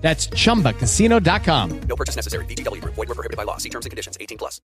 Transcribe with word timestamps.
That's 0.00 0.28
chumbacasino.com. 0.28 1.80
No 1.82 1.96
purchase 1.96 2.16
necessary. 2.16 2.44
VGW 2.46 2.80
Group. 2.80 2.94
Void 2.94 3.08
were 3.08 3.14
prohibited 3.14 3.36
by 3.36 3.44
law. 3.44 3.58
See 3.58 3.68
terms 3.68 3.86
and 3.86 3.90
conditions. 3.90 4.16
18 4.20 4.38
plus. 4.38 4.60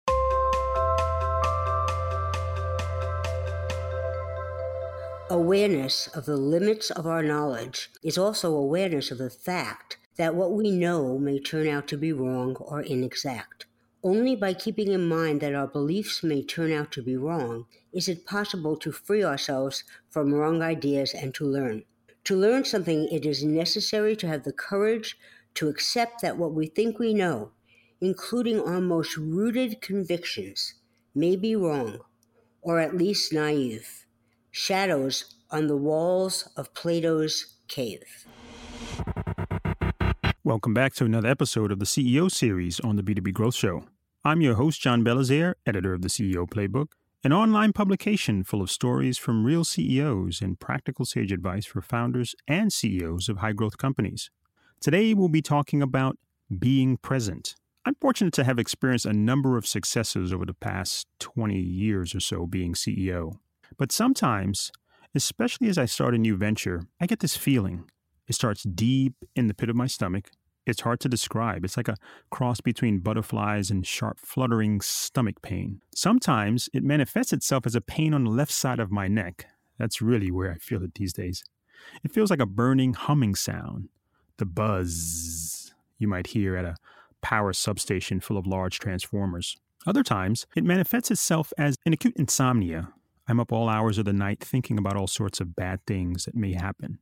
Awareness 5.30 6.08
of 6.08 6.25
the 6.25 6.38
limits 6.38 6.91
of 6.91 7.08
our 7.08 7.23
knowledge 7.23 7.89
is 8.03 8.20
also 8.20 8.53
awareness 8.53 9.09
of 9.09 9.17
the 9.17 9.31
fact 9.31 9.98
that 10.17 10.35
what 10.35 10.52
we 10.52 10.70
know 10.70 11.17
may 11.17 11.39
turn 11.39 11.67
out 11.67 11.88
to 11.88 11.97
be 11.97 12.13
wrong 12.13 12.55
or 12.58 12.81
inexact. 12.81 13.66
Only 14.03 14.36
by 14.36 14.53
keeping 14.53 14.91
in 14.91 15.08
mind 15.08 15.41
that 15.41 15.55
our 15.55 15.66
beliefs 15.66 16.23
may 16.23 16.44
turn 16.44 16.72
out 16.72 16.91
to 16.91 17.02
be 17.02 17.16
wrong 17.16 17.66
is 17.91 18.08
it 18.08 18.27
possible 18.27 18.75
to 18.77 18.91
free 18.91 19.23
ourselves 19.23 19.84
from 20.09 20.34
wrong 20.34 20.61
ideas 20.61 21.13
and 21.13 21.34
to 21.36 21.45
learn. 21.45 21.84
To 22.27 22.38
learn 22.38 22.63
something, 22.63 23.09
it 23.12 23.26
is 23.26 23.44
necessary 23.44 24.16
to 24.16 24.27
have 24.30 24.44
the 24.44 24.54
courage 24.54 25.18
to 25.55 25.68
accept 25.68 26.22
that 26.22 26.38
what 26.38 26.54
we 26.54 26.68
think 26.68 26.98
we 26.98 27.14
know, 27.14 27.52
including 28.00 28.62
our 28.62 28.80
most 28.80 29.18
rooted 29.18 29.81
convictions, 29.81 30.76
may 31.14 31.36
be 31.36 31.58
wrong, 31.58 32.00
or 32.62 32.80
at 32.80 32.95
least 32.95 33.34
naive. 33.34 34.06
Shadows 34.52 35.36
on 35.52 35.67
the 35.67 35.75
walls 35.75 36.47
of 36.56 36.73
Plato's 36.73 37.58
cave. 37.67 38.25
Welcome 40.45 40.73
back 40.73 40.94
to 40.94 41.03
another 41.03 41.28
episode 41.28 41.73
of 41.73 41.80
the 41.80 41.86
CEO 41.86 42.31
series 42.31 42.80
on 42.80 42.95
the 42.95 43.03
B2B 43.03 43.34
Growth 43.34 43.56
Show. 43.56 43.84
I'm 44.23 44.40
your 44.40 44.56
host, 44.56 44.80
John 44.80 45.03
Belizaire, 45.03 45.56
editor 45.66 45.94
of 45.94 46.02
the 46.02 46.08
CEO 46.08 46.50
Playbook, 46.50 46.92
an 47.25 47.31
online 47.31 47.71
publication 47.71 48.43
full 48.43 48.61
of 48.61 48.69
stories 48.69 49.17
from 49.17 49.45
real 49.45 49.63
CEOs 49.63 50.41
and 50.41 50.59
practical 50.59 51.05
sage 51.05 51.31
advice 51.31 51.66
for 51.66 51.81
founders 51.81 52.35
and 52.49 52.73
CEOs 52.73 53.29
of 53.29 53.38
high 53.38 53.53
growth 53.53 53.77
companies. 53.77 54.29
Today, 54.81 55.13
we'll 55.13 55.29
be 55.29 55.41
talking 55.41 55.81
about 55.81 56.17
being 56.59 56.97
present. 56.97 57.55
I'm 57.85 57.95
fortunate 58.01 58.33
to 58.33 58.44
have 58.44 58.59
experienced 58.59 59.05
a 59.05 59.13
number 59.13 59.57
of 59.57 59.66
successes 59.66 60.33
over 60.33 60.45
the 60.45 60.53
past 60.53 61.07
20 61.19 61.57
years 61.57 62.13
or 62.13 62.19
so 62.19 62.45
being 62.45 62.73
CEO. 62.73 63.38
But 63.77 63.94
sometimes, 63.94 64.73
especially 65.16 65.69
as 65.69 65.77
I 65.77 65.85
start 65.85 66.13
a 66.13 66.17
new 66.17 66.35
venture, 66.35 66.88
I 66.99 67.05
get 67.05 67.21
this 67.21 67.38
feeling. 67.38 67.85
It 68.27 68.35
starts 68.35 68.63
deep 68.63 69.13
in 69.33 69.47
the 69.47 69.53
pit 69.53 69.69
of 69.69 69.77
my 69.77 69.88
stomach. 69.88 70.29
It's 70.66 70.81
hard 70.81 71.00
to 71.02 71.09
describe. 71.09 71.66
It's 71.66 71.78
like 71.78 71.89
a 71.89 71.97
cross 72.30 72.61
between 72.61 73.00
butterflies 73.00 73.69
and 73.69 73.86
sharp, 73.86 74.19
fluttering 74.19 74.80
stomach 74.81 75.42
pain. 75.42 75.81
Sometimes 75.94 76.69
it 76.73 76.83
manifests 76.83 77.33
itself 77.33 77.66
as 77.66 77.75
a 77.75 77.81
pain 77.81 78.14
on 78.14 78.23
the 78.23 78.30
left 78.30 78.52
side 78.52 78.80
of 78.80 78.91
my 78.91 79.08
neck. 79.08 79.47
That's 79.78 80.02
really 80.02 80.31
where 80.31 80.52
I 80.52 80.58
feel 80.58 80.84
it 80.84 80.95
these 80.95 81.14
days. 81.14 81.44
It 82.03 82.14
feels 82.14 82.30
like 82.30 82.39
a 82.39 82.45
burning, 82.45 82.94
humming 82.94 83.36
sound, 83.36 83.89
the 84.38 84.45
buzz 84.45 85.73
you 85.97 86.08
might 86.08 86.28
hear 86.28 86.56
at 86.56 86.66
a 86.66 86.75
power 87.22 87.53
substation 87.53 88.19
full 88.19 88.38
of 88.38 88.47
large 88.47 88.80
transformers. 88.80 89.58
Other 89.86 90.03
times, 90.03 90.45
it 90.56 90.64
manifests 90.64 91.11
itself 91.11 91.52
as 91.58 91.75
an 91.86 91.94
acute 91.94 92.16
insomnia. 92.16 92.94
I'm 93.28 93.39
up 93.39 93.52
all 93.52 93.69
hours 93.69 93.97
of 93.97 94.06
the 94.06 94.14
night 94.14 94.41
thinking 94.41 94.78
about 94.78 94.95
all 94.95 95.08
sorts 95.08 95.39
of 95.39 95.56
bad 95.56 95.86
things 95.86 96.25
that 96.25 96.36
may 96.36 96.53
happen. 96.53 97.00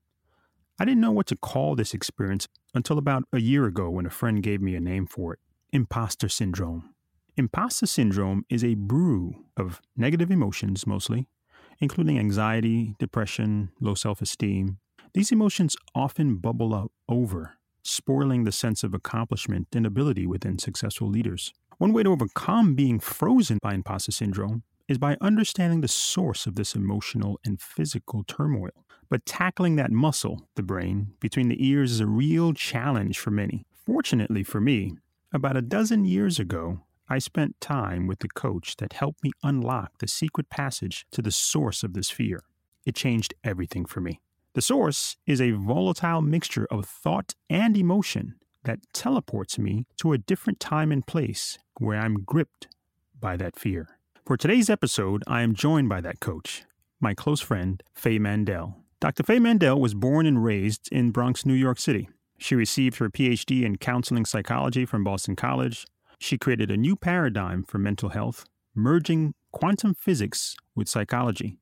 I 0.81 0.83
didn't 0.83 1.01
know 1.01 1.11
what 1.11 1.27
to 1.27 1.35
call 1.35 1.75
this 1.75 1.93
experience 1.93 2.47
until 2.73 2.97
about 2.97 3.25
a 3.31 3.37
year 3.37 3.65
ago 3.65 3.87
when 3.91 4.07
a 4.07 4.09
friend 4.09 4.41
gave 4.41 4.63
me 4.63 4.73
a 4.73 4.79
name 4.79 5.05
for 5.05 5.33
it 5.33 5.39
imposter 5.71 6.27
syndrome. 6.27 6.95
Imposter 7.37 7.85
syndrome 7.85 8.45
is 8.49 8.63
a 8.63 8.73
brew 8.73 9.45
of 9.55 9.79
negative 9.95 10.31
emotions 10.31 10.87
mostly, 10.87 11.27
including 11.77 12.17
anxiety, 12.17 12.95
depression, 12.97 13.69
low 13.79 13.93
self 13.93 14.23
esteem. 14.23 14.79
These 15.13 15.31
emotions 15.31 15.75
often 15.93 16.37
bubble 16.37 16.73
up 16.73 16.91
over, 17.07 17.57
spoiling 17.83 18.45
the 18.45 18.51
sense 18.51 18.83
of 18.83 18.95
accomplishment 18.95 19.67
and 19.75 19.85
ability 19.85 20.25
within 20.25 20.57
successful 20.57 21.07
leaders. 21.07 21.53
One 21.77 21.93
way 21.93 22.01
to 22.01 22.09
overcome 22.09 22.73
being 22.73 22.99
frozen 22.99 23.59
by 23.61 23.75
imposter 23.75 24.13
syndrome 24.13 24.63
is 24.87 24.97
by 24.97 25.15
understanding 25.21 25.81
the 25.81 25.87
source 25.87 26.47
of 26.47 26.55
this 26.55 26.73
emotional 26.73 27.39
and 27.45 27.61
physical 27.61 28.23
turmoil. 28.23 28.83
But 29.11 29.25
tackling 29.25 29.75
that 29.75 29.91
muscle, 29.91 30.47
the 30.55 30.63
brain, 30.63 31.15
between 31.19 31.49
the 31.49 31.67
ears 31.67 31.91
is 31.91 31.99
a 31.99 32.07
real 32.07 32.53
challenge 32.53 33.19
for 33.19 33.29
many. 33.29 33.65
Fortunately 33.85 34.41
for 34.41 34.61
me, 34.61 34.93
about 35.33 35.57
a 35.57 35.61
dozen 35.61 36.05
years 36.05 36.39
ago, 36.39 36.79
I 37.09 37.19
spent 37.19 37.59
time 37.59 38.07
with 38.07 38.19
the 38.19 38.29
coach 38.29 38.77
that 38.77 38.93
helped 38.93 39.21
me 39.21 39.31
unlock 39.43 39.97
the 39.97 40.07
secret 40.07 40.49
passage 40.49 41.05
to 41.11 41.21
the 41.21 41.29
source 41.29 41.83
of 41.83 41.91
this 41.91 42.09
fear. 42.09 42.45
It 42.85 42.95
changed 42.95 43.33
everything 43.43 43.83
for 43.83 43.99
me. 43.99 44.21
The 44.53 44.61
source 44.61 45.17
is 45.27 45.41
a 45.41 45.51
volatile 45.51 46.21
mixture 46.21 46.65
of 46.71 46.85
thought 46.85 47.35
and 47.49 47.75
emotion 47.75 48.35
that 48.63 48.79
teleports 48.93 49.59
me 49.59 49.87
to 49.97 50.13
a 50.13 50.17
different 50.17 50.61
time 50.61 50.89
and 50.89 51.05
place 51.05 51.59
where 51.79 51.99
I'm 51.99 52.23
gripped 52.23 52.69
by 53.19 53.35
that 53.35 53.59
fear. 53.59 53.89
For 54.25 54.37
today's 54.37 54.69
episode, 54.69 55.21
I 55.27 55.41
am 55.41 55.53
joined 55.53 55.89
by 55.89 55.99
that 55.99 56.21
coach, 56.21 56.63
my 57.01 57.13
close 57.13 57.41
friend, 57.41 57.83
Faye 57.93 58.17
Mandel. 58.17 58.80
Dr. 59.01 59.23
Faye 59.23 59.39
Mandel 59.39 59.81
was 59.81 59.95
born 59.95 60.27
and 60.27 60.43
raised 60.43 60.87
in 60.91 61.09
Bronx, 61.09 61.43
New 61.43 61.55
York 61.55 61.79
City. 61.79 62.07
She 62.37 62.53
received 62.53 62.97
her 62.97 63.09
PhD 63.09 63.63
in 63.63 63.77
counseling 63.77 64.25
psychology 64.25 64.85
from 64.85 65.03
Boston 65.03 65.35
College. 65.35 65.87
She 66.19 66.37
created 66.37 66.69
a 66.69 66.77
new 66.77 66.95
paradigm 66.95 67.63
for 67.63 67.79
mental 67.79 68.09
health, 68.09 68.45
merging 68.75 69.33
quantum 69.51 69.95
physics 69.95 70.55
with 70.75 70.87
psychology. 70.87 71.57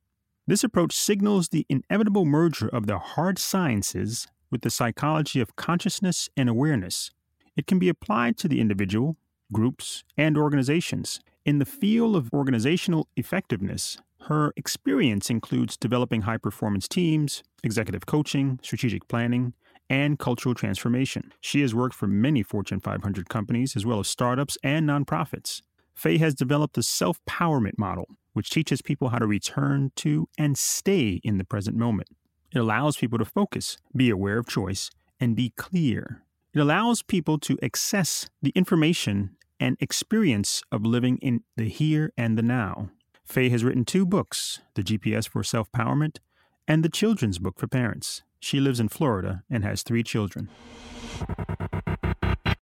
This 0.46 0.62
approach 0.62 0.92
signals 0.92 1.48
the 1.48 1.64
inevitable 1.70 2.26
merger 2.26 2.68
of 2.68 2.86
the 2.86 2.98
hard 2.98 3.38
sciences 3.38 4.28
with 4.50 4.60
the 4.60 4.68
psychology 4.68 5.40
of 5.40 5.56
consciousness 5.56 6.28
and 6.36 6.46
awareness. 6.50 7.10
It 7.56 7.66
can 7.66 7.78
be 7.78 7.88
applied 7.88 8.36
to 8.36 8.48
the 8.48 8.60
individual, 8.60 9.16
groups, 9.50 10.04
and 10.14 10.36
organizations. 10.36 11.20
In 11.46 11.58
the 11.58 11.64
field 11.64 12.16
of 12.16 12.28
organizational 12.34 13.08
effectiveness, 13.16 13.96
her 14.22 14.52
experience 14.56 15.30
includes 15.30 15.76
developing 15.76 16.22
high 16.22 16.36
performance 16.36 16.86
teams, 16.86 17.42
executive 17.62 18.06
coaching, 18.06 18.58
strategic 18.62 19.08
planning, 19.08 19.54
and 19.88 20.18
cultural 20.18 20.54
transformation. 20.54 21.32
She 21.40 21.60
has 21.62 21.74
worked 21.74 21.94
for 21.94 22.06
many 22.06 22.42
Fortune 22.42 22.80
500 22.80 23.28
companies 23.28 23.76
as 23.76 23.84
well 23.84 23.98
as 24.00 24.08
startups 24.08 24.56
and 24.62 24.88
nonprofits. 24.88 25.62
Faye 25.94 26.18
has 26.18 26.34
developed 26.34 26.74
the 26.74 26.82
self 26.82 27.18
powerment 27.26 27.76
model, 27.76 28.06
which 28.32 28.50
teaches 28.50 28.80
people 28.80 29.08
how 29.08 29.18
to 29.18 29.26
return 29.26 29.90
to 29.96 30.28
and 30.38 30.56
stay 30.56 31.20
in 31.24 31.38
the 31.38 31.44
present 31.44 31.76
moment. 31.76 32.08
It 32.54 32.58
allows 32.58 32.96
people 32.96 33.18
to 33.18 33.24
focus, 33.24 33.78
be 33.94 34.10
aware 34.10 34.38
of 34.38 34.48
choice, 34.48 34.90
and 35.18 35.36
be 35.36 35.52
clear. 35.56 36.22
It 36.54 36.60
allows 36.60 37.02
people 37.02 37.38
to 37.40 37.58
access 37.62 38.28
the 38.42 38.52
information 38.56 39.36
and 39.60 39.76
experience 39.78 40.62
of 40.72 40.86
living 40.86 41.18
in 41.18 41.42
the 41.56 41.68
here 41.68 42.12
and 42.16 42.38
the 42.38 42.42
now. 42.42 42.90
Faye 43.30 43.48
has 43.48 43.62
written 43.62 43.84
two 43.84 44.04
books 44.04 44.60
The 44.74 44.82
GPS 44.82 45.28
for 45.28 45.44
Self 45.44 45.70
Powerment 45.70 46.18
and 46.66 46.84
The 46.84 46.88
Children's 46.88 47.38
Book 47.38 47.60
for 47.60 47.68
Parents. 47.68 48.24
She 48.40 48.58
lives 48.58 48.80
in 48.80 48.88
Florida 48.88 49.44
and 49.48 49.62
has 49.62 49.84
three 49.84 50.02
children. 50.02 50.48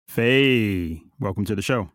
Faye, 0.07 1.03
welcome 1.19 1.45
to 1.45 1.53
the 1.53 1.61
show. 1.61 1.91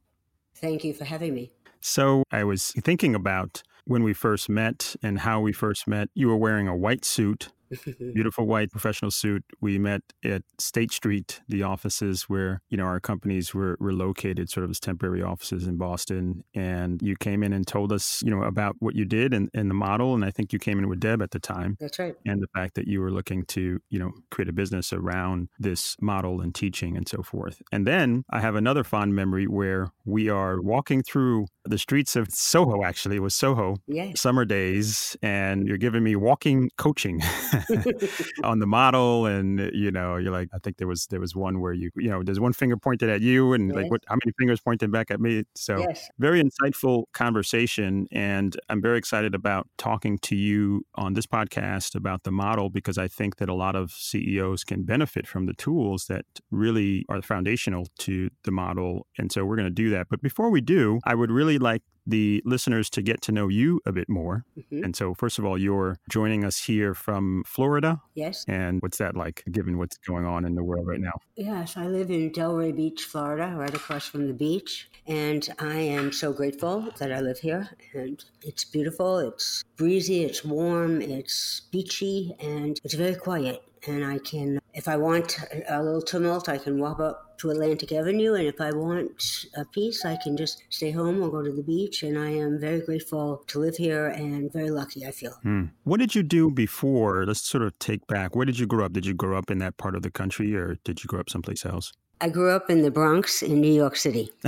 Thank 0.55 0.85
you 0.85 0.95
for 0.95 1.05
having 1.05 1.35
me. 1.35 1.51
So, 1.81 2.23
I 2.31 2.45
was 2.45 2.71
thinking 2.71 3.17
about 3.17 3.65
when 3.85 4.05
we 4.05 4.15
first 4.15 4.49
met 4.49 4.95
and 5.03 5.19
how 5.19 5.41
we 5.41 5.53
first 5.53 5.89
met. 5.89 6.11
You 6.15 6.29
were 6.29 6.37
wearing 6.37 6.69
a 6.69 6.77
white 6.77 7.05
suit 7.05 7.49
beautiful 8.15 8.47
white 8.47 8.71
professional 8.71 9.11
suit. 9.11 9.45
We 9.61 9.79
met 9.79 10.03
at 10.25 10.43
State 10.59 10.93
Street, 10.93 11.41
the 11.49 11.63
offices 11.63 12.25
where, 12.25 12.61
you 12.69 12.77
know, 12.77 12.85
our 12.85 13.01
companies 13.01 13.55
were, 13.55 13.77
were 13.81 13.93
located, 13.93 14.51
sort 14.51 14.65
of 14.65 14.71
as 14.71 14.81
temporary 14.81 15.23
offices 15.23 15.67
in 15.67 15.77
Boston. 15.77 16.45
And 16.55 17.01
you 17.03 17.17
came 17.17 17.43
in 17.43 17.53
and 17.53 17.67
told 17.67 17.93
us, 17.93 18.23
you 18.25 18.31
know, 18.31 18.43
about 18.43 18.77
what 18.81 18.95
you 18.95 19.05
did 19.05 19.35
and, 19.35 19.49
and 19.55 19.71
the 19.71 19.75
model. 19.75 20.15
And 20.15 20.25
I 20.25 20.31
think 20.31 20.53
you 20.53 20.59
came 20.59 20.79
in 20.79 20.89
with 20.89 21.01
Deb 21.01 21.23
at 21.23 21.31
the 21.31 21.41
time. 21.41 21.77
That's 21.81 21.99
right. 21.99 22.15
And 22.27 22.43
the 22.43 22.49
fact 22.55 22.75
that 22.75 22.87
you 22.87 23.01
were 23.01 23.11
looking 23.11 23.45
to, 23.47 23.81
you 23.91 23.99
know, 23.99 24.13
create 24.31 24.49
a 24.49 24.53
business 24.53 24.93
around 24.93 25.49
this 25.59 25.97
model 26.01 26.41
and 26.41 26.55
teaching 26.55 26.97
and 26.97 27.09
so 27.09 27.23
forth. 27.23 27.63
And 27.73 27.87
then 27.87 28.25
I 28.31 28.41
have 28.41 28.55
another 28.55 28.85
fond 28.85 29.15
memory 29.15 29.47
where 29.47 29.89
we 30.05 30.29
are 30.29 30.61
walking 30.61 31.03
through 31.03 31.47
the 31.65 31.79
streets 31.79 32.17
of 32.17 32.31
Soho, 32.31 32.85
actually. 32.85 33.17
It 33.17 33.23
was 33.23 33.35
Soho. 33.35 33.77
Yes. 33.87 34.21
Summer 34.21 34.45
days. 34.45 35.17
And 35.23 35.67
you're 35.67 35.79
giving 35.79 36.03
me 36.03 36.17
walking 36.17 36.71
coaching 36.77 37.21
on 38.45 38.59
the 38.59 38.67
model. 38.67 39.27
And, 39.27 39.61
uh, 39.61 39.69
you 39.73 39.91
know, 39.91 40.17
you're 40.17 40.33
like, 40.33 40.49
I 40.55 40.59
think 40.59 40.77
there 40.79 40.89
was 40.89 41.07
there 41.07 41.21
was 41.21 41.35
one 41.35 41.61
where 41.61 41.73
you, 41.73 41.91
you 41.97 42.11
know, 42.11 42.23
there's 42.23 42.41
one 42.41 42.53
finger 42.53 42.77
pointed 42.77 43.09
at 43.11 43.21
you 43.21 43.53
and 43.53 43.69
Yes. 43.69 43.77
like 43.77 43.91
what 43.91 44.03
how 44.09 44.17
many 44.25 44.33
fingers 44.39 44.61
pointed 44.61 44.91
back 44.91 45.11
at 45.11 45.21
me? 45.21 45.45
So 45.55 45.79
Yes. 45.79 46.09
very 46.19 46.43
insightful 46.43 47.05
conversation. 47.13 48.07
And 48.13 48.57
I'm 48.69 48.81
very 48.83 48.99
excited 48.99 49.35
about 49.35 49.69
talking 49.79 50.19
to 50.19 50.37
you 50.37 50.85
on 50.95 51.15
this 51.15 51.27
podcast 51.27 51.95
about 51.95 52.23
the 52.25 52.31
model 52.33 52.71
because 52.71 52.99
I 52.99 53.09
think 53.09 53.37
that 53.37 53.49
a 53.49 53.55
lot 53.55 53.75
of 53.77 53.91
CEOs 53.93 54.65
can 54.65 54.85
benefit 54.85 55.27
from 55.27 55.47
the 55.47 55.55
tools 55.55 56.07
that 56.07 56.25
really 56.51 57.05
are 57.09 57.23
foundational 57.23 57.87
to 57.99 58.31
the 58.45 58.51
model. 58.51 59.07
And 59.19 59.31
so 59.33 59.45
we're 59.45 59.57
going 59.57 59.69
to 59.69 59.71
do 59.71 59.91
that. 59.91 60.07
But 60.11 60.21
before 60.23 60.51
we 60.51 60.61
do, 60.61 61.01
I 61.05 61.15
would 61.15 61.31
really 61.31 61.59
like 61.59 61.83
the 62.07 62.43
listeners 62.45 62.91
to 62.91 63.03
get 63.03 63.21
to 63.23 63.33
know 63.33 63.49
you 63.49 63.81
a 63.87 63.93
bit 63.93 64.09
more. 64.09 64.45
Mhm. 64.59 64.85
And 64.85 64.97
so, 64.97 65.15
first 65.15 65.39
of 65.39 65.45
all, 65.45 65.57
you're 65.57 65.99
joining 66.11 66.45
us 66.45 66.65
here 66.65 66.95
from 66.95 67.45
Florida. 67.47 68.01
Yes. 68.15 68.45
And 68.49 68.81
what's 68.83 68.99
that 68.99 69.17
like, 69.17 69.45
given 69.51 69.79
what's 69.79 69.99
going 69.99 70.27
on 70.27 70.45
in 70.45 70.55
the 70.55 70.65
world 70.65 70.87
right 70.87 71.01
now? 71.01 71.21
Yes, 71.37 71.77
I 71.77 71.87
live 71.87 72.11
in 72.11 72.31
Delray 72.31 72.75
Beach, 72.75 73.05
Florida, 73.05 73.55
right 73.57 73.75
across 73.75 74.07
from 74.07 74.27
the 74.27 74.35
beach. 74.35 74.89
And 75.07 75.49
I 75.59 75.79
am 75.79 76.13
so 76.13 76.33
grateful 76.33 76.89
that 76.99 77.13
I 77.13 77.21
live 77.21 77.39
here. 77.39 77.71
And 77.95 78.25
it's 78.43 78.65
beautiful, 78.65 79.19
it's 79.19 79.65
breezy, 79.77 80.23
it's 80.25 80.45
warm, 80.45 81.01
it's 81.01 81.63
beachy, 81.73 82.35
and 82.41 82.79
it's 82.85 82.95
very 82.95 83.17
quiet. 83.17 83.63
And 83.87 84.05
I 84.05 84.19
can, 84.19 84.61
if 84.75 84.87
I 84.87 84.97
want 84.97 85.39
a 85.69 85.83
little 85.83 86.03
tumult, 86.03 86.49
I 86.49 86.59
can 86.59 86.79
walk 86.79 87.01
up 87.01 87.37
to 87.39 87.51
Atlantic 87.51 87.91
Avenue. 87.93 88.35
And 88.35 88.47
if 88.47 88.61
I 88.61 88.71
want 88.71 89.47
a 89.57 89.65
peace, 89.65 90.05
I 90.05 90.17
can 90.17 90.37
just 90.37 90.63
stay 90.71 90.93
home 90.93 91.21
or 91.23 91.31
go 91.31 91.43
to 91.43 91.53
the 91.53 91.63
beach. 91.63 92.03
And 92.03 92.17
I 92.19 92.31
am 92.31 92.61
very 92.61 92.81
grateful 92.81 93.43
to 93.49 93.59
live 93.59 93.77
here 93.77 94.07
and 94.07 94.53
very 94.53 94.71
lucky, 94.71 95.05
I 95.05 95.11
feel. 95.11 95.33
Hmm. 95.43 95.65
What 95.83 95.99
did 95.99 96.15
you 96.15 96.23
do 96.23 96.51
before? 96.51 97.27
Let's 97.27 97.43
sort 97.43 97.65
of 97.65 97.77
take 97.79 98.07
back. 98.07 98.37
Where 98.37 98.47
did 98.47 98.59
you 98.59 98.67
grow 98.67 98.85
up? 98.85 98.93
Did 98.93 99.07
you 99.07 99.15
grow 99.15 99.37
up 99.37 99.51
in 99.51 99.59
that 99.59 99.77
part 99.77 99.97
of 99.97 100.03
the 100.03 100.11
country 100.11 100.55
or 100.55 100.77
did 100.85 101.03
you 101.03 101.09
grow 101.09 101.21
up 101.21 101.31
someplace 101.31 101.67
else? 101.67 101.93
I 102.23 102.29
grew 102.29 102.51
up 102.51 102.71
in 102.71 102.83
the 102.83 102.91
Bronx 102.93 103.43
in 103.43 103.61
New 103.61 103.73
York 103.73 103.97
City. 103.97 104.31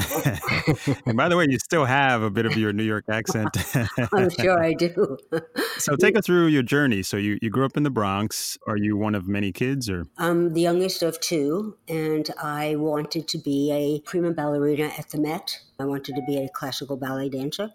and 1.06 1.16
by 1.16 1.28
the 1.28 1.36
way, 1.36 1.46
you 1.50 1.58
still 1.58 1.84
have 1.84 2.22
a 2.22 2.30
bit 2.30 2.46
of 2.46 2.56
your 2.56 2.72
New 2.72 2.84
York 2.84 3.04
accent. 3.08 3.50
I'm 4.12 4.30
sure 4.30 4.62
I 4.62 4.74
do. 4.74 5.18
so 5.78 5.96
take 5.96 6.16
us 6.16 6.24
through 6.24 6.46
your 6.46 6.62
journey. 6.62 7.02
So 7.02 7.16
you, 7.16 7.36
you 7.42 7.50
grew 7.50 7.64
up 7.64 7.76
in 7.76 7.82
the 7.82 7.90
Bronx. 7.90 8.56
Are 8.68 8.76
you 8.76 8.96
one 8.96 9.16
of 9.16 9.26
many 9.26 9.50
kids 9.50 9.90
or? 9.90 10.06
I'm 10.18 10.54
the 10.54 10.60
youngest 10.60 11.02
of 11.02 11.18
two, 11.18 11.76
and 11.88 12.30
I 12.40 12.76
wanted 12.76 13.26
to 13.26 13.38
be 13.38 13.72
a 13.72 14.08
prima 14.08 14.30
ballerina 14.30 14.92
at 14.96 15.10
the 15.10 15.18
Met. 15.18 15.58
I 15.80 15.84
wanted 15.84 16.14
to 16.14 16.22
be 16.28 16.38
a 16.38 16.48
classical 16.50 16.96
ballet 16.96 17.28
dancer. 17.28 17.72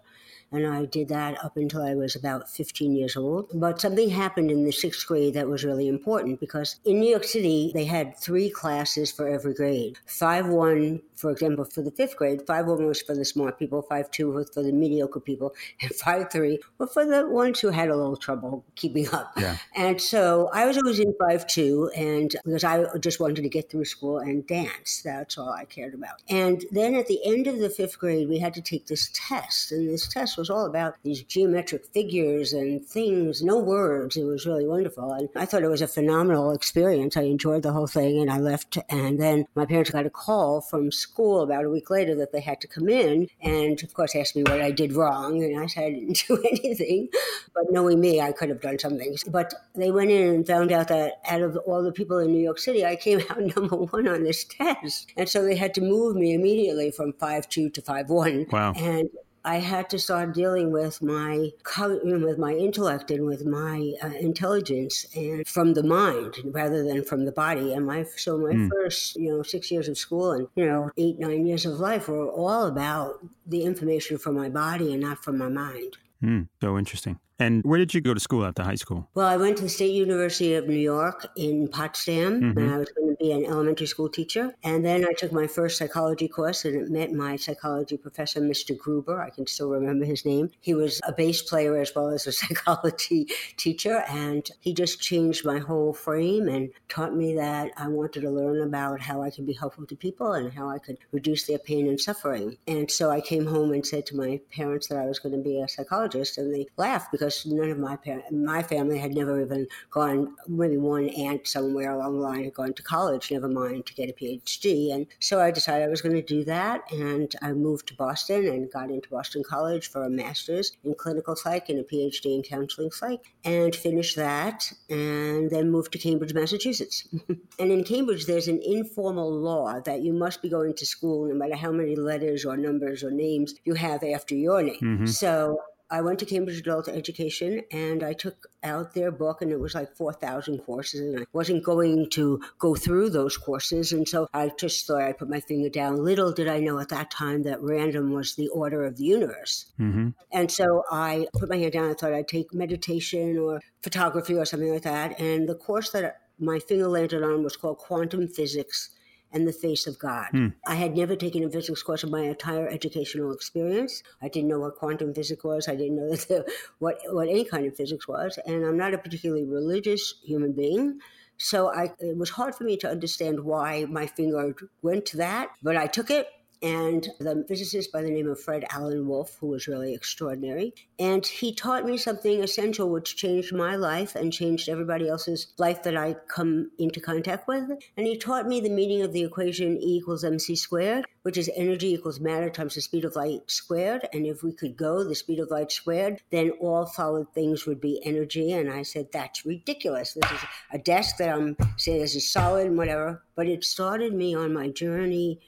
And 0.52 0.66
I 0.66 0.84
did 0.84 1.08
that 1.08 1.42
up 1.44 1.56
until 1.56 1.82
I 1.82 1.94
was 1.94 2.16
about 2.16 2.48
15 2.48 2.94
years 2.94 3.16
old. 3.16 3.50
But 3.54 3.80
something 3.80 4.10
happened 4.10 4.50
in 4.50 4.64
the 4.64 4.72
sixth 4.72 5.06
grade 5.06 5.34
that 5.34 5.48
was 5.48 5.64
really 5.64 5.88
important 5.88 6.40
because 6.40 6.80
in 6.84 7.00
New 7.00 7.10
York 7.10 7.24
City, 7.24 7.70
they 7.74 7.84
had 7.84 8.16
three 8.18 8.50
classes 8.50 9.12
for 9.12 9.28
every 9.28 9.54
grade. 9.54 9.98
5 10.06 10.48
1, 10.48 11.02
for 11.14 11.30
example, 11.30 11.64
for 11.64 11.82
the 11.82 11.90
fifth 11.90 12.16
grade, 12.16 12.42
5 12.46 12.66
1 12.66 12.86
was 12.86 13.02
for 13.02 13.14
the 13.14 13.24
smart 13.24 13.58
people, 13.58 13.82
5 13.82 14.10
2 14.10 14.30
was 14.30 14.50
for 14.50 14.62
the 14.62 14.72
mediocre 14.72 15.20
people, 15.20 15.54
and 15.82 15.92
5 15.92 16.30
3 16.30 16.58
were 16.78 16.86
for 16.86 17.04
the 17.04 17.28
ones 17.28 17.60
who 17.60 17.68
had 17.68 17.88
a 17.88 17.96
little 17.96 18.16
trouble 18.16 18.64
keeping 18.74 19.08
up. 19.10 19.32
Yeah. 19.36 19.56
And 19.76 20.00
so 20.00 20.50
I 20.52 20.66
was 20.66 20.76
always 20.76 20.98
in 20.98 21.14
5 21.18 21.46
2, 21.46 21.90
and 21.96 22.34
because 22.44 22.64
I 22.64 22.86
just 22.98 23.20
wanted 23.20 23.42
to 23.42 23.48
get 23.48 23.70
through 23.70 23.84
school 23.84 24.18
and 24.18 24.46
dance. 24.46 25.02
That's 25.04 25.38
all 25.38 25.50
I 25.50 25.64
cared 25.64 25.94
about. 25.94 26.22
And 26.28 26.64
then 26.70 26.94
at 26.94 27.06
the 27.06 27.20
end 27.24 27.46
of 27.46 27.58
the 27.58 27.70
fifth 27.70 27.98
grade, 27.98 28.28
we 28.28 28.38
had 28.38 28.54
to 28.54 28.62
take 28.62 28.86
this 28.86 29.10
test. 29.12 29.72
And 29.72 29.88
this 29.88 30.08
test 30.08 30.36
was 30.40 30.50
all 30.50 30.66
about 30.66 30.94
these 31.04 31.22
geometric 31.22 31.84
figures 31.92 32.52
and 32.52 32.84
things, 32.84 33.42
no 33.42 33.58
words. 33.58 34.16
It 34.16 34.24
was 34.24 34.46
really 34.46 34.66
wonderful. 34.66 35.12
And 35.12 35.28
I 35.36 35.44
thought 35.44 35.62
it 35.62 35.68
was 35.68 35.82
a 35.82 35.86
phenomenal 35.86 36.50
experience. 36.52 37.16
I 37.16 37.22
enjoyed 37.22 37.62
the 37.62 37.72
whole 37.72 37.86
thing, 37.86 38.20
and 38.20 38.30
I 38.30 38.38
left. 38.38 38.78
And 38.88 39.20
then 39.20 39.44
my 39.54 39.66
parents 39.66 39.90
got 39.90 40.06
a 40.06 40.10
call 40.10 40.62
from 40.62 40.90
school 40.90 41.42
about 41.42 41.64
a 41.64 41.70
week 41.70 41.90
later 41.90 42.14
that 42.16 42.32
they 42.32 42.40
had 42.40 42.60
to 42.62 42.66
come 42.68 42.88
in 42.88 43.28
and, 43.42 43.80
of 43.82 43.94
course, 43.94 44.16
asked 44.16 44.34
me 44.34 44.42
what 44.42 44.62
I 44.62 44.70
did 44.70 44.94
wrong. 44.94 45.42
And 45.44 45.60
I 45.60 45.66
said 45.66 45.84
I 45.84 45.90
didn't 45.90 46.24
do 46.26 46.42
anything. 46.50 47.08
But 47.54 47.70
knowing 47.70 48.00
me, 48.00 48.20
I 48.20 48.32
could 48.32 48.48
have 48.48 48.62
done 48.62 48.78
something. 48.78 49.16
But 49.28 49.54
they 49.74 49.90
went 49.90 50.10
in 50.10 50.34
and 50.34 50.46
found 50.46 50.72
out 50.72 50.88
that 50.88 51.20
out 51.28 51.42
of 51.42 51.56
all 51.66 51.82
the 51.82 51.92
people 51.92 52.18
in 52.18 52.32
New 52.32 52.42
York 52.42 52.58
City, 52.58 52.84
I 52.84 52.96
came 52.96 53.20
out 53.30 53.40
number 53.56 53.76
one 53.76 54.08
on 54.08 54.24
this 54.24 54.44
test. 54.44 55.12
And 55.16 55.28
so 55.28 55.44
they 55.44 55.56
had 55.56 55.74
to 55.74 55.82
move 55.82 56.16
me 56.16 56.32
immediately 56.32 56.90
from 56.90 57.12
5 57.12 57.48
2 57.48 57.70
to 57.70 57.82
5 57.82 58.08
1. 58.08 58.46
Wow. 58.50 58.72
And 58.72 59.10
I 59.44 59.56
had 59.56 59.88
to 59.90 59.98
start 59.98 60.34
dealing 60.34 60.70
with 60.70 61.02
my 61.02 61.50
co- 61.62 62.00
you 62.04 62.18
know, 62.18 62.26
with 62.26 62.38
my 62.38 62.52
intellect 62.52 63.10
and 63.10 63.26
with 63.26 63.44
my 63.46 63.94
uh, 64.02 64.08
intelligence 64.08 65.06
and 65.14 65.46
from 65.46 65.74
the 65.74 65.82
mind 65.82 66.36
rather 66.44 66.82
than 66.84 67.04
from 67.04 67.24
the 67.24 67.32
body. 67.32 67.72
And 67.72 67.86
my 67.86 68.04
so 68.16 68.38
my 68.38 68.68
first 68.68 69.16
you 69.16 69.30
know 69.30 69.42
six 69.42 69.70
years 69.70 69.88
of 69.88 69.96
school 69.98 70.32
and 70.32 70.48
you 70.54 70.66
know 70.66 70.90
eight 70.96 71.18
nine 71.18 71.46
years 71.46 71.64
of 71.66 71.80
life 71.80 72.08
were 72.08 72.28
all 72.28 72.66
about 72.66 73.24
the 73.46 73.62
information 73.62 74.18
from 74.18 74.36
my 74.36 74.48
body 74.48 74.92
and 74.92 75.02
not 75.02 75.24
from 75.24 75.38
my 75.38 75.48
mind. 75.48 75.96
Hmm. 76.20 76.42
So 76.60 76.76
interesting. 76.76 77.18
And 77.40 77.62
where 77.64 77.78
did 77.78 77.94
you 77.94 78.02
go 78.02 78.12
to 78.12 78.20
school 78.20 78.44
after 78.44 78.62
high 78.62 78.74
school? 78.74 79.08
Well, 79.14 79.26
I 79.26 79.38
went 79.38 79.56
to 79.56 79.62
the 79.62 79.68
State 79.70 79.94
University 79.94 80.54
of 80.54 80.68
New 80.68 80.74
York 80.74 81.26
in 81.36 81.68
Potsdam, 81.68 82.40
Mhm. 82.40 82.56
and 82.58 82.70
I 82.70 82.78
was 82.78 82.90
going 82.90 83.08
to 83.08 83.16
be 83.18 83.32
an 83.32 83.46
elementary 83.46 83.86
school 83.86 84.10
teacher. 84.10 84.54
And 84.62 84.84
then 84.84 85.06
I 85.06 85.12
took 85.14 85.32
my 85.32 85.46
first 85.46 85.78
psychology 85.78 86.28
course, 86.28 86.66
and 86.66 86.76
it 86.76 86.90
met 86.90 87.12
my 87.12 87.36
psychology 87.36 87.96
professor, 87.96 88.40
Mr. 88.40 88.76
Gruber. 88.76 89.22
I 89.22 89.30
can 89.30 89.46
still 89.46 89.70
remember 89.70 90.04
his 90.04 90.26
name. 90.26 90.50
He 90.60 90.74
was 90.74 91.00
a 91.08 91.12
bass 91.12 91.40
player 91.40 91.78
as 91.78 91.94
well 91.96 92.08
as 92.10 92.26
a 92.26 92.32
psychology 92.40 93.26
teacher, 93.56 94.04
and 94.08 94.48
he 94.60 94.74
just 94.74 95.00
changed 95.00 95.44
my 95.46 95.58
whole 95.58 95.94
frame 95.94 96.46
and 96.46 96.68
taught 96.90 97.16
me 97.16 97.34
that 97.36 97.72
I 97.78 97.88
wanted 97.88 98.20
to 98.20 98.30
learn 98.30 98.60
about 98.60 99.00
how 99.00 99.22
I 99.22 99.30
could 99.30 99.46
be 99.46 99.54
helpful 99.54 99.86
to 99.86 99.96
people 99.96 100.34
and 100.34 100.52
how 100.52 100.68
I 100.68 100.78
could 100.78 100.98
reduce 101.10 101.46
their 101.46 101.58
pain 101.58 101.88
and 101.88 101.98
suffering. 101.98 102.58
And 102.68 102.90
so 102.90 103.10
I 103.10 103.22
came 103.22 103.46
home 103.46 103.72
and 103.72 103.86
said 103.86 104.04
to 104.06 104.16
my 104.16 104.40
parents 104.54 104.88
that 104.88 104.98
I 104.98 105.06
was 105.06 105.18
going 105.18 105.34
to 105.34 105.42
be 105.42 105.58
a 105.58 105.68
psychologist, 105.68 106.36
and 106.36 106.54
they 106.54 106.66
laughed 106.76 107.10
because 107.12 107.29
none 107.46 107.70
of 107.70 107.78
my 107.78 107.96
parents, 107.96 108.28
my 108.32 108.62
family 108.62 108.98
had 108.98 109.14
never 109.14 109.40
even 109.40 109.66
gone. 109.90 110.34
Maybe 110.48 110.76
one 110.76 111.08
aunt 111.10 111.46
somewhere 111.46 111.92
along 111.92 112.14
the 112.14 112.20
line 112.20 112.44
had 112.44 112.54
gone 112.54 112.72
to 112.74 112.82
college, 112.82 113.30
never 113.30 113.48
mind 113.48 113.86
to 113.86 113.94
get 113.94 114.10
a 114.10 114.12
PhD. 114.12 114.92
And 114.94 115.06
so 115.18 115.40
I 115.40 115.50
decided 115.50 115.86
I 115.86 115.90
was 115.90 116.02
going 116.02 116.14
to 116.14 116.22
do 116.22 116.44
that, 116.44 116.90
and 116.92 117.34
I 117.42 117.52
moved 117.52 117.88
to 117.88 117.94
Boston 117.94 118.46
and 118.46 118.70
got 118.70 118.90
into 118.90 119.08
Boston 119.08 119.42
College 119.42 119.88
for 119.88 120.04
a 120.04 120.10
master's 120.10 120.72
in 120.84 120.94
clinical 120.94 121.36
psych 121.36 121.68
and 121.68 121.78
a 121.78 121.84
PhD 121.84 122.36
in 122.36 122.42
counseling 122.42 122.90
psych, 122.90 123.32
and 123.44 123.74
finished 123.74 124.16
that, 124.16 124.72
and 124.88 125.50
then 125.50 125.70
moved 125.70 125.92
to 125.92 125.98
Cambridge, 125.98 126.34
Massachusetts. 126.34 127.08
and 127.58 127.70
in 127.72 127.84
Cambridge, 127.84 128.26
there's 128.26 128.48
an 128.48 128.60
informal 128.62 129.30
law 129.32 129.80
that 129.80 130.00
you 130.02 130.12
must 130.12 130.42
be 130.42 130.48
going 130.48 130.74
to 130.74 130.86
school 130.86 131.26
no 131.28 131.34
matter 131.34 131.56
how 131.56 131.72
many 131.72 131.96
letters 131.96 132.44
or 132.44 132.56
numbers 132.56 133.02
or 133.02 133.10
names 133.10 133.54
you 133.64 133.74
have 133.74 134.02
after 134.02 134.34
your 134.34 134.62
name. 134.62 134.80
Mhm. 134.80 135.08
So 135.08 135.58
I 135.90 136.00
went 136.02 136.18
to 136.20 136.26
Cambridge 136.26 136.58
Adult 136.58 136.88
Education 136.88 137.62
and 137.72 138.02
I 138.02 138.12
took 138.12 138.46
out 138.62 138.94
their 138.94 139.10
book, 139.10 139.42
and 139.42 139.50
it 139.50 139.58
was 139.58 139.74
like 139.74 139.96
4,000 139.96 140.58
courses, 140.58 141.00
and 141.00 141.20
I 141.20 141.26
wasn't 141.32 141.64
going 141.64 142.10
to 142.10 142.40
go 142.58 142.74
through 142.74 143.10
those 143.10 143.36
courses. 143.36 143.92
And 143.92 144.08
so 144.08 144.28
I 144.32 144.52
just 144.58 144.86
thought 144.86 145.02
I'd 145.02 145.18
put 145.18 145.28
my 145.28 145.40
finger 145.40 145.68
down. 145.68 146.04
Little 146.04 146.32
did 146.32 146.48
I 146.48 146.60
know 146.60 146.78
at 146.78 146.90
that 146.90 147.10
time 147.10 147.42
that 147.44 147.60
random 147.60 148.12
was 148.12 148.34
the 148.34 148.48
order 148.48 148.84
of 148.84 148.96
the 148.96 149.04
universe. 149.04 149.66
Mm-hmm. 149.80 150.10
And 150.32 150.50
so 150.50 150.84
I 150.90 151.26
put 151.32 151.48
my 151.48 151.56
hand 151.56 151.72
down. 151.72 151.90
I 151.90 151.94
thought 151.94 152.12
I'd 152.12 152.28
take 152.28 152.54
meditation 152.54 153.38
or 153.38 153.60
photography 153.82 154.34
or 154.34 154.44
something 154.44 154.72
like 154.72 154.82
that. 154.82 155.18
And 155.18 155.48
the 155.48 155.54
course 155.54 155.90
that 155.90 156.20
my 156.38 156.58
finger 156.58 156.88
landed 156.88 157.22
on 157.22 157.42
was 157.42 157.56
called 157.56 157.78
Quantum 157.78 158.28
Physics 158.28 158.90
and 159.32 159.46
the 159.46 159.52
Face 159.52 159.86
of 159.86 159.98
God. 159.98 160.28
Hmm. 160.32 160.48
I 160.66 160.74
had 160.74 160.96
never 160.96 161.16
taken 161.16 161.44
a 161.44 161.50
physics 161.50 161.82
course 161.82 162.02
in 162.02 162.10
my 162.10 162.22
entire 162.22 162.68
educational 162.68 163.32
experience. 163.32 164.02
I 164.22 164.28
didn't 164.28 164.48
know 164.48 164.60
what 164.60 164.76
quantum 164.76 165.14
physics 165.14 165.44
was. 165.44 165.68
I 165.68 165.76
didn't 165.76 165.96
know 165.96 166.10
that 166.10 166.28
the, 166.28 166.52
what 166.78 166.98
what 167.10 167.28
any 167.28 167.44
kind 167.44 167.66
of 167.66 167.76
physics 167.76 168.08
was. 168.08 168.38
And 168.46 168.64
I'm 168.64 168.76
not 168.76 168.94
a 168.94 168.98
particularly 168.98 169.44
religious 169.44 170.14
human 170.24 170.52
being. 170.52 171.00
So 171.38 171.72
I, 171.72 171.92
it 172.00 172.18
was 172.18 172.28
hard 172.28 172.54
for 172.54 172.64
me 172.64 172.76
to 172.78 172.90
understand 172.90 173.40
why 173.40 173.86
my 173.86 174.06
finger 174.06 174.54
went 174.82 175.06
to 175.06 175.16
that, 175.18 175.48
but 175.62 175.74
I 175.74 175.86
took 175.86 176.10
it 176.10 176.26
and 176.62 177.08
the 177.18 177.44
physicist 177.48 177.92
by 177.92 178.02
the 178.02 178.10
name 178.10 178.28
of 178.28 178.40
Fred 178.40 178.64
Alan 178.70 179.06
Wolf, 179.06 179.36
who 179.40 179.48
was 179.48 179.68
really 179.68 179.94
extraordinary. 179.94 180.74
And 180.98 181.24
he 181.24 181.54
taught 181.54 181.86
me 181.86 181.96
something 181.96 182.42
essential 182.42 182.90
which 182.90 183.16
changed 183.16 183.54
my 183.54 183.76
life 183.76 184.14
and 184.14 184.32
changed 184.32 184.68
everybody 184.68 185.08
else's 185.08 185.48
life 185.58 185.82
that 185.84 185.96
I 185.96 186.16
come 186.28 186.70
into 186.78 187.00
contact 187.00 187.48
with. 187.48 187.70
And 187.96 188.06
he 188.06 188.18
taught 188.18 188.46
me 188.46 188.60
the 188.60 188.68
meaning 188.68 189.02
of 189.02 189.12
the 189.12 189.22
equation 189.22 189.76
E 189.80 190.00
equals 190.00 190.24
mc 190.24 190.56
squared, 190.56 191.04
which 191.22 191.36
is 191.36 191.50
energy 191.54 191.94
equals 191.94 192.20
matter 192.20 192.50
times 192.50 192.74
the 192.74 192.80
speed 192.80 193.04
of 193.04 193.16
light 193.16 193.42
squared. 193.46 194.08
And 194.12 194.26
if 194.26 194.42
we 194.42 194.52
could 194.52 194.76
go 194.76 195.04
the 195.04 195.14
speed 195.14 195.38
of 195.38 195.50
light 195.50 195.72
squared, 195.72 196.20
then 196.30 196.50
all 196.60 196.86
solid 196.86 197.32
things 197.34 197.66
would 197.66 197.80
be 197.80 198.00
energy. 198.04 198.52
And 198.52 198.70
I 198.70 198.82
said, 198.82 199.08
that's 199.12 199.44
ridiculous. 199.44 200.14
This 200.14 200.30
is 200.30 200.40
a 200.72 200.78
desk 200.78 201.16
that 201.18 201.28
I'm 201.28 201.56
saying 201.76 202.00
this 202.00 202.14
is 202.14 202.32
solid 202.32 202.66
and 202.66 202.78
whatever. 202.78 203.22
But 203.34 203.46
it 203.46 203.64
started 203.64 204.14
me 204.14 204.34
on 204.34 204.52
my 204.52 204.68
journey 204.68 205.40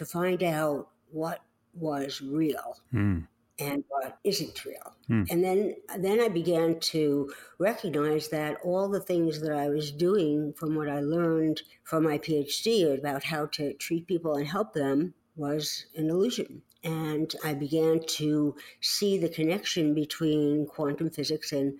to 0.00 0.06
find 0.06 0.42
out 0.42 0.88
what 1.10 1.42
was 1.74 2.22
real. 2.22 2.78
Mm. 2.92 3.26
and 3.58 3.84
what 3.88 4.16
isn't 4.24 4.64
real. 4.64 4.94
Hmm. 5.06 5.24
And 5.28 5.44
then 5.44 5.74
then 5.98 6.18
I 6.18 6.28
began 6.28 6.80
to 6.94 7.30
recognize 7.58 8.28
that 8.28 8.56
all 8.64 8.88
the 8.88 9.06
things 9.10 9.42
that 9.42 9.52
I 9.52 9.68
was 9.68 9.92
doing 9.92 10.54
from 10.54 10.74
what 10.74 10.88
I 10.88 11.00
learned 11.00 11.60
from 11.84 12.04
my 12.04 12.16
PhD 12.16 12.98
about 12.98 13.22
how 13.24 13.44
to 13.56 13.74
treat 13.74 14.06
people 14.06 14.36
and 14.36 14.48
help 14.48 14.72
them 14.72 15.12
was 15.36 15.84
an 15.94 16.08
illusion. 16.08 16.62
And 16.82 17.30
I 17.44 17.52
began 17.52 18.00
to 18.20 18.56
see 18.80 19.18
the 19.18 19.28
connection 19.28 19.92
between 19.94 20.66
quantum 20.66 21.10
physics 21.10 21.52
and 21.52 21.74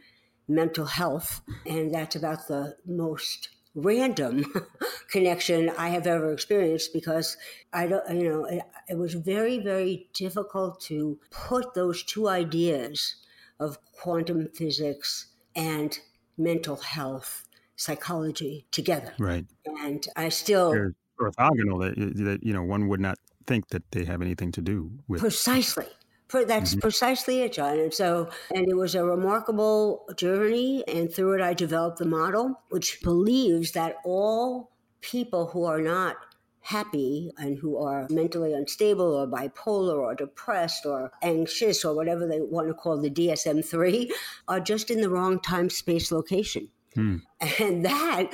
mental 0.46 0.84
health. 0.84 1.40
And 1.64 1.94
that's 1.94 2.16
about 2.16 2.46
the 2.46 2.76
most 2.84 3.48
random 3.74 4.44
connection 5.10 5.70
I 5.70 5.90
have 5.90 6.06
ever 6.06 6.32
experienced 6.32 6.92
because 6.92 7.36
I 7.72 7.86
don't, 7.86 8.08
you 8.10 8.28
know, 8.28 8.44
it, 8.44 8.62
it, 8.88 8.98
was 8.98 9.14
very, 9.14 9.58
very 9.58 10.08
difficult 10.14 10.80
to 10.82 11.18
put 11.30 11.74
those 11.74 12.02
two 12.02 12.28
ideas 12.28 13.16
of 13.58 13.78
quantum 13.92 14.48
physics 14.54 15.26
and 15.54 15.98
mental 16.36 16.76
health 16.76 17.44
psychology 17.76 18.66
together. 18.72 19.12
Right. 19.18 19.46
And 19.66 20.06
I 20.16 20.28
still. 20.30 20.72
They're 20.72 20.94
orthogonal 21.20 21.80
that, 21.80 22.24
that, 22.24 22.42
you 22.42 22.52
know, 22.52 22.62
one 22.62 22.88
would 22.88 23.00
not 23.00 23.18
think 23.46 23.68
that 23.68 23.82
they 23.92 24.04
have 24.04 24.22
anything 24.22 24.52
to 24.52 24.60
do 24.60 24.90
with. 25.06 25.20
Precisely. 25.20 25.86
That's 26.32 26.70
mm-hmm. 26.70 26.80
precisely 26.80 27.42
it, 27.42 27.52
John. 27.52 27.78
And 27.78 27.92
so, 27.92 28.30
and 28.54 28.68
it 28.68 28.76
was 28.76 28.94
a 28.94 29.04
remarkable 29.04 30.06
journey. 30.16 30.84
And 30.86 31.12
through 31.12 31.34
it, 31.34 31.40
I 31.40 31.54
developed 31.54 31.98
the 31.98 32.06
model, 32.06 32.60
which 32.70 33.00
believes 33.02 33.72
that 33.72 33.96
all 34.04 34.70
people 35.00 35.46
who 35.46 35.64
are 35.64 35.80
not 35.80 36.16
happy 36.62 37.32
and 37.38 37.58
who 37.58 37.78
are 37.78 38.06
mentally 38.10 38.52
unstable 38.52 39.14
or 39.14 39.26
bipolar 39.26 39.96
or 39.96 40.14
depressed 40.14 40.84
or 40.84 41.10
anxious 41.22 41.84
or 41.84 41.94
whatever 41.94 42.26
they 42.26 42.40
want 42.40 42.68
to 42.68 42.74
call 42.74 43.00
the 43.00 43.10
DSM 43.10 43.64
3 43.64 44.12
are 44.46 44.60
just 44.60 44.90
in 44.90 45.00
the 45.00 45.08
wrong 45.08 45.40
time, 45.40 45.70
space, 45.70 46.12
location. 46.12 46.68
Hmm. 46.94 47.16
And 47.58 47.84
that 47.84 48.30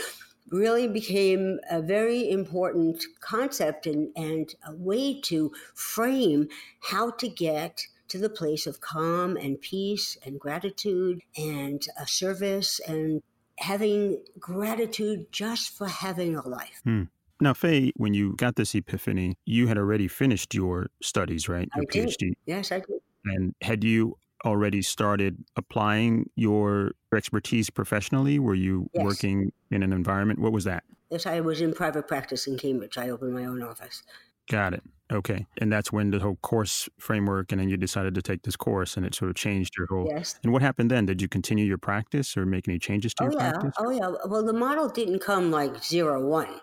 really 0.51 0.89
became 0.89 1.59
a 1.71 1.83
very 1.83 2.31
important 2.31 3.05
concept 3.21 3.87
and, 3.87 4.11
and 4.17 4.55
a 4.67 4.75
way 4.75 5.21
to 5.23 5.53
frame 5.75 6.49
how 6.81 7.11
to 7.11 7.29
get 7.29 7.87
to 8.09 8.19
the 8.19 8.31
place 8.31 8.67
of 8.67 8.81
calm 8.81 9.37
and 9.37 9.61
peace 9.61 10.17
and 10.25 10.39
gratitude 10.39 11.21
and 11.37 11.83
a 12.01 12.07
service 12.07 12.81
and 12.87 13.23
having 13.59 14.23
gratitude 14.39 15.27
just 15.33 15.77
for 15.77 15.89
having 15.89 16.37
a 16.37 16.47
life. 16.47 16.81
Hmm. 16.85 17.05
Now, 17.41 17.53
Faye, 17.53 17.93
when 17.97 18.15
you 18.15 18.35
got 18.37 18.57
this 18.57 18.75
epiphany, 18.75 19.37
you 19.45 19.67
had 19.67 19.77
already 19.77 20.09
finished 20.09 20.55
your 20.55 20.87
studies, 21.03 21.49
right? 21.49 21.69
Your 21.75 21.85
I 21.85 21.87
PhD. 21.87 22.17
Did. 22.17 22.37
Yes, 22.47 22.73
I 22.73 22.79
did. 22.79 23.01
And 23.27 23.55
had 23.61 23.85
you 23.85 24.17
already 24.47 24.81
started 24.83 25.45
applying 25.57 26.31
your 26.37 26.93
expertise 27.15 27.69
professionally? 27.69 28.39
Were 28.39 28.55
you 28.55 28.89
yes. 28.95 29.05
working 29.05 29.53
in 29.71 29.83
an 29.83 29.93
environment? 29.93 30.39
What 30.39 30.53
was 30.53 30.65
that? 30.65 30.85
Yes, 31.11 31.27
I 31.27 31.41
was 31.41 31.61
in 31.61 31.73
private 31.73 32.09
practice 32.09 32.47
in 32.47 32.57
Cambridge. 32.59 32.97
I 32.99 33.11
opened 33.11 33.35
my 33.35 33.45
own 33.45 33.63
office. 33.63 34.03
Got 34.49 34.75
it. 34.75 34.83
Okay. 35.13 35.47
And 35.59 35.73
that's 35.73 35.93
when 35.93 36.11
the 36.11 36.19
whole 36.19 36.37
course 36.37 36.89
framework, 36.99 37.53
and 37.53 37.61
then 37.61 37.69
you 37.69 37.77
decided 37.77 38.15
to 38.17 38.23
take 38.23 38.43
this 38.43 38.57
course 38.57 38.97
and 38.97 39.07
it 39.07 39.15
sort 39.15 39.31
of 39.31 39.37
changed 39.37 39.75
your 39.77 39.87
whole. 39.87 40.07
Yes. 40.09 40.39
And 40.43 40.53
what 40.53 40.63
happened 40.63 40.91
then? 40.91 41.07
Did 41.07 41.23
you 41.23 41.29
continue 41.29 41.65
your 41.65 41.79
practice 41.79 42.37
or 42.37 42.47
make 42.47 42.69
any 42.69 42.79
changes 42.79 43.15
to 43.15 43.25
oh, 43.25 43.31
your 43.31 43.41
yeah. 43.41 43.51
practice? 43.51 43.75
Oh, 43.79 43.91
yeah. 43.91 44.11
Well, 44.27 44.45
the 44.45 44.53
model 44.53 44.89
didn't 44.89 45.21
come 45.21 45.51
like 45.51 45.83
zero 45.83 46.27
one. 46.27 46.61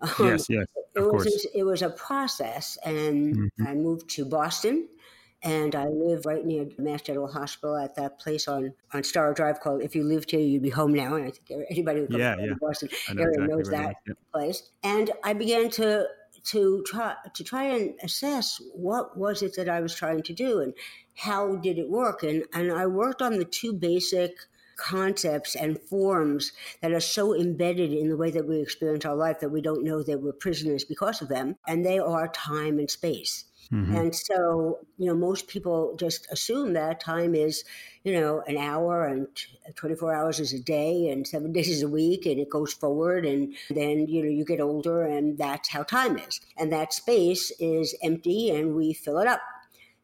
Um, 0.00 0.10
yes, 0.20 0.46
yes. 0.48 0.66
It 0.96 1.00
was, 1.00 1.46
it 1.54 1.62
was 1.62 1.82
a 1.82 1.90
process. 1.90 2.78
And 2.84 3.36
mm-hmm. 3.36 3.66
I 3.66 3.74
moved 3.74 4.08
to 4.10 4.24
Boston 4.24 4.88
and 5.44 5.74
I 5.76 5.84
live 5.88 6.24
right 6.24 6.44
near 6.44 6.66
Mass 6.78 7.02
General 7.02 7.30
Hospital 7.30 7.76
at 7.76 7.94
that 7.96 8.18
place 8.18 8.48
on, 8.48 8.72
on 8.94 9.02
Storrow 9.02 9.34
Drive 9.34 9.60
called 9.60 9.82
If 9.82 9.94
You 9.94 10.02
Lived 10.02 10.30
Here, 10.30 10.40
You'd 10.40 10.62
Be 10.62 10.70
Home 10.70 10.94
Now. 10.94 11.14
And 11.16 11.26
I 11.26 11.30
think 11.30 11.66
anybody 11.70 12.00
who 12.00 12.06
comes 12.06 12.18
yeah, 12.18 12.34
from 12.34 12.44
yeah. 12.44 12.54
Boston 12.58 12.88
know 13.12 13.22
area 13.22 13.34
exactly 13.34 13.56
knows 13.56 13.68
that 13.68 13.96
yep. 14.06 14.16
place. 14.32 14.70
And 14.82 15.10
I 15.22 15.34
began 15.34 15.70
to 15.70 16.06
to 16.44 16.82
try 16.86 17.14
to 17.32 17.44
try 17.44 17.64
and 17.64 17.94
assess 18.02 18.60
what 18.74 19.16
was 19.16 19.42
it 19.42 19.56
that 19.56 19.68
I 19.68 19.80
was 19.80 19.94
trying 19.94 20.22
to 20.24 20.32
do 20.32 20.60
and 20.60 20.74
how 21.14 21.56
did 21.56 21.78
it 21.78 21.90
work. 21.90 22.22
And 22.22 22.44
and 22.54 22.72
I 22.72 22.86
worked 22.86 23.20
on 23.20 23.38
the 23.38 23.44
two 23.44 23.74
basic 23.74 24.32
concepts 24.76 25.54
and 25.54 25.80
forms 25.80 26.52
that 26.80 26.92
are 26.92 27.00
so 27.00 27.34
embedded 27.34 27.92
in 27.92 28.08
the 28.08 28.16
way 28.16 28.30
that 28.30 28.46
we 28.46 28.60
experience 28.60 29.04
our 29.04 29.14
life 29.14 29.40
that 29.40 29.50
we 29.50 29.60
don't 29.60 29.84
know 29.84 30.02
that 30.02 30.20
we're 30.20 30.32
prisoners 30.32 30.84
because 30.84 31.22
of 31.22 31.28
them. 31.28 31.56
And 31.66 31.84
they 31.84 31.98
are 31.98 32.28
time 32.28 32.78
and 32.78 32.90
space. 32.90 33.44
Mm-hmm. 33.72 33.96
And 33.96 34.14
so, 34.14 34.78
you 34.98 35.06
know, 35.06 35.14
most 35.14 35.48
people 35.48 35.94
just 35.96 36.26
assume 36.30 36.72
that 36.74 37.00
time 37.00 37.34
is, 37.34 37.64
you 38.02 38.18
know, 38.18 38.42
an 38.46 38.56
hour 38.56 39.06
and 39.06 39.26
24 39.74 40.14
hours 40.14 40.40
is 40.40 40.52
a 40.52 40.60
day 40.60 41.08
and 41.08 41.26
seven 41.26 41.52
days 41.54 41.68
is 41.68 41.82
a 41.82 41.88
week 41.88 42.26
and 42.26 42.38
it 42.38 42.50
goes 42.50 42.72
forward. 42.72 43.24
And 43.24 43.54
then, 43.70 44.06
you 44.08 44.22
know, 44.22 44.30
you 44.30 44.44
get 44.44 44.60
older 44.60 45.02
and 45.02 45.38
that's 45.38 45.68
how 45.68 45.82
time 45.82 46.18
is. 46.18 46.40
And 46.56 46.72
that 46.72 46.92
space 46.92 47.50
is 47.58 47.94
empty 48.02 48.50
and 48.50 48.74
we 48.74 48.92
fill 48.92 49.18
it 49.18 49.28
up. 49.28 49.40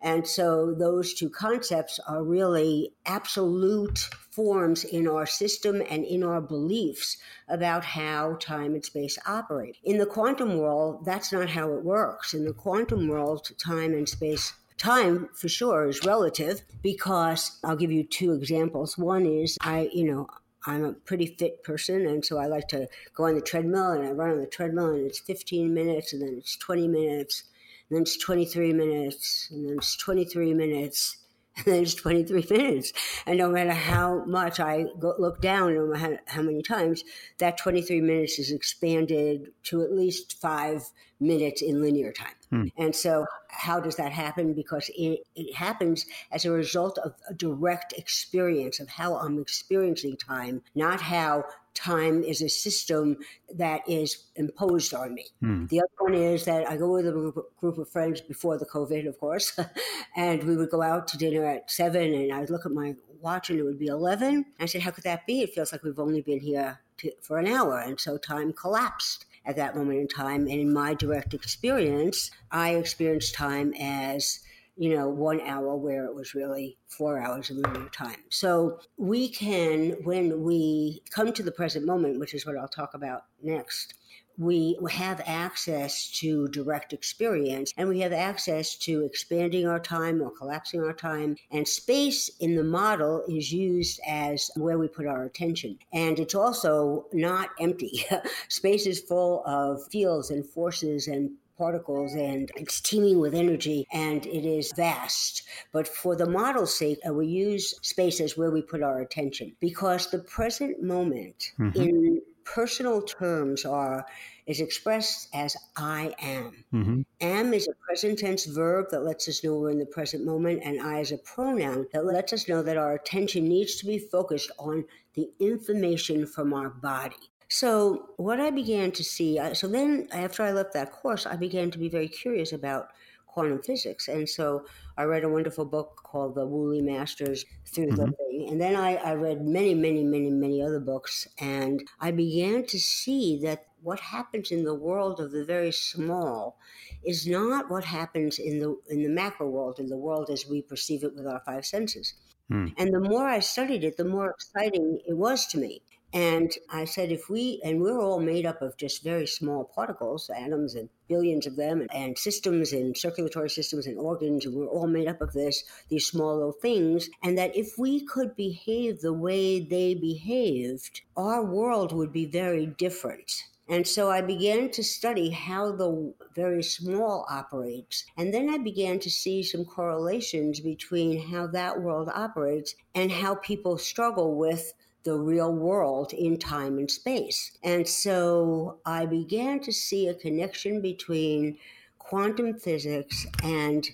And 0.02 0.26
so 0.26 0.72
those 0.72 1.14
two 1.14 1.28
concepts 1.28 1.98
are 2.06 2.22
really 2.22 2.92
absolute 3.04 4.08
forms 4.30 4.84
in 4.84 5.06
our 5.06 5.26
system 5.26 5.82
and 5.90 6.04
in 6.04 6.22
our 6.22 6.40
beliefs 6.40 7.18
about 7.48 7.84
how 7.84 8.36
time 8.40 8.74
and 8.74 8.84
space 8.84 9.18
operate. 9.26 9.76
In 9.84 9.98
the 9.98 10.06
quantum 10.06 10.56
world, 10.58 11.04
that's 11.04 11.32
not 11.32 11.50
how 11.50 11.72
it 11.72 11.84
works. 11.84 12.32
In 12.32 12.44
the 12.44 12.52
quantum 12.52 13.08
world, 13.08 13.50
time 13.58 13.92
and 13.92 14.08
space 14.08 14.54
time 14.78 15.28
for 15.34 15.48
sure 15.48 15.86
is 15.86 16.04
relative 16.06 16.62
because 16.82 17.58
I'll 17.62 17.76
give 17.76 17.92
you 17.92 18.02
two 18.02 18.32
examples. 18.32 18.96
One 18.96 19.26
is 19.26 19.58
I, 19.60 19.90
you 19.92 20.10
know, 20.10 20.28
I'm 20.66 20.84
a 20.84 20.92
pretty 20.92 21.26
fit 21.38 21.62
person, 21.62 22.06
and 22.06 22.24
so 22.24 22.38
I 22.38 22.46
like 22.46 22.68
to 22.68 22.88
go 23.14 23.24
on 23.24 23.34
the 23.34 23.40
treadmill 23.40 23.92
and 23.92 24.06
I 24.06 24.10
run 24.10 24.30
on 24.30 24.40
the 24.40 24.46
treadmill, 24.46 24.88
and 24.88 25.06
it's 25.06 25.18
15 25.20 25.72
minutes, 25.72 26.12
and 26.12 26.22
then 26.22 26.34
it's 26.38 26.56
20 26.56 26.88
minutes, 26.88 27.44
then 27.90 28.02
it's 28.02 28.16
23 28.16 28.72
minutes, 28.72 29.48
and 29.50 29.68
then 29.68 29.76
it's 29.78 29.96
23 29.96 30.54
minutes, 30.54 31.16
and 31.56 31.66
then 31.66 31.82
it's 31.82 31.94
23 31.94 32.46
minutes. 32.50 32.92
And 33.26 33.38
no 33.38 33.50
matter 33.50 33.72
how 33.72 34.24
much 34.24 34.60
I 34.60 34.86
go, 34.98 35.14
look 35.18 35.40
down, 35.40 35.74
no 35.74 35.86
matter 35.86 36.20
how 36.26 36.42
many 36.42 36.62
times, 36.62 37.02
that 37.38 37.58
23 37.58 38.00
minutes 38.00 38.38
is 38.38 38.52
expanded 38.52 39.48
to 39.64 39.82
at 39.82 39.92
least 39.92 40.40
five 40.40 40.84
minutes 41.20 41.62
in 41.62 41.80
linear 41.82 42.12
time. 42.12 42.34
Hmm. 42.50 42.64
And 42.76 42.94
so, 42.94 43.26
how 43.48 43.78
does 43.78 43.96
that 43.96 44.12
happen? 44.12 44.54
Because 44.54 44.90
it, 44.96 45.20
it 45.36 45.54
happens 45.54 46.06
as 46.32 46.44
a 46.44 46.50
result 46.50 46.98
of 46.98 47.14
a 47.28 47.34
direct 47.34 47.92
experience 47.92 48.80
of 48.80 48.88
how 48.88 49.16
I'm 49.16 49.38
experiencing 49.38 50.16
time, 50.16 50.62
not 50.74 51.00
how 51.00 51.44
time 51.74 52.22
is 52.24 52.42
a 52.42 52.48
system 52.48 53.16
that 53.54 53.88
is 53.88 54.24
imposed 54.36 54.92
on 54.94 55.14
me. 55.14 55.26
Hmm. 55.40 55.66
The 55.66 55.80
other 55.80 55.88
one 55.98 56.14
is 56.14 56.44
that 56.46 56.68
I 56.68 56.76
go 56.76 56.90
with 56.90 57.06
a 57.06 57.44
group 57.60 57.78
of 57.78 57.88
friends 57.88 58.20
before 58.20 58.58
the 58.58 58.66
COVID, 58.66 59.06
of 59.06 59.18
course, 59.20 59.58
and 60.16 60.42
we 60.44 60.56
would 60.56 60.70
go 60.70 60.82
out 60.82 61.06
to 61.08 61.18
dinner 61.18 61.44
at 61.44 61.70
seven, 61.70 62.14
and 62.14 62.32
I'd 62.32 62.50
look 62.50 62.66
at 62.66 62.72
my 62.72 62.94
watch 63.20 63.50
and 63.50 63.58
it 63.58 63.62
would 63.62 63.78
be 63.78 63.86
11. 63.86 64.46
I 64.58 64.66
said, 64.66 64.82
How 64.82 64.90
could 64.90 65.04
that 65.04 65.26
be? 65.26 65.42
It 65.42 65.54
feels 65.54 65.72
like 65.72 65.82
we've 65.82 65.98
only 65.98 66.22
been 66.22 66.40
here 66.40 66.80
to, 66.98 67.12
for 67.20 67.38
an 67.38 67.46
hour. 67.46 67.78
And 67.78 68.00
so 68.00 68.16
time 68.16 68.52
collapsed 68.52 69.26
at 69.44 69.56
that 69.56 69.76
moment 69.76 70.00
in 70.00 70.08
time. 70.08 70.42
And 70.42 70.60
in 70.60 70.72
my 70.72 70.94
direct 70.94 71.34
experience, 71.34 72.30
I 72.50 72.74
experienced 72.74 73.34
time 73.34 73.74
as 73.78 74.40
you 74.80 74.96
know, 74.96 75.10
one 75.10 75.42
hour 75.42 75.76
where 75.76 76.06
it 76.06 76.14
was 76.14 76.34
really 76.34 76.78
four 76.88 77.20
hours 77.20 77.50
of 77.50 77.58
linear 77.58 77.90
time. 77.90 78.16
So 78.30 78.80
we 78.96 79.28
can, 79.28 79.90
when 80.04 80.42
we 80.42 81.02
come 81.10 81.34
to 81.34 81.42
the 81.42 81.52
present 81.52 81.84
moment, 81.84 82.18
which 82.18 82.32
is 82.32 82.46
what 82.46 82.56
I'll 82.56 82.66
talk 82.66 82.94
about 82.94 83.24
next, 83.42 83.92
we 84.40 84.78
have 84.90 85.20
access 85.26 86.10
to 86.12 86.48
direct 86.48 86.94
experience 86.94 87.74
and 87.76 87.88
we 87.88 88.00
have 88.00 88.12
access 88.12 88.74
to 88.74 89.04
expanding 89.04 89.66
our 89.66 89.78
time 89.78 90.22
or 90.22 90.30
collapsing 90.30 90.82
our 90.82 90.94
time. 90.94 91.36
And 91.50 91.68
space 91.68 92.30
in 92.40 92.56
the 92.56 92.64
model 92.64 93.22
is 93.28 93.52
used 93.52 94.00
as 94.08 94.50
where 94.56 94.78
we 94.78 94.88
put 94.88 95.06
our 95.06 95.24
attention. 95.24 95.78
And 95.92 96.18
it's 96.18 96.34
also 96.34 97.04
not 97.12 97.50
empty. 97.60 98.06
space 98.48 98.86
is 98.86 99.00
full 99.00 99.44
of 99.44 99.86
fields 99.92 100.30
and 100.30 100.46
forces 100.46 101.06
and 101.06 101.32
particles 101.58 102.14
and 102.14 102.50
it's 102.56 102.80
teeming 102.80 103.20
with 103.20 103.34
energy 103.34 103.86
and 103.92 104.24
it 104.24 104.46
is 104.46 104.72
vast. 104.74 105.42
But 105.70 105.86
for 105.86 106.16
the 106.16 106.26
model's 106.26 106.74
sake, 106.74 106.98
uh, 107.06 107.12
we 107.12 107.26
use 107.26 107.74
space 107.82 108.18
as 108.22 108.38
where 108.38 108.50
we 108.50 108.62
put 108.62 108.82
our 108.82 109.02
attention 109.02 109.52
because 109.60 110.10
the 110.10 110.20
present 110.20 110.82
moment 110.82 111.52
mm-hmm. 111.58 111.78
in 111.78 112.22
personal 112.44 113.02
terms 113.02 113.64
are 113.64 114.06
is 114.46 114.60
expressed 114.60 115.28
as 115.32 115.56
I 115.76 116.12
am. 116.20 116.64
Mm-hmm. 116.72 117.00
Am 117.20 117.54
is 117.54 117.68
a 117.68 117.74
present 117.86 118.18
tense 118.18 118.46
verb 118.46 118.86
that 118.90 119.04
lets 119.04 119.28
us 119.28 119.44
know 119.44 119.56
we're 119.56 119.70
in 119.70 119.78
the 119.78 119.86
present 119.86 120.24
moment, 120.24 120.62
and 120.64 120.80
I 120.80 121.00
is 121.00 121.12
a 121.12 121.18
pronoun 121.18 121.86
that 121.92 122.04
lets 122.04 122.32
us 122.32 122.48
know 122.48 122.62
that 122.62 122.76
our 122.76 122.94
attention 122.94 123.48
needs 123.48 123.76
to 123.76 123.86
be 123.86 123.98
focused 123.98 124.50
on 124.58 124.84
the 125.14 125.30
information 125.38 126.26
from 126.26 126.52
our 126.52 126.70
body. 126.70 127.30
So, 127.48 128.10
what 128.16 128.40
I 128.40 128.50
began 128.50 128.92
to 128.92 129.04
see, 129.04 129.40
so 129.54 129.66
then 129.68 130.08
after 130.12 130.42
I 130.42 130.52
left 130.52 130.72
that 130.74 130.92
course, 130.92 131.26
I 131.26 131.36
began 131.36 131.70
to 131.72 131.78
be 131.78 131.88
very 131.88 132.08
curious 132.08 132.52
about 132.52 132.90
quantum 133.30 133.62
physics. 133.62 134.08
And 134.08 134.28
so 134.28 134.66
I 135.00 135.04
read 135.04 135.24
a 135.24 135.28
wonderful 135.28 135.64
book 135.64 136.00
called 136.04 136.34
The 136.34 136.46
Wu 136.46 136.70
Li 136.70 136.82
Masters 136.82 137.44
Through 137.72 137.92
the 137.92 138.06
Mhm. 138.06 138.14
Thing. 138.18 138.48
And 138.50 138.60
then 138.60 138.74
I, 138.76 138.96
I 138.96 139.14
read 139.14 139.40
many, 139.42 139.74
many, 139.74 140.04
many, 140.04 140.30
many 140.30 140.62
other 140.62 140.80
books. 140.80 141.26
And 141.38 141.82
I 142.00 142.10
began 142.10 142.64
to 142.66 142.78
see 142.78 143.38
that 143.42 143.66
what 143.82 144.00
happens 144.00 144.50
in 144.50 144.64
the 144.64 144.74
world 144.74 145.20
of 145.20 145.30
the 145.32 145.44
very 145.44 145.72
small 145.72 146.58
is 147.02 147.26
not 147.26 147.70
what 147.70 147.84
happens 147.84 148.38
in 148.38 148.58
the 148.58 148.70
in 148.88 149.02
the 149.02 149.08
macro 149.08 149.48
world, 149.48 149.78
in 149.78 149.88
the 149.88 149.96
world 150.06 150.28
as 150.30 150.46
we 150.46 150.60
perceive 150.62 151.02
it 151.04 151.14
with 151.14 151.26
our 151.26 151.42
five 151.46 151.64
senses. 151.66 152.14
Hmm. 152.48 152.68
And 152.76 152.92
the 152.92 153.00
more 153.00 153.26
I 153.26 153.40
studied 153.40 153.84
it, 153.84 153.96
the 153.96 154.04
more 154.04 154.30
exciting 154.30 155.00
it 155.06 155.14
was 155.16 155.46
to 155.48 155.58
me. 155.58 155.82
And 156.12 156.52
I 156.72 156.86
said, 156.86 157.12
if 157.12 157.30
we, 157.30 157.60
and 157.64 157.80
we're 157.80 158.00
all 158.00 158.18
made 158.18 158.44
up 158.44 158.62
of 158.62 158.76
just 158.76 159.04
very 159.04 159.26
small 159.26 159.64
particles, 159.64 160.28
atoms 160.28 160.74
and 160.74 160.88
billions 161.08 161.46
of 161.46 161.56
them, 161.56 161.86
and, 161.92 162.18
systems 162.18 162.72
and 162.72 162.96
circulatory 162.96 163.50
systems 163.50 163.86
and 163.86 163.98
organs, 163.98 164.44
and 164.44 164.54
we're 164.54 164.66
all 164.66 164.88
made 164.88 165.06
up 165.06 165.20
of 165.20 165.32
this, 165.32 165.62
these 165.88 166.06
small 166.06 166.34
little 166.34 166.52
things. 166.52 167.08
And 167.22 167.38
that 167.38 167.56
if 167.56 167.78
we 167.78 168.04
could 168.04 168.34
behave 168.34 169.00
the 169.00 169.12
way 169.12 169.60
they 169.60 169.94
behaved, 169.94 171.02
our 171.16 171.44
world 171.44 171.92
would 171.92 172.12
be 172.12 172.26
very 172.26 172.66
different. 172.66 173.30
And 173.68 173.86
so 173.86 174.10
I 174.10 174.20
began 174.20 174.68
to 174.72 174.82
study 174.82 175.30
how 175.30 175.70
the 175.70 176.12
very 176.34 176.64
small 176.64 177.24
operates. 177.30 178.04
And 178.16 178.34
then 178.34 178.50
I 178.50 178.58
began 178.58 178.98
to 178.98 179.08
see 179.08 179.44
some 179.44 179.64
correlations 179.64 180.58
between 180.58 181.30
how 181.30 181.46
that 181.48 181.80
world 181.80 182.10
operates 182.12 182.74
and 182.96 183.12
how 183.12 183.36
people 183.36 183.78
struggle 183.78 184.34
with 184.34 184.72
the 185.02 185.18
real 185.18 185.52
world 185.52 186.12
in 186.12 186.38
time 186.38 186.78
and 186.78 186.90
space. 186.90 187.56
And 187.62 187.86
so 187.86 188.78
I 188.84 189.06
began 189.06 189.60
to 189.60 189.72
see 189.72 190.08
a 190.08 190.14
connection 190.14 190.80
between 190.80 191.58
quantum 191.98 192.58
physics 192.58 193.26
and 193.42 193.88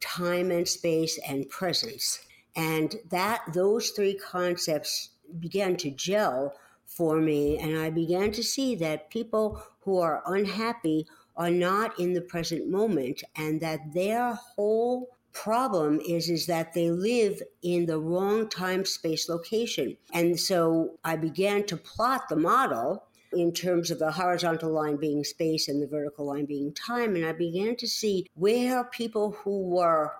time 0.00 0.50
and 0.50 0.66
space 0.66 1.18
and 1.28 1.48
presence. 1.48 2.20
And 2.56 2.96
that 3.10 3.42
those 3.52 3.90
three 3.90 4.14
concepts 4.14 5.10
began 5.38 5.76
to 5.76 5.90
gel 5.90 6.54
for 6.86 7.20
me 7.20 7.56
and 7.56 7.78
I 7.78 7.90
began 7.90 8.32
to 8.32 8.42
see 8.42 8.74
that 8.76 9.10
people 9.10 9.62
who 9.80 9.98
are 9.98 10.22
unhappy 10.26 11.06
are 11.36 11.50
not 11.50 11.98
in 12.00 12.12
the 12.12 12.20
present 12.20 12.68
moment 12.68 13.22
and 13.36 13.60
that 13.60 13.94
their 13.94 14.34
whole 14.34 15.16
problem 15.32 16.00
is 16.00 16.28
is 16.28 16.46
that 16.46 16.74
they 16.74 16.90
live 16.90 17.42
in 17.62 17.86
the 17.86 17.98
wrong 17.98 18.48
time 18.48 18.84
space 18.84 19.28
location. 19.28 19.96
And 20.12 20.38
so 20.38 20.98
i 21.04 21.16
began 21.16 21.64
to 21.66 21.76
plot 21.76 22.28
the 22.28 22.36
model 22.36 23.04
in 23.32 23.52
terms 23.52 23.90
of 23.90 23.98
the 24.00 24.10
horizontal 24.10 24.72
line 24.72 24.96
being 24.96 25.22
space 25.22 25.68
and 25.68 25.80
the 25.80 25.86
vertical 25.86 26.26
line 26.26 26.46
being 26.46 26.72
time. 26.74 27.16
And 27.16 27.24
i 27.24 27.32
began 27.32 27.76
to 27.76 27.86
see 27.86 28.26
where 28.34 28.84
people 28.84 29.32
who 29.32 29.68
were 29.68 30.12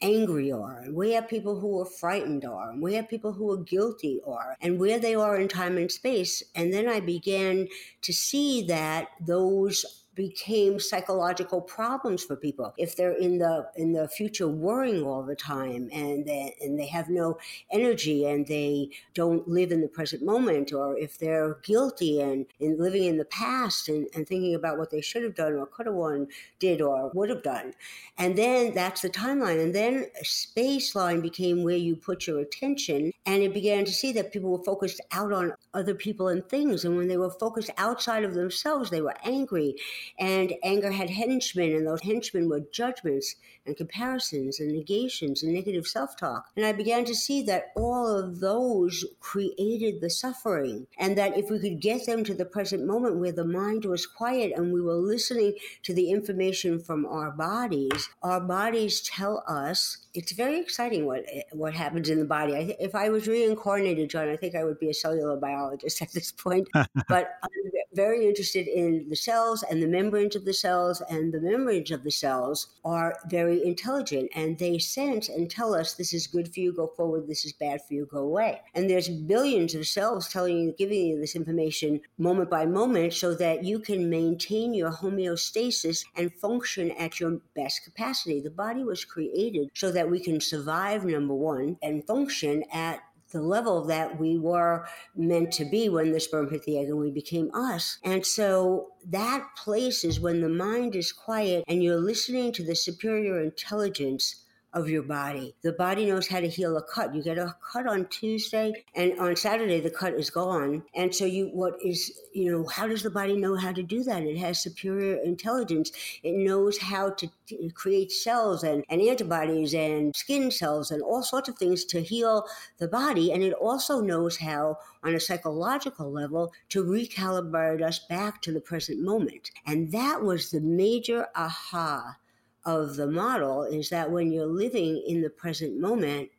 angry 0.00 0.52
are 0.52 0.78
and 0.78 0.94
where 0.94 1.22
people 1.22 1.58
who 1.58 1.80
are 1.80 1.86
frightened 1.86 2.44
are 2.44 2.70
and 2.70 2.82
where 2.82 3.02
people 3.02 3.32
who 3.32 3.50
are 3.50 3.56
guilty 3.56 4.20
are 4.26 4.56
and 4.60 4.78
where 4.78 4.98
they 4.98 5.14
are 5.14 5.36
in 5.36 5.48
time 5.48 5.78
and 5.78 5.90
space. 5.90 6.42
And 6.54 6.72
then 6.72 6.88
i 6.88 7.00
began 7.00 7.68
to 8.02 8.12
see 8.12 8.62
that 8.62 9.08
those 9.20 10.03
became 10.14 10.78
psychological 10.78 11.60
problems 11.60 12.24
for 12.24 12.36
people. 12.36 12.72
If 12.78 12.96
they're 12.96 13.16
in 13.16 13.38
the 13.38 13.68
in 13.76 13.92
the 13.92 14.08
future 14.08 14.48
worrying 14.48 15.02
all 15.02 15.22
the 15.22 15.36
time 15.36 15.88
and 15.92 16.24
they, 16.26 16.56
and 16.60 16.78
they 16.78 16.86
have 16.86 17.08
no 17.08 17.38
energy 17.70 18.26
and 18.26 18.46
they 18.46 18.90
don't 19.14 19.46
live 19.48 19.72
in 19.72 19.80
the 19.80 19.88
present 19.88 20.22
moment 20.22 20.72
or 20.72 20.96
if 20.98 21.18
they're 21.18 21.58
guilty 21.62 22.20
and, 22.20 22.46
and 22.60 22.78
living 22.78 23.04
in 23.04 23.16
the 23.16 23.24
past 23.26 23.88
and, 23.88 24.06
and 24.14 24.26
thinking 24.26 24.54
about 24.54 24.78
what 24.78 24.90
they 24.90 25.00
should 25.00 25.22
have 25.22 25.34
done 25.34 25.54
or 25.54 25.66
could 25.66 25.86
have 25.86 25.94
won 25.94 26.28
did 26.58 26.80
or 26.80 27.10
would 27.14 27.30
have 27.30 27.42
done. 27.42 27.72
And 28.18 28.36
then 28.36 28.74
that's 28.74 29.02
the 29.02 29.10
timeline. 29.10 29.62
And 29.62 29.74
then 29.74 30.06
space 30.22 30.94
line 30.94 31.20
became 31.20 31.62
where 31.62 31.76
you 31.76 31.96
put 31.96 32.26
your 32.26 32.40
attention 32.40 33.12
and 33.26 33.42
it 33.42 33.54
began 33.54 33.84
to 33.84 33.92
see 33.92 34.12
that 34.12 34.32
people 34.32 34.50
were 34.50 34.64
focused 34.64 35.00
out 35.12 35.32
on 35.32 35.52
other 35.74 35.94
people 35.94 36.28
and 36.28 36.48
things. 36.48 36.84
And 36.84 36.96
when 36.96 37.08
they 37.08 37.16
were 37.16 37.30
focused 37.30 37.70
outside 37.76 38.24
of 38.24 38.34
themselves 38.34 38.90
they 38.90 39.00
were 39.00 39.16
angry. 39.24 39.76
And 40.18 40.54
anger 40.62 40.90
had 40.90 41.10
henchmen, 41.10 41.72
and 41.72 41.86
those 41.86 42.02
henchmen 42.02 42.48
were 42.48 42.60
judgments 42.72 43.36
and 43.66 43.76
comparisons 43.76 44.60
and 44.60 44.72
negations 44.72 45.42
and 45.42 45.52
negative 45.52 45.86
self 45.86 46.16
talk. 46.16 46.46
And 46.56 46.66
I 46.66 46.72
began 46.72 47.04
to 47.06 47.14
see 47.14 47.42
that 47.42 47.72
all 47.74 48.06
of 48.06 48.40
those 48.40 49.04
created 49.20 50.00
the 50.00 50.10
suffering, 50.10 50.86
and 50.98 51.16
that 51.18 51.36
if 51.36 51.50
we 51.50 51.58
could 51.58 51.80
get 51.80 52.06
them 52.06 52.24
to 52.24 52.34
the 52.34 52.44
present 52.44 52.86
moment 52.86 53.16
where 53.16 53.32
the 53.32 53.44
mind 53.44 53.84
was 53.84 54.06
quiet 54.06 54.52
and 54.54 54.72
we 54.72 54.80
were 54.80 54.94
listening 54.94 55.54
to 55.82 55.94
the 55.94 56.10
information 56.10 56.78
from 56.78 57.06
our 57.06 57.30
bodies, 57.30 58.08
our 58.22 58.40
bodies 58.40 59.00
tell 59.00 59.42
us. 59.46 59.98
It's 60.14 60.32
very 60.32 60.60
exciting 60.60 61.06
what 61.06 61.24
what 61.52 61.74
happens 61.74 62.08
in 62.08 62.18
the 62.18 62.24
body. 62.24 62.54
I, 62.54 62.76
if 62.78 62.94
I 62.94 63.08
was 63.08 63.26
reincarnated, 63.26 64.10
John, 64.10 64.28
I 64.28 64.36
think 64.36 64.54
I 64.54 64.64
would 64.64 64.78
be 64.78 64.90
a 64.90 64.94
cellular 64.94 65.36
biologist 65.36 66.02
at 66.02 66.12
this 66.12 66.32
point. 66.32 66.68
but 67.08 67.38
I'm 67.42 67.50
very 67.94 68.26
interested 68.26 68.66
in 68.66 69.06
the 69.08 69.16
cells 69.16 69.62
and 69.70 69.82
the 69.82 69.86
membranes 69.86 70.36
of 70.36 70.44
the 70.44 70.54
cells, 70.54 71.02
and 71.08 71.32
the 71.32 71.40
membranes 71.40 71.90
of 71.90 72.04
the 72.04 72.10
cells 72.10 72.68
are 72.84 73.16
very 73.28 73.64
intelligent 73.64 74.30
and 74.34 74.58
they 74.58 74.78
sense 74.78 75.28
and 75.28 75.50
tell 75.50 75.74
us 75.74 75.94
this 75.94 76.12
is 76.12 76.26
good 76.26 76.52
for 76.52 76.60
you, 76.60 76.72
go 76.72 76.88
forward, 76.96 77.26
this 77.26 77.44
is 77.44 77.52
bad 77.52 77.80
for 77.86 77.94
you, 77.94 78.06
go 78.06 78.18
away. 78.18 78.60
And 78.74 78.88
there's 78.88 79.08
billions 79.08 79.74
of 79.74 79.86
cells 79.86 80.28
telling 80.28 80.58
you, 80.58 80.74
giving 80.76 81.06
you 81.06 81.20
this 81.20 81.36
information 81.36 82.00
moment 82.18 82.50
by 82.50 82.66
moment 82.66 83.14
so 83.14 83.34
that 83.34 83.64
you 83.64 83.78
can 83.78 84.10
maintain 84.10 84.74
your 84.74 84.90
homeostasis 84.90 86.04
and 86.16 86.32
function 86.34 86.90
at 86.92 87.20
your 87.20 87.38
best 87.54 87.84
capacity. 87.84 88.40
The 88.40 88.50
body 88.50 88.84
was 88.84 89.04
created 89.04 89.70
so 89.74 89.90
that 89.92 90.10
we 90.10 90.20
can 90.20 90.40
survive, 90.40 91.04
number 91.04 91.34
one, 91.34 91.76
and 91.82 92.06
function 92.06 92.64
at 92.72 93.00
the 93.34 93.42
level 93.42 93.84
that 93.84 94.18
we 94.18 94.38
were 94.38 94.86
meant 95.14 95.52
to 95.52 95.64
be 95.66 95.90
when 95.90 96.12
the 96.12 96.20
sperm 96.20 96.48
hit 96.48 96.62
the 96.62 96.78
egg 96.78 96.86
and 96.86 96.98
we 96.98 97.10
became 97.10 97.50
us. 97.52 97.98
And 98.04 98.24
so 98.24 98.92
that 99.08 99.48
place 99.56 100.04
is 100.04 100.20
when 100.20 100.40
the 100.40 100.48
mind 100.48 100.94
is 100.94 101.12
quiet 101.12 101.64
and 101.66 101.82
you're 101.82 102.00
listening 102.00 102.52
to 102.52 102.64
the 102.64 102.76
superior 102.76 103.42
intelligence 103.42 104.43
of 104.74 104.88
your 104.88 105.02
body. 105.02 105.54
The 105.62 105.72
body 105.72 106.04
knows 106.04 106.26
how 106.26 106.40
to 106.40 106.48
heal 106.48 106.76
a 106.76 106.82
cut. 106.82 107.14
You 107.14 107.22
get 107.22 107.38
a 107.38 107.54
cut 107.72 107.86
on 107.86 108.06
Tuesday 108.06 108.84
and 108.94 109.18
on 109.20 109.36
Saturday 109.36 109.80
the 109.80 109.90
cut 109.90 110.14
is 110.14 110.30
gone. 110.30 110.82
And 110.94 111.14
so 111.14 111.24
you 111.24 111.46
what 111.46 111.76
is, 111.82 112.12
you 112.32 112.50
know, 112.50 112.66
how 112.66 112.88
does 112.88 113.02
the 113.02 113.10
body 113.10 113.36
know 113.36 113.54
how 113.54 113.72
to 113.72 113.82
do 113.82 114.02
that? 114.02 114.24
It 114.24 114.36
has 114.38 114.60
superior 114.60 115.16
intelligence. 115.22 115.92
It 116.22 116.34
knows 116.34 116.78
how 116.78 117.10
to 117.10 117.30
t- 117.46 117.70
create 117.74 118.10
cells 118.10 118.64
and, 118.64 118.84
and 118.90 119.00
antibodies 119.00 119.74
and 119.74 120.14
skin 120.14 120.50
cells 120.50 120.90
and 120.90 121.02
all 121.02 121.22
sorts 121.22 121.48
of 121.48 121.56
things 121.56 121.84
to 121.86 122.02
heal 122.02 122.46
the 122.78 122.88
body. 122.88 123.32
And 123.32 123.42
it 123.42 123.52
also 123.52 124.00
knows 124.00 124.38
how 124.38 124.78
on 125.04 125.14
a 125.14 125.20
psychological 125.20 126.10
level 126.10 126.52
to 126.70 126.82
recalibrate 126.84 127.82
us 127.82 128.00
back 128.00 128.42
to 128.42 128.52
the 128.52 128.60
present 128.60 129.00
moment. 129.00 129.50
And 129.66 129.92
that 129.92 130.22
was 130.22 130.50
the 130.50 130.60
major 130.60 131.28
aha 131.36 132.16
of 132.64 132.96
the 132.96 133.06
model 133.06 133.62
is 133.64 133.90
that 133.90 134.10
when 134.10 134.32
you're 134.32 134.46
living 134.46 135.02
in 135.06 135.22
the 135.22 135.30
present 135.30 135.78
moment, 135.78 136.30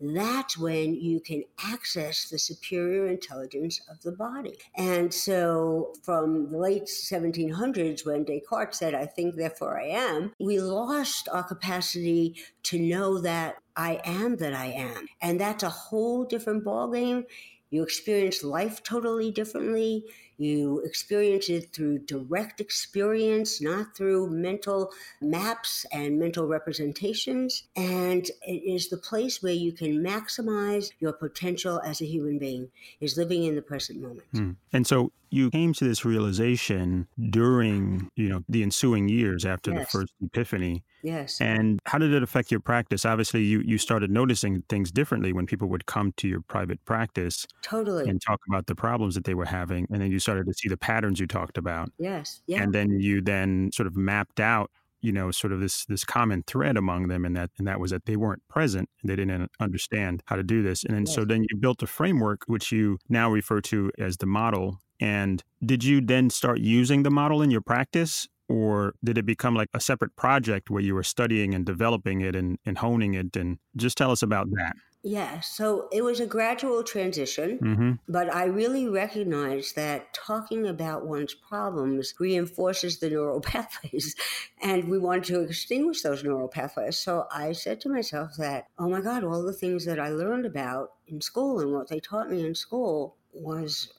that's 0.00 0.58
when 0.58 0.94
you 0.94 1.20
can 1.20 1.42
access 1.64 2.28
the 2.28 2.38
superior 2.38 3.06
intelligence 3.06 3.80
of 3.90 4.02
the 4.02 4.12
body. 4.12 4.58
And 4.76 5.12
so, 5.12 5.94
from 6.02 6.50
the 6.50 6.58
late 6.58 6.84
1700s, 6.84 8.04
when 8.04 8.24
Descartes 8.24 8.78
said, 8.78 8.94
I 8.94 9.06
think, 9.06 9.36
therefore 9.36 9.80
I 9.80 9.86
am, 9.86 10.32
we 10.38 10.60
lost 10.60 11.28
our 11.30 11.44
capacity 11.44 12.36
to 12.64 12.78
know 12.78 13.20
that 13.20 13.56
I 13.74 14.00
am 14.04 14.36
that 14.36 14.52
I 14.52 14.66
am. 14.66 15.06
And 15.22 15.40
that's 15.40 15.62
a 15.62 15.70
whole 15.70 16.24
different 16.24 16.64
ballgame. 16.64 17.24
You 17.70 17.82
experience 17.82 18.44
life 18.44 18.82
totally 18.82 19.30
differently. 19.30 20.04
You 20.38 20.80
experience 20.80 21.48
it 21.48 21.72
through 21.72 22.00
direct 22.00 22.60
experience, 22.60 23.60
not 23.60 23.96
through 23.96 24.30
mental 24.30 24.92
maps 25.20 25.86
and 25.92 26.18
mental 26.18 26.46
representations. 26.46 27.64
And 27.74 28.26
it 28.46 28.62
is 28.74 28.88
the 28.88 28.98
place 28.98 29.42
where 29.42 29.52
you 29.52 29.72
can 29.72 30.02
maximize 30.04 30.90
your 31.00 31.12
potential 31.12 31.80
as 31.84 32.00
a 32.00 32.06
human 32.06 32.38
being, 32.38 32.70
is 33.00 33.16
living 33.16 33.44
in 33.44 33.54
the 33.54 33.62
present 33.62 34.00
moment. 34.00 34.26
Hmm. 34.32 34.52
And 34.72 34.86
so 34.86 35.12
you 35.30 35.50
came 35.50 35.72
to 35.74 35.84
this 35.84 36.04
realization 36.04 37.08
during, 37.30 38.10
you 38.14 38.28
know, 38.28 38.44
the 38.48 38.62
ensuing 38.62 39.08
years 39.08 39.44
after 39.44 39.72
Yes. 39.72 39.80
the 39.80 39.98
first 39.98 40.12
epiphany. 40.22 40.84
Yes. 41.06 41.40
And 41.40 41.78
how 41.84 41.98
did 41.98 42.12
it 42.12 42.22
affect 42.24 42.50
your 42.50 42.58
practice? 42.58 43.04
Obviously, 43.04 43.44
you, 43.44 43.60
you 43.60 43.78
started 43.78 44.10
noticing 44.10 44.62
things 44.68 44.90
differently 44.90 45.32
when 45.32 45.46
people 45.46 45.68
would 45.68 45.86
come 45.86 46.12
to 46.16 46.26
your 46.26 46.40
private 46.40 46.84
practice 46.84 47.46
Totally. 47.62 48.08
and 48.08 48.20
talk 48.20 48.40
about 48.48 48.66
the 48.66 48.74
problems 48.74 49.14
that 49.14 49.22
they 49.24 49.34
were 49.34 49.44
having. 49.44 49.86
And 49.90 50.02
then 50.02 50.10
you 50.10 50.18
started 50.18 50.46
to 50.46 50.54
see 50.54 50.68
the 50.68 50.76
patterns 50.76 51.20
you 51.20 51.28
talked 51.28 51.58
about. 51.58 51.90
yes. 51.98 52.42
Yeah. 52.48 52.60
And 52.62 52.74
then 52.74 52.98
you 52.98 53.20
then 53.22 53.70
sort 53.72 53.86
of 53.86 53.96
mapped 53.96 54.40
out, 54.40 54.72
you 55.00 55.12
know, 55.12 55.30
sort 55.30 55.52
of 55.52 55.60
this 55.60 55.84
this 55.84 56.04
common 56.04 56.42
thread 56.48 56.76
among 56.76 57.06
them 57.06 57.24
and 57.24 57.36
that 57.36 57.50
and 57.58 57.68
that 57.68 57.78
was 57.78 57.92
that 57.92 58.06
they 58.06 58.16
weren't 58.16 58.42
present. 58.48 58.88
They 59.04 59.14
didn't 59.14 59.48
understand 59.60 60.24
how 60.26 60.34
to 60.34 60.42
do 60.42 60.62
this. 60.64 60.82
And 60.82 60.96
then 60.96 61.06
so 61.06 61.24
then 61.24 61.44
you 61.48 61.56
built 61.56 61.82
a 61.84 61.86
framework 61.86 62.42
which 62.48 62.72
you 62.72 62.98
now 63.08 63.30
refer 63.30 63.60
to 63.62 63.92
as 63.98 64.16
the 64.16 64.26
model. 64.26 64.80
And 64.98 65.44
did 65.64 65.84
you 65.84 66.00
then 66.00 66.30
start 66.30 66.58
using 66.58 67.04
the 67.04 67.10
model 67.10 67.42
in 67.42 67.50
your 67.52 67.60
practice? 67.60 68.26
Or 68.48 68.94
did 69.02 69.18
it 69.18 69.26
become 69.26 69.54
like 69.54 69.68
a 69.74 69.80
separate 69.80 70.14
project 70.16 70.70
where 70.70 70.82
you 70.82 70.94
were 70.94 71.02
studying 71.02 71.54
and 71.54 71.64
developing 71.64 72.20
it 72.20 72.36
and, 72.36 72.58
and 72.64 72.78
honing 72.78 73.14
it? 73.14 73.36
And 73.36 73.58
just 73.76 73.96
tell 73.96 74.10
us 74.10 74.22
about 74.22 74.48
that. 74.52 74.76
Yeah, 75.02 75.38
so 75.38 75.86
it 75.92 76.02
was 76.02 76.18
a 76.18 76.26
gradual 76.26 76.82
transition, 76.82 77.60
Mm-hmm. 77.60 77.92
but 78.08 78.34
I 78.34 78.46
really 78.46 78.88
recognized 78.88 79.76
that 79.76 80.12
talking 80.12 80.66
about 80.66 81.06
one's 81.06 81.32
problems 81.32 82.12
reinforces 82.18 82.98
the 82.98 83.10
neural 83.10 83.40
pathways, 83.52 84.16
and 84.60 84.88
we 84.88 84.98
want 84.98 85.24
to 85.26 85.42
extinguish 85.42 86.02
those 86.02 86.24
neural 86.24 86.48
pathways. 86.48 86.98
So 86.98 87.28
I 87.32 87.52
said 87.52 87.80
to 87.82 87.88
myself 87.88 88.32
that, 88.38 88.66
oh 88.80 88.88
my 88.88 89.00
God, 89.00 89.22
all 89.22 89.44
the 89.44 89.52
things 89.52 89.84
that 89.84 90.00
I 90.00 90.08
learned 90.08 90.44
about 90.44 90.94
in 91.06 91.20
school 91.20 91.60
and 91.60 91.72
what 91.72 91.88
they 91.88 92.00
taught 92.00 92.28
me 92.28 92.44
in 92.44 92.56
school 92.56 93.14
was 93.32 93.92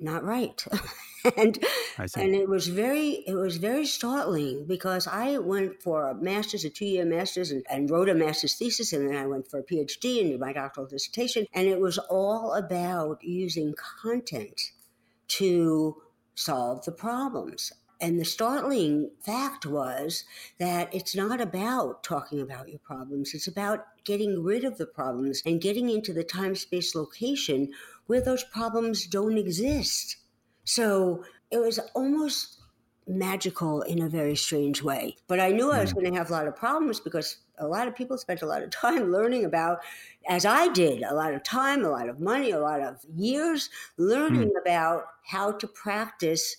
not 0.00 0.24
right. 0.24 0.64
and 1.36 1.58
and 2.16 2.34
it 2.34 2.48
was 2.48 2.66
very 2.66 3.24
it 3.26 3.34
was 3.34 3.56
very 3.56 3.86
startling 3.86 4.66
because 4.66 5.06
I 5.06 5.38
went 5.38 5.82
for 5.82 6.10
a 6.10 6.14
master's, 6.14 6.64
a 6.64 6.70
two 6.70 6.86
year 6.86 7.04
master's, 7.04 7.50
and, 7.50 7.64
and 7.70 7.90
wrote 7.90 8.08
a 8.08 8.14
master's 8.14 8.54
thesis, 8.54 8.92
and 8.92 9.08
then 9.08 9.16
I 9.16 9.26
went 9.26 9.48
for 9.48 9.58
a 9.60 9.64
PhD 9.64 10.20
and 10.20 10.30
did 10.30 10.40
my 10.40 10.52
doctoral 10.52 10.86
dissertation, 10.86 11.46
and 11.54 11.66
it 11.66 11.80
was 11.80 11.98
all 11.98 12.54
about 12.54 13.22
using 13.22 13.74
content 14.02 14.60
to 15.28 15.96
solve 16.34 16.84
the 16.84 16.92
problems. 16.92 17.72
And 18.00 18.20
the 18.20 18.24
startling 18.24 19.12
fact 19.20 19.64
was 19.64 20.24
that 20.58 20.92
it's 20.94 21.16
not 21.16 21.40
about 21.40 22.02
talking 22.02 22.40
about 22.40 22.68
your 22.68 22.80
problems. 22.80 23.32
It's 23.32 23.46
about 23.46 23.86
getting 24.04 24.42
rid 24.42 24.64
of 24.64 24.76
the 24.76 24.86
problems 24.86 25.42
and 25.46 25.60
getting 25.60 25.88
into 25.88 26.12
the 26.12 26.24
time, 26.24 26.54
space, 26.54 26.94
location 26.94 27.72
where 28.06 28.20
those 28.20 28.44
problems 28.44 29.06
don't 29.06 29.38
exist. 29.38 30.16
So 30.64 31.24
it 31.50 31.58
was 31.58 31.78
almost 31.94 32.58
magical 33.06 33.82
in 33.82 34.02
a 34.02 34.08
very 34.08 34.36
strange 34.36 34.82
way. 34.82 35.16
But 35.26 35.40
I 35.40 35.50
knew 35.50 35.70
I 35.70 35.80
was 35.80 35.90
hmm. 35.90 36.00
going 36.00 36.12
to 36.12 36.18
have 36.18 36.30
a 36.30 36.32
lot 36.32 36.48
of 36.48 36.56
problems 36.56 37.00
because 37.00 37.38
a 37.58 37.66
lot 37.66 37.86
of 37.86 37.94
people 37.94 38.16
spent 38.18 38.42
a 38.42 38.46
lot 38.46 38.62
of 38.62 38.70
time 38.82 39.12
learning 39.12 39.44
about, 39.44 39.80
as 40.28 40.44
I 40.44 40.68
did, 40.68 41.02
a 41.02 41.14
lot 41.14 41.34
of 41.34 41.42
time, 41.42 41.84
a 41.84 41.90
lot 41.90 42.08
of 42.08 42.20
money, 42.20 42.50
a 42.50 42.60
lot 42.60 42.80
of 42.80 42.98
years 43.14 43.68
learning 43.96 44.50
hmm. 44.50 44.56
about 44.60 45.04
how 45.24 45.52
to 45.52 45.66
practice 45.66 46.56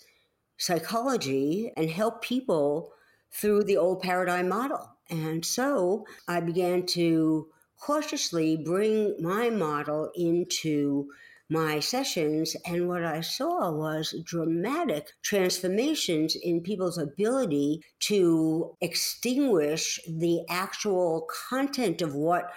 psychology 0.58 1.72
and 1.76 1.90
help 1.90 2.22
people 2.22 2.94
through 3.32 3.64
the 3.64 3.78
old 3.78 4.02
paradigm 4.02 4.48
model. 4.48 4.90
And 5.10 5.46
so 5.46 6.06
I 6.28 6.40
began 6.40 6.86
to 6.88 7.48
cautiously 7.80 8.58
bring 8.58 9.16
my 9.22 9.50
model 9.50 10.12
into 10.16 11.10
my 11.50 11.80
sessions, 11.80 12.56
and 12.66 12.88
what 12.88 13.04
I 13.04 13.22
saw 13.22 13.72
was 13.72 14.16
dramatic 14.24 15.12
transformations 15.22 16.36
in 16.36 16.62
people's 16.62 16.98
ability 16.98 17.82
to 18.02 18.76
extinguish 18.82 20.00
the 20.08 20.42
actual 20.50 21.28
content 21.50 22.02
of 22.02 22.16
what 22.16 22.52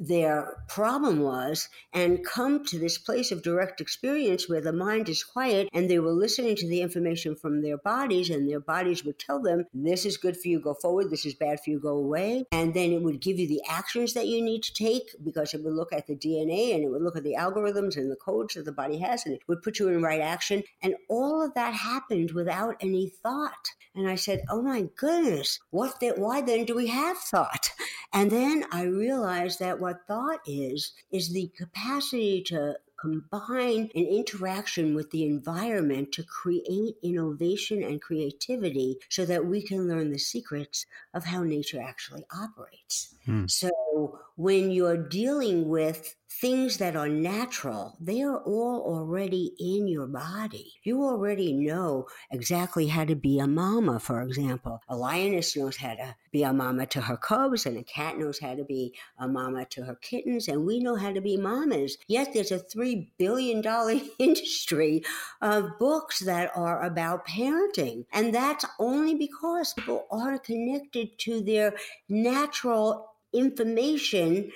their 0.00 0.56
problem 0.66 1.20
was 1.20 1.68
and 1.92 2.24
come 2.24 2.64
to 2.64 2.78
this 2.78 2.96
place 2.96 3.30
of 3.30 3.42
direct 3.42 3.82
experience 3.82 4.48
where 4.48 4.62
the 4.62 4.72
mind 4.72 5.10
is 5.10 5.22
quiet 5.22 5.68
and 5.74 5.90
they 5.90 5.98
were 5.98 6.10
listening 6.10 6.56
to 6.56 6.66
the 6.66 6.80
information 6.80 7.36
from 7.36 7.60
their 7.60 7.76
bodies 7.76 8.30
and 8.30 8.48
their 8.48 8.60
bodies 8.60 9.04
would 9.04 9.18
tell 9.18 9.42
them 9.42 9.66
this 9.74 10.06
is 10.06 10.16
good 10.16 10.36
for 10.38 10.48
you 10.48 10.58
go 10.58 10.72
forward 10.72 11.10
this 11.10 11.26
is 11.26 11.34
bad 11.34 11.60
for 11.60 11.68
you 11.68 11.78
go 11.78 11.96
away. 11.96 12.46
And 12.50 12.72
then 12.72 12.92
it 12.92 13.02
would 13.02 13.20
give 13.20 13.38
you 13.38 13.46
the 13.46 13.60
actions 13.68 14.14
that 14.14 14.26
you 14.26 14.42
need 14.42 14.62
to 14.62 14.72
take 14.72 15.14
because 15.22 15.52
it 15.52 15.62
would 15.62 15.74
look 15.74 15.92
at 15.92 16.06
the 16.06 16.16
dna 16.16 16.74
and 16.74 16.82
it 16.82 16.88
would 16.88 17.02
look 17.02 17.16
at 17.16 17.24
the 17.24 17.36
algorithms 17.38 17.96
and 17.96 18.10
the 18.10 18.16
codes 18.16 18.54
that 18.54 18.64
the 18.64 18.72
body 18.72 18.98
has 18.98 19.26
and 19.26 19.34
it 19.34 19.42
would 19.48 19.62
put 19.62 19.78
you 19.78 19.88
in 19.88 20.02
right 20.02 20.22
action. 20.22 20.62
And 20.82 20.94
all 21.10 21.42
of 21.44 21.52
that 21.54 21.74
happened 21.74 22.30
without 22.30 22.76
any 22.80 23.10
thought. 23.22 23.72
And 23.94 24.08
i 24.08 24.14
said 24.14 24.44
oh 24.48 24.62
my 24.62 24.88
goodness 24.96 25.58
what 25.70 26.00
the, 26.00 26.10
why 26.10 26.40
then 26.40 26.64
do 26.64 26.74
we 26.74 26.86
have 26.86 27.18
thought? 27.18 27.72
And 28.12 28.30
then 28.30 28.64
i 28.72 28.84
realized 28.84 29.58
that 29.58 29.80
what 29.80 29.89
thought 30.06 30.40
is 30.46 30.92
is 31.10 31.32
the 31.32 31.50
capacity 31.56 32.42
to 32.44 32.76
combine 33.00 33.90
an 33.94 34.04
interaction 34.04 34.94
with 34.94 35.10
the 35.10 35.24
environment 35.24 36.12
to 36.12 36.22
create 36.22 36.96
innovation 37.02 37.82
and 37.82 38.02
creativity 38.02 38.98
so 39.08 39.24
that 39.24 39.46
we 39.46 39.62
can 39.62 39.88
learn 39.88 40.10
the 40.10 40.18
secrets 40.18 40.84
of 41.14 41.24
how 41.24 41.42
nature 41.42 41.80
actually 41.80 42.24
operates. 42.30 43.14
Hmm. 43.24 43.46
So 43.46 43.70
when 44.36 44.70
you're 44.70 44.96
dealing 44.96 45.68
with 45.68 46.14
things 46.30 46.78
that 46.78 46.94
are 46.94 47.08
natural, 47.08 47.96
they 48.00 48.22
are 48.22 48.38
all 48.38 48.82
already 48.86 49.52
in 49.58 49.88
your 49.88 50.06
body. 50.06 50.74
You 50.84 51.02
already 51.02 51.52
know 51.52 52.06
exactly 52.30 52.86
how 52.86 53.04
to 53.04 53.16
be 53.16 53.38
a 53.38 53.46
mama, 53.46 53.98
for 53.98 54.22
example. 54.22 54.80
A 54.88 54.96
lioness 54.96 55.56
knows 55.56 55.76
how 55.76 55.94
to 55.94 56.14
be 56.30 56.44
a 56.44 56.52
mama 56.52 56.86
to 56.86 57.00
her 57.00 57.16
cubs, 57.16 57.66
and 57.66 57.76
a 57.76 57.82
cat 57.82 58.16
knows 58.16 58.38
how 58.38 58.54
to 58.54 58.64
be 58.64 58.94
a 59.18 59.26
mama 59.26 59.64
to 59.70 59.84
her 59.84 59.96
kittens, 59.96 60.46
and 60.46 60.64
we 60.64 60.78
know 60.78 60.94
how 60.94 61.12
to 61.12 61.20
be 61.20 61.36
mamas. 61.36 61.98
Yet 62.06 62.32
there's 62.32 62.52
a 62.52 62.60
$3 62.60 63.08
billion 63.18 63.62
industry 64.18 65.02
of 65.42 65.78
books 65.78 66.20
that 66.20 66.52
are 66.54 66.82
about 66.84 67.26
parenting. 67.26 68.04
And 68.12 68.32
that's 68.34 68.64
only 68.78 69.14
because 69.14 69.74
people 69.74 70.06
are 70.10 70.38
connected 70.38 71.18
to 71.18 71.40
their 71.40 71.74
natural 72.08 73.10
information 73.32 74.50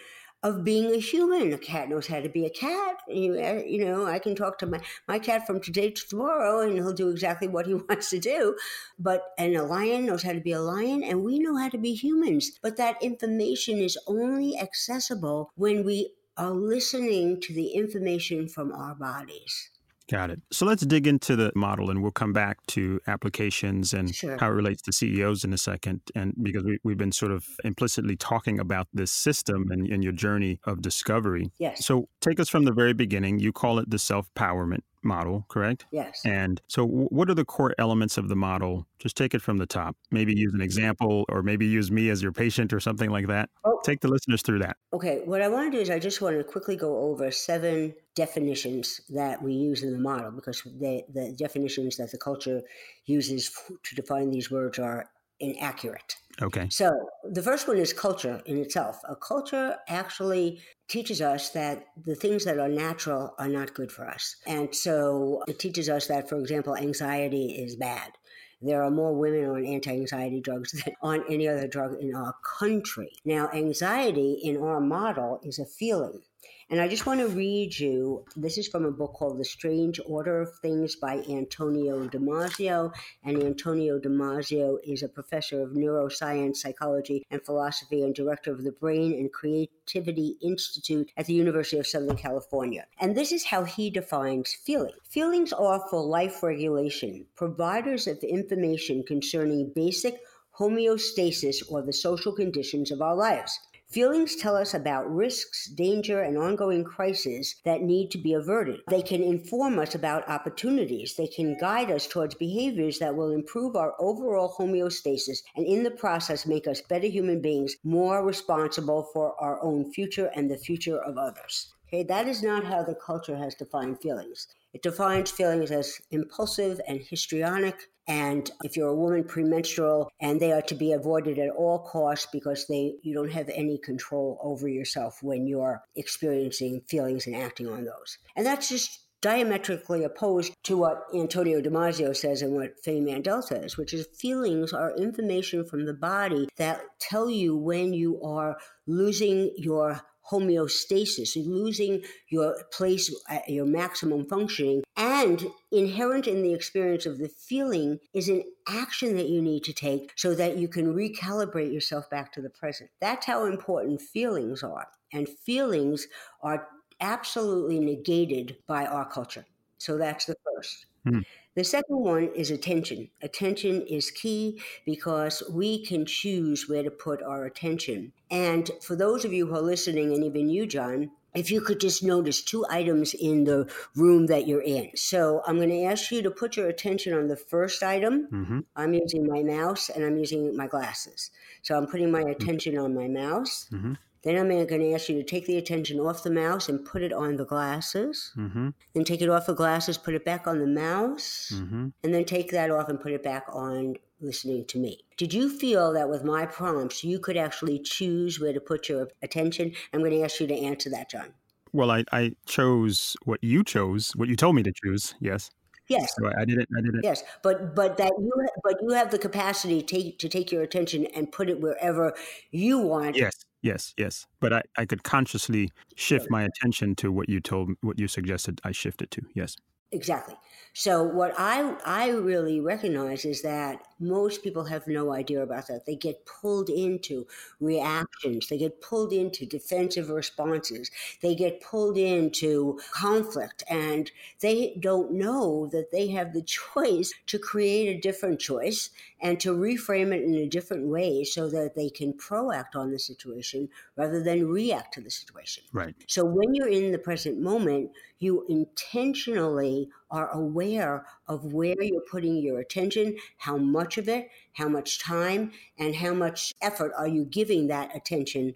of 0.45 0.63
being 0.63 0.93
a 0.93 0.99
human. 0.99 1.55
A 1.55 1.59
cat 1.59 1.89
knows 1.89 2.07
how 2.07 2.21
to 2.21 2.29
be 2.29 2.45
a 2.45 2.51
cat. 2.51 2.99
You, 3.09 3.65
you 3.67 3.85
know, 3.85 4.05
I 4.05 4.19
can 4.19 4.37
talk 4.37 4.59
to 4.59 4.67
my, 4.67 4.79
my 5.09 5.19
cat 5.19 5.47
from 5.47 5.59
today 5.59 5.91
to 5.91 6.09
tomorrow 6.09 6.61
and 6.61 6.75
he'll 6.75 6.93
do 6.93 7.09
exactly 7.09 7.49
what 7.49 7.67
he 7.67 7.75
wants 7.89 8.11
to 8.11 8.21
do. 8.21 8.55
But, 8.99 9.23
and 9.39 9.57
a 9.57 9.65
lion 9.65 10.05
knows 10.05 10.23
how 10.23 10.33
to 10.33 10.41
be 10.41 10.53
a 10.53 10.61
lion 10.61 11.03
and 11.03 11.25
we 11.25 11.39
know 11.39 11.57
how 11.57 11.71
to 11.71 11.79
be 11.79 11.95
humans. 11.95 12.59
But 12.63 12.77
that 12.77 13.03
information 13.03 13.79
is 13.79 13.99
only 14.07 14.59
accessible 14.59 15.51
when 15.57 15.83
we 15.83 16.13
are 16.37 16.51
listening 16.51 17.41
to 17.41 17.55
the 17.55 17.69
information 17.69 18.47
from 18.47 18.71
our 18.73 18.95
bodies. 18.95 19.71
Got 20.11 20.31
it. 20.31 20.43
So 20.53 20.67
let's 20.67 20.85
dig 20.85 21.07
into 21.07 21.35
the 21.35 21.51
model 21.55 21.91
and 21.91 22.03
we'll 22.03 22.11
come 22.13 22.35
back 22.35 22.59
to 22.69 23.01
applications 23.07 23.95
and 23.95 24.15
Sure. 24.15 24.37
how 24.39 24.49
it 24.49 24.55
relates 24.55 24.83
to 24.83 24.93
CEOs 24.93 25.45
in 25.45 25.53
a 25.55 25.59
second. 25.59 26.03
And 26.15 26.35
because 26.43 26.63
we, 26.65 26.79
we've 26.85 26.99
been 26.99 27.13
sort 27.13 27.33
of 27.33 27.47
implicitly 27.65 28.15
talking 28.17 28.61
about 28.61 28.87
this 28.93 29.11
system 29.11 29.67
and, 29.71 29.87
and 29.89 30.05
your 30.05 30.13
journey 30.13 30.61
of 30.65 30.83
discovery. 30.83 31.51
Yes. 31.59 31.87
So 31.87 32.09
take 32.21 32.39
us 32.39 32.51
from 32.51 32.65
the 32.65 32.73
very 32.73 32.93
beginning. 32.93 33.39
You 33.39 33.53
call 33.53 33.79
it 33.79 33.89
the 33.89 33.99
self 33.99 34.29
powerment 34.35 34.81
model, 35.05 35.45
correct? 35.49 35.87
yes. 35.91 36.23
And 36.25 36.61
so, 36.69 36.87
what 36.87 37.29
are 37.31 37.35
the 37.35 37.45
core 37.45 37.75
elements 37.79 38.19
of 38.19 38.29
the 38.29 38.37
model? 38.37 38.87
Just 38.99 39.17
take 39.17 39.35
it 39.35 39.43
from 39.43 39.59
the 39.59 39.67
top. 39.67 39.97
Maybe 40.11 40.33
mm-hmm. 40.33 40.41
use 40.41 40.55
an 40.55 40.61
example, 40.61 41.25
or 41.29 41.43
maybe 41.43 41.67
use 41.67 41.91
me 41.91 42.11
as 42.11 42.23
your 42.23 42.33
patient 42.33 42.73
or 42.73 42.81
something 42.81 43.11
like 43.11 43.27
that. 43.29 43.51
Oh. 43.65 43.81
Take 43.85 44.01
the 44.01 44.09
listeners 44.09 44.43
through 44.43 44.61
that. 44.61 44.77
Okay, 44.93 45.21
what 45.25 45.43
I 45.43 45.49
want 45.49 45.71
to 45.71 45.77
do 45.77 45.83
is 45.83 45.91
I 45.91 45.99
just 45.99 46.21
want 46.21 46.37
to 46.37 46.45
quickly 46.45 46.77
go 46.77 46.97
over 46.99 47.31
seven 47.31 47.95
definitions 48.15 49.01
that 49.11 49.43
we 49.43 49.53
use 49.53 49.83
in 49.83 49.93
the 49.93 49.99
model 49.99 50.31
because 50.31 50.63
they, 50.81 51.05
the 51.13 51.35
definitions 51.37 51.97
that 51.97 52.11
the 52.11 52.19
culture 52.19 52.63
uses 53.07 53.53
to 53.83 53.95
define 53.95 54.31
these 54.31 54.51
words 54.51 54.79
are 54.79 55.11
inaccurate. 55.41 56.17
Okay. 56.43 56.69
So 56.71 56.91
the 57.25 57.43
first 57.43 57.69
one 57.69 57.79
is 57.79 57.93
culture 57.93 58.43
in 58.47 58.59
itself. 58.59 59.01
A 59.09 59.15
culture 59.15 59.77
actually 59.89 60.61
teaches 60.89 61.21
us 61.21 61.51
that 61.51 61.87
the 62.05 62.15
things 62.15 62.45
that 62.45 62.59
are 62.59 62.69
natural 62.69 63.35
are 63.39 63.49
not 63.49 63.75
good 63.75 63.93
for 63.93 64.09
us. 64.09 64.37
And 64.47 64.75
so 64.75 65.43
it 65.47 65.59
teaches 65.59 65.89
us 65.89 66.09
that, 66.09 66.29
for 66.29 66.39
example, 66.39 66.77
anxiety 66.77 67.53
is 67.53 67.77
bad. 67.77 68.13
There 68.61 68.83
are 68.83 68.91
more 68.91 69.15
women 69.15 69.45
on 69.45 69.67
anti 69.67 69.91
anxiety 69.91 70.41
drugs 70.41 70.73
than 70.85 70.95
on 71.03 71.25
any 71.29 71.47
other 71.47 71.69
drug 71.69 72.01
in 72.01 72.15
our 72.15 72.35
country. 72.59 73.11
Now, 73.25 73.49
anxiety 73.53 74.41
in 74.43 74.57
our 74.57 74.81
model 74.81 75.41
is 75.43 75.59
a 75.59 75.67
feeling. 75.67 76.23
And 76.71 76.81
I 76.81 76.89
just 76.89 77.05
want 77.05 77.21
to 77.21 77.29
read 77.29 77.79
you 77.79 78.25
this 78.37 78.57
is 78.57 78.69
from 78.69 78.87
a 78.87 78.91
book 78.91 79.13
called 79.13 79.39
The 79.39 79.45
Strange 79.45 80.01
Order 80.07 80.41
of 80.41 80.59
Things 80.61 80.97
by 80.97 81.23
Antonio 81.29 82.09
Damasio. 82.09 82.93
And 83.23 83.43
Antonio 83.43 83.99
Damasio 83.99 84.79
is 84.83 85.03
a 85.03 85.09
professor 85.09 85.63
of 85.63 85.73
neuroscience, 85.73 86.57
psychology, 86.57 87.25
and 87.31 87.45
philosophy 87.45 88.03
and 88.03 88.15
director 88.15 88.51
of 88.51 88.65
the 88.65 88.73
Brain 88.73 89.13
and 89.13 89.31
Creativity 89.31 90.37
Institute 90.41 91.13
at 91.19 91.27
the 91.27 91.35
University 91.35 91.79
of 91.79 91.87
Southern 91.87 92.17
California. 92.17 92.87
And 92.99 93.15
this 93.15 93.31
is 93.31 93.45
how 93.45 93.65
he 93.65 93.91
defines 93.91 94.55
feeling 94.55 94.95
feelings 95.05 95.53
are 95.53 95.87
for 95.91 96.01
life 96.01 96.43
regulation, 96.43 97.27
providers 97.37 98.07
of 98.07 98.19
information 98.25 99.03
concerning 99.03 99.73
basic 99.75 100.19
homeostasis 100.59 101.63
or 101.71 101.83
the 101.83 101.93
social 101.93 102.33
conditions 102.33 102.91
of 102.91 103.03
our 103.03 103.15
lives. 103.15 103.59
Feelings 103.95 104.35
tell 104.35 104.57
us 104.57 104.75
about 104.75 105.09
risks, 105.09 105.67
danger, 105.67 106.21
and 106.21 106.37
ongoing 106.37 106.83
crises 106.83 107.55
that 107.65 107.83
need 107.83 108.11
to 108.11 108.19
be 108.19 108.33
averted. 108.33 108.81
They 108.91 109.03
can 109.03 109.23
inform 109.23 109.79
us 109.79 109.95
about 109.95 110.29
opportunities. 110.29 111.15
They 111.15 111.29
can 111.29 111.57
guide 111.61 111.93
us 111.93 112.09
towards 112.09 112.35
behaviors 112.35 112.99
that 112.99 113.15
will 113.15 113.31
improve 113.31 113.77
our 113.77 113.95
overall 114.01 114.53
homeostasis 114.59 115.45
and, 115.55 115.65
in 115.65 115.85
the 115.85 115.93
process, 115.93 116.45
make 116.45 116.67
us 116.67 116.81
better 116.81 117.07
human 117.07 117.41
beings, 117.41 117.77
more 117.85 118.27
responsible 118.27 119.09
for 119.13 119.41
our 119.41 119.63
own 119.63 119.93
future 119.93 120.29
and 120.35 120.51
the 120.51 120.59
future 120.59 121.01
of 121.01 121.17
others. 121.17 121.73
Okay, 121.87 122.03
that 122.03 122.27
is 122.27 122.43
not 122.43 122.65
how 122.65 122.83
the 122.83 122.97
culture 122.97 123.37
has 123.37 123.55
defined 123.55 124.01
feelings. 124.01 124.49
It 124.73 124.83
defines 124.83 125.31
feelings 125.31 125.71
as 125.71 126.01
impulsive 126.11 126.81
and 126.89 126.99
histrionic, 127.01 127.77
And 128.07 128.51
if 128.63 128.77
you're 128.77 128.89
a 128.89 128.95
woman 128.95 129.25
premenstrual 129.25 130.11
and 130.21 130.39
they 130.39 130.53
are 130.53 130.63
to 130.63 130.75
be 130.75 130.93
avoided 130.93 131.39
at 131.39 131.51
all 131.51 131.79
costs 131.79 132.27
because 132.33 132.67
they 132.67 132.95
you 133.03 133.15
don't 133.15 133.33
have 133.33 133.49
any 133.49 133.79
control 133.79 134.39
over 134.43 134.69
yourself 134.69 135.23
when 135.23 135.47
you're 135.47 135.83
experiencing 135.97 136.83
feelings 136.89 137.27
and 137.27 137.37
acting 137.37 137.69
on 137.69 137.85
those. 137.85 138.19
And 138.37 138.45
that's 138.47 138.69
just 138.69 139.01
diametrically 139.25 140.05
opposed 140.05 140.53
to 140.65 140.77
what 140.77 141.05
Antonio 141.15 141.59
Damasio 141.63 142.15
says 142.15 142.43
and 142.43 142.55
what 142.55 142.79
Faye 142.85 143.01
Mandel 143.01 143.41
says, 143.41 143.79
which 143.79 143.95
is 143.95 144.07
feelings 144.19 144.75
are 144.75 144.95
information 144.97 145.65
from 145.65 145.87
the 145.87 145.95
body 145.95 146.47
that 146.59 146.83
tell 147.01 147.31
you 147.31 147.57
when 147.57 147.95
you 147.95 148.21
are 148.23 148.59
losing 148.87 149.51
your 149.57 150.03
homeostasis, 150.31 151.37
losing 151.37 152.03
your 152.29 152.65
place 152.73 153.15
at 153.29 153.49
your 153.49 153.67
maximum 153.67 154.27
functioning. 154.27 154.83
And 154.97 155.47
inherent 155.71 156.27
in 156.27 156.43
the 156.43 156.55
experience 156.55 157.07
of 157.07 157.19
the 157.19 157.29
feeling 157.29 157.99
is 158.13 158.29
an 158.29 158.45
action 158.69 159.17
that 159.17 159.29
you 159.29 159.43
need 159.43 159.65
to 159.65 159.73
take 159.73 160.13
so 160.17 160.35
that 160.35 160.57
you 160.57 160.69
can 160.69 160.95
recalibrate 160.95 161.73
yourself 161.73 162.09
back 162.11 162.33
to 162.33 162.43
the 162.43 162.51
present. 162.51 162.91
That's 163.01 163.27
how 163.27 163.47
important 163.47 164.01
feelings 164.01 164.63
are. 164.63 164.89
And 165.13 165.29
feelings 165.29 166.07
are 166.43 166.69
absolutely 167.01 167.79
negated 167.79 168.57
by 168.67 168.87
our 168.87 169.09
culture. 169.09 169.45
So 169.79 169.99
that's 169.99 170.27
the 170.27 170.37
first. 170.45 170.87
Mm. 171.07 171.25
The 171.55 171.65
second 171.65 171.99
one 171.99 172.31
is 172.35 172.51
attention. 172.51 173.11
Attention 173.23 173.83
is 173.83 174.11
key 174.11 174.61
because 174.85 175.43
we 175.51 175.85
can 175.85 176.05
choose 176.05 176.69
where 176.69 176.83
to 176.83 176.91
put 176.91 177.23
our 177.23 177.45
attention. 177.45 178.13
And 178.31 178.71
for 178.83 178.97
those 178.97 179.25
of 179.25 179.33
you 179.33 179.47
who 179.47 179.55
are 179.55 179.63
listening, 179.63 180.13
and 180.13 180.25
even 180.25 180.49
you, 180.49 180.67
John, 180.67 181.13
if 181.35 181.51
you 181.51 181.61
could 181.61 181.81
just 181.81 182.03
notice 182.03 182.43
two 182.43 182.65
items 182.71 183.15
in 183.15 183.45
the 183.45 183.71
room 183.95 184.27
that 184.27 184.47
you're 184.47 184.63
in. 184.63 184.91
So 184.97 185.43
I'm 185.47 185.57
going 185.57 185.69
to 185.69 185.85
ask 185.85 186.11
you 186.11 186.23
to 186.23 186.31
put 186.31 186.57
your 186.57 186.69
attention 186.69 187.13
on 187.13 187.29
the 187.29 187.37
first 187.37 187.83
item. 187.83 188.29
Mm-hmm. 188.33 188.61
I'm 188.77 188.95
using 188.95 189.27
my 189.27 189.43
mouse 189.43 189.91
and 189.91 190.05
I'm 190.05 190.17
using 190.17 190.57
my 190.57 190.67
glasses. 190.67 191.31
So 191.63 191.77
I'm 191.77 191.87
putting 191.87 192.11
my 192.11 192.21
mm-hmm. 192.23 192.43
attention 192.43 192.79
on 192.79 192.95
my 192.95 193.09
mouse. 193.09 193.69
Mm-hmm. 193.73 193.95
Then 194.25 194.37
I'm 194.37 194.49
going 194.49 194.81
to 194.81 194.93
ask 194.95 195.09
you 195.09 195.17
to 195.17 195.23
take 195.23 195.47
the 195.47 195.59
attention 195.59 196.01
off 196.01 196.23
the 196.23 196.31
mouse 196.31 196.69
and 196.69 196.85
put 196.85 197.03
it 197.03 197.13
on 197.13 197.37
the 197.37 197.45
glasses. 197.45 198.33
Mm-hmm. 198.37 198.71
Then 198.95 199.05
take 199.05 199.21
it 199.21 199.29
off 199.29 199.47
the 199.47 199.55
glasses, 199.55 199.99
put 199.99 200.15
it 200.15 200.25
back 200.25 200.47
on 200.47 200.59
the 200.59 200.67
mouse, 200.67 201.53
mm-hmm. 201.55 201.89
and 202.03 202.15
then 202.15 202.25
take 202.25 202.51
that 202.53 202.71
off 202.71 202.89
and 202.89 203.01
put 203.01 203.13
it 203.13 203.23
back 203.23 203.45
on 203.53 203.97
listening 204.21 204.65
to 204.67 204.79
me. 204.79 205.01
Did 205.19 205.35
you 205.35 205.51
feel 205.51 205.93
that 205.93 206.09
with 206.09 206.25
my 206.25 206.47
prompts, 206.47 207.05
you 207.05 207.19
could 207.19 207.37
actually 207.37 207.79
choose 207.81 208.41
where 208.41 208.53
to 208.53 208.61
put 208.61 208.89
your 208.89 209.09
attention? 209.23 209.73
I'm 209.93 210.01
going 210.01 210.13
to 210.13 210.23
ask 210.23 210.41
you 210.41 210.47
to 210.47 210.55
answer 210.55 210.89
that, 210.91 211.11
John. 211.11 211.35
Well, 211.73 211.91
I, 211.91 212.05
I 212.13 212.33
chose 212.47 213.17
what 213.25 213.43
you 213.43 213.63
chose, 213.63 214.13
what 214.17 214.29
you 214.29 214.37
told 214.37 214.55
me 214.55 214.63
to 214.63 214.73
choose. 214.73 215.15
Yes. 215.21 215.51
Yes, 215.89 216.15
so 216.19 216.31
I 216.39 216.47
did 216.47 216.59
it. 216.59 216.69
I 216.77 216.81
did 216.81 216.95
it. 216.95 217.01
Yes, 217.03 217.23
but 217.43 217.75
but 217.75 217.99
that 217.99 218.11
you 218.19 218.47
but 218.63 218.77
you 218.81 218.95
have 218.95 219.11
the 219.11 219.19
capacity 219.19 219.83
to 219.83 219.87
take 219.87 220.19
to 220.21 220.31
take 220.31 220.51
your 220.51 220.63
attention 220.63 221.05
and 221.15 221.31
put 221.31 221.51
it 221.51 221.61
wherever 221.61 222.15
you 222.51 222.79
want. 222.79 223.17
Yes. 223.17 223.44
Yes, 223.65 223.95
yes. 223.97 224.27
But 224.41 224.53
I, 224.53 224.63
I 224.77 224.85
could 224.85 225.05
consciously 225.05 225.71
shift 225.97 226.29
my 226.29 226.43
attention 226.43 226.95
to 226.97 227.11
what 227.11 227.31
you 227.31 227.41
told, 227.41 227.71
what 227.81 227.99
you 227.99 228.09
suggested 228.09 228.61
I 228.63 228.73
shifted 228.73 229.11
to. 229.13 229.23
Yes. 229.35 229.57
Exactly. 229.95 230.35
So 230.77 231.05
what 231.05 231.33
I 231.39 231.77
I 231.87 232.09
really 232.11 232.59
recognize 232.59 233.25
is 233.25 233.43
that 233.43 233.87
most 234.01 234.43
people 234.43 234.65
have 234.65 234.89
no 234.89 235.13
idea 235.13 235.41
about 235.41 235.69
that. 235.69 235.87
They 235.87 235.95
get 235.95 236.27
pulled 236.27 236.69
into 236.69 237.29
reactions. 237.61 238.49
They 238.49 238.59
get 238.59 238.81
pulled 238.81 239.13
into 239.13 239.47
defensive 239.47 240.11
responses. 240.11 240.91
They 241.23 241.37
get 241.37 241.61
pulled 241.61 241.97
into 241.97 242.81
conflict 242.91 243.63
and 243.71 244.11
they 244.41 244.77
don't 244.81 245.13
know 245.13 245.69
that 245.69 245.93
they 245.93 246.09
have 246.09 246.33
the 246.33 246.43
choice 246.75 247.15
to 247.27 247.39
create 247.39 247.97
a 247.97 248.01
different 248.01 248.41
choice 248.41 248.91
and 249.21 249.39
to 249.41 249.57
reframe 249.57 250.13
it 250.13 250.25
in 250.25 250.35
a 250.35 250.49
different 250.49 250.89
way 250.89 251.23
so 251.23 251.49
that 251.49 251.77
they 251.77 251.89
can 251.89 252.13
proact 252.15 252.75
on 252.75 252.91
the 252.91 252.99
situation 252.99 253.69
rather 253.97 254.21
than 254.23 254.49
react 254.49 254.95
to 254.95 255.01
the 255.01 255.11
situation. 255.11 255.63
Right. 255.73 255.95
So 256.09 256.25
when 256.25 256.53
you're 256.55 256.69
in 256.69 256.91
the 256.91 256.99
present 256.99 257.41
moment, 257.41 257.93
you 258.25 258.45
intentionally 258.49 259.89
are 260.11 260.31
aware 260.31 261.07
of 261.29 261.53
where 261.53 261.81
you're 261.81 262.03
putting 262.11 262.37
your 262.37 262.59
attention, 262.59 263.17
how 263.37 263.57
much 263.57 263.99
of 263.99 264.09
it, 264.09 264.29
how 264.55 264.69
much 264.69 264.99
time, 264.99 265.53
and 265.79 265.95
how 265.95 266.15
much 266.15 266.53
effort 266.63 266.93
are 266.97 267.09
you 267.09 267.25
giving 267.25 267.69
that 267.69 267.95
attention 267.95 268.55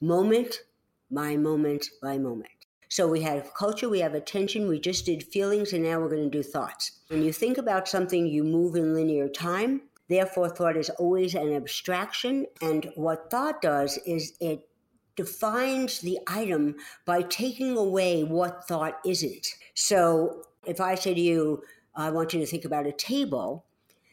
moment 0.00 0.62
by 1.10 1.36
moment 1.36 1.86
by 2.02 2.16
moment. 2.18 2.48
So 2.88 3.06
we 3.06 3.20
have 3.20 3.54
culture, 3.54 3.88
we 3.88 4.00
have 4.00 4.14
attention, 4.14 4.66
we 4.66 4.80
just 4.80 5.06
did 5.06 5.22
feelings, 5.22 5.72
and 5.72 5.84
now 5.84 6.00
we're 6.00 6.08
going 6.08 6.28
to 6.28 6.38
do 6.38 6.42
thoughts. 6.42 7.00
When 7.06 7.22
you 7.22 7.32
think 7.32 7.56
about 7.56 7.86
something, 7.86 8.26
you 8.26 8.42
move 8.42 8.74
in 8.74 8.94
linear 8.94 9.28
time. 9.28 9.82
Therefore, 10.08 10.48
thought 10.48 10.76
is 10.76 10.90
always 10.90 11.36
an 11.36 11.52
abstraction. 11.52 12.46
And 12.60 12.90
what 12.96 13.30
thought 13.30 13.62
does 13.62 13.96
is 14.06 14.32
it 14.40 14.68
defines 15.16 16.00
the 16.00 16.18
item 16.26 16.76
by 17.04 17.22
taking 17.22 17.76
away 17.76 18.24
what 18.24 18.66
thought 18.66 18.98
isn't. 19.04 19.48
So 19.74 20.42
if 20.66 20.80
I 20.80 20.94
say 20.94 21.14
to 21.14 21.20
you, 21.20 21.62
I 21.94 22.10
want 22.10 22.32
you 22.32 22.40
to 22.40 22.46
think 22.46 22.64
about 22.64 22.86
a 22.86 22.92
table, 22.92 23.64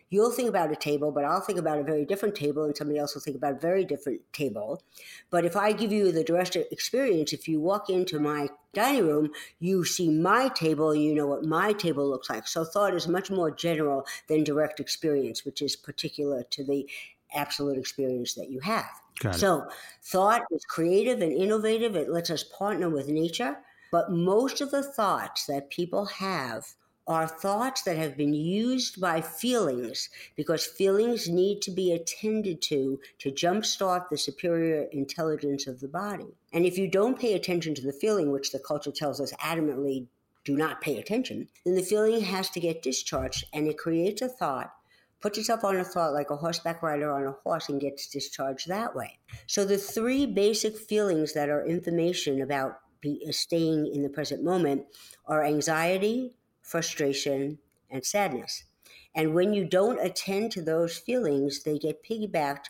you'll 0.09 0.31
think 0.31 0.47
about 0.49 0.71
a 0.71 0.75
table, 0.75 1.11
but 1.11 1.25
I'll 1.25 1.41
think 1.41 1.59
about 1.59 1.79
a 1.79 1.83
very 1.83 2.05
different 2.05 2.35
table, 2.35 2.63
and 2.63 2.75
somebody 2.75 2.97
else 2.97 3.13
will 3.13 3.21
think 3.21 3.35
about 3.35 3.53
a 3.53 3.59
very 3.59 3.83
different 3.83 4.21
table. 4.31 4.81
But 5.29 5.45
if 5.45 5.55
I 5.55 5.73
give 5.73 5.91
you 5.91 6.11
the 6.11 6.23
direct 6.23 6.55
experience, 6.55 7.33
if 7.33 7.47
you 7.47 7.59
walk 7.59 7.89
into 7.89 8.19
my 8.19 8.49
dining 8.73 9.07
room, 9.07 9.29
you 9.59 9.83
see 9.83 10.09
my 10.09 10.47
table, 10.49 10.95
you 10.95 11.13
know 11.13 11.27
what 11.27 11.43
my 11.43 11.73
table 11.73 12.09
looks 12.09 12.29
like. 12.29 12.47
So 12.47 12.63
thought 12.63 12.93
is 12.93 13.07
much 13.07 13.29
more 13.29 13.51
general 13.51 14.05
than 14.27 14.43
direct 14.43 14.79
experience, 14.79 15.43
which 15.43 15.61
is 15.61 15.75
particular 15.75 16.43
to 16.51 16.63
the 16.63 16.89
absolute 17.37 17.77
experience 17.77 18.33
that 18.33 18.49
you 18.49 18.59
have. 18.59 18.89
So 19.33 19.67
thought 20.03 20.43
is 20.51 20.63
creative 20.65 21.21
and 21.21 21.31
innovative. 21.31 21.95
It 21.95 22.09
lets 22.09 22.29
us 22.29 22.43
partner 22.43 22.89
with 22.89 23.07
nature. 23.07 23.57
But 23.91 24.11
most 24.11 24.61
of 24.61 24.71
the 24.71 24.83
thoughts 24.83 25.45
that 25.45 25.69
people 25.69 26.05
have 26.05 26.75
are 27.07 27.27
thoughts 27.27 27.83
that 27.83 27.97
have 27.97 28.17
been 28.17 28.33
used 28.33 28.99
by 28.99 29.21
feelings 29.21 30.09
because 30.35 30.65
feelings 30.65 31.29
need 31.29 31.61
to 31.61 31.71
be 31.71 31.93
attended 31.93 32.61
to 32.61 32.99
to 33.17 33.31
jumpstart 33.31 34.09
the 34.09 34.17
superior 34.17 34.83
intelligence 34.91 35.67
of 35.67 35.79
the 35.79 35.87
body. 35.87 36.35
And 36.51 36.65
if 36.65 36.77
you 36.77 36.89
don't 36.89 37.19
pay 37.19 37.33
attention 37.33 37.73
to 37.75 37.81
the 37.81 37.93
feeling, 37.93 38.31
which 38.31 38.51
the 38.51 38.59
culture 38.59 38.91
tells 38.91 39.21
us 39.21 39.31
adamantly 39.35 40.07
do 40.43 40.57
not 40.57 40.81
pay 40.81 40.97
attention, 40.97 41.47
then 41.65 41.75
the 41.75 41.81
feeling 41.81 42.21
has 42.21 42.49
to 42.49 42.59
get 42.59 42.81
discharged 42.81 43.45
and 43.53 43.67
it 43.67 43.77
creates 43.77 44.21
a 44.21 44.29
thought 44.29 44.73
puts 45.21 45.37
yourself 45.37 45.63
on 45.63 45.77
a 45.77 45.83
thought 45.83 46.13
like 46.13 46.29
a 46.29 46.35
horseback 46.35 46.83
rider 46.83 47.11
on 47.11 47.25
a 47.25 47.35
horse 47.43 47.69
and 47.69 47.81
gets 47.81 48.07
discharged 48.07 48.67
that 48.67 48.95
way. 48.95 49.19
So 49.47 49.65
the 49.65 49.77
three 49.77 50.25
basic 50.25 50.77
feelings 50.77 51.33
that 51.33 51.49
are 51.49 51.65
information 51.65 52.41
about 52.41 52.79
be, 53.01 53.23
uh, 53.27 53.31
staying 53.31 53.91
in 53.93 54.03
the 54.03 54.09
present 54.09 54.43
moment 54.43 54.85
are 55.25 55.43
anxiety, 55.43 56.33
frustration, 56.61 57.59
and 57.89 58.05
sadness. 58.05 58.63
And 59.15 59.33
when 59.33 59.53
you 59.53 59.65
don't 59.65 59.99
attend 59.99 60.51
to 60.51 60.61
those 60.61 60.97
feelings, 60.97 61.63
they 61.63 61.79
get 61.79 62.03
piggybacked 62.03 62.65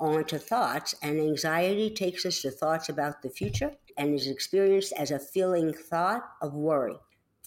onto 0.00 0.38
thoughts, 0.38 0.94
and 1.02 1.18
anxiety 1.18 1.90
takes 1.90 2.24
us 2.24 2.42
to 2.42 2.50
thoughts 2.50 2.88
about 2.88 3.22
the 3.22 3.30
future 3.30 3.72
and 3.96 4.14
is 4.14 4.28
experienced 4.28 4.92
as 4.92 5.10
a 5.10 5.18
feeling 5.18 5.72
thought 5.72 6.22
of 6.40 6.54
worry. 6.54 6.96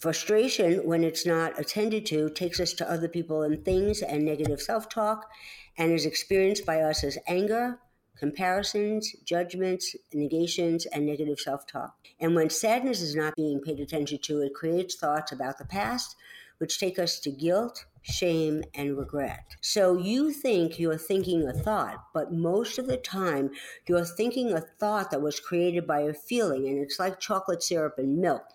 Frustration, 0.02 0.84
when 0.84 1.04
it's 1.04 1.28
not 1.28 1.60
attended 1.60 2.08
to, 2.08 2.32
takes 2.32 2.60
us 2.60 2.74
to 2.74 2.92
other 2.92 3.08
people 3.08 3.44
and 3.44 3.64
things 3.64 4.02
and 4.02 4.26
negative 4.26 4.60
self 4.60 4.90
talk 4.90 5.30
and 5.78 5.92
is 5.92 6.08
experienced 6.08 6.66
by 6.66 6.82
us 6.82 7.04
as 7.04 7.20
anger, 7.28 7.78
comparisons, 8.18 9.16
judgments, 9.24 9.96
negations, 10.12 10.88
and 10.88 11.06
negative 11.06 11.40
self 11.40 11.68
talk. 11.68 11.94
And 12.20 12.34
when 12.34 12.50
sadness 12.50 13.00
is 13.00 13.16
not 13.16 13.36
being 13.36 13.62
paid 13.62 13.80
attention 13.80 14.18
to, 14.24 14.42
it 14.42 14.56
creates 14.56 14.96
thoughts 14.96 15.32
about 15.32 15.60
the 15.60 15.66
past, 15.66 16.16
which 16.58 16.80
take 16.80 16.98
us 16.98 17.20
to 17.20 17.30
guilt, 17.30 17.86
shame, 18.02 18.64
and 18.74 18.98
regret. 18.98 19.56
So 19.62 20.00
you 20.00 20.32
think 20.32 20.80
you're 20.80 20.98
thinking 20.98 21.48
a 21.48 21.54
thought, 21.54 22.06
but 22.12 22.34
most 22.34 22.80
of 22.80 22.88
the 22.88 22.98
time 22.98 23.52
you're 23.88 24.04
thinking 24.04 24.52
a 24.52 24.62
thought 24.62 25.12
that 25.12 25.22
was 25.22 25.40
created 25.40 25.86
by 25.86 26.00
a 26.00 26.14
feeling, 26.16 26.68
and 26.68 26.80
it's 26.80 26.98
like 26.98 27.20
chocolate 27.20 27.62
syrup 27.62 28.00
and 28.00 28.18
milk 28.18 28.46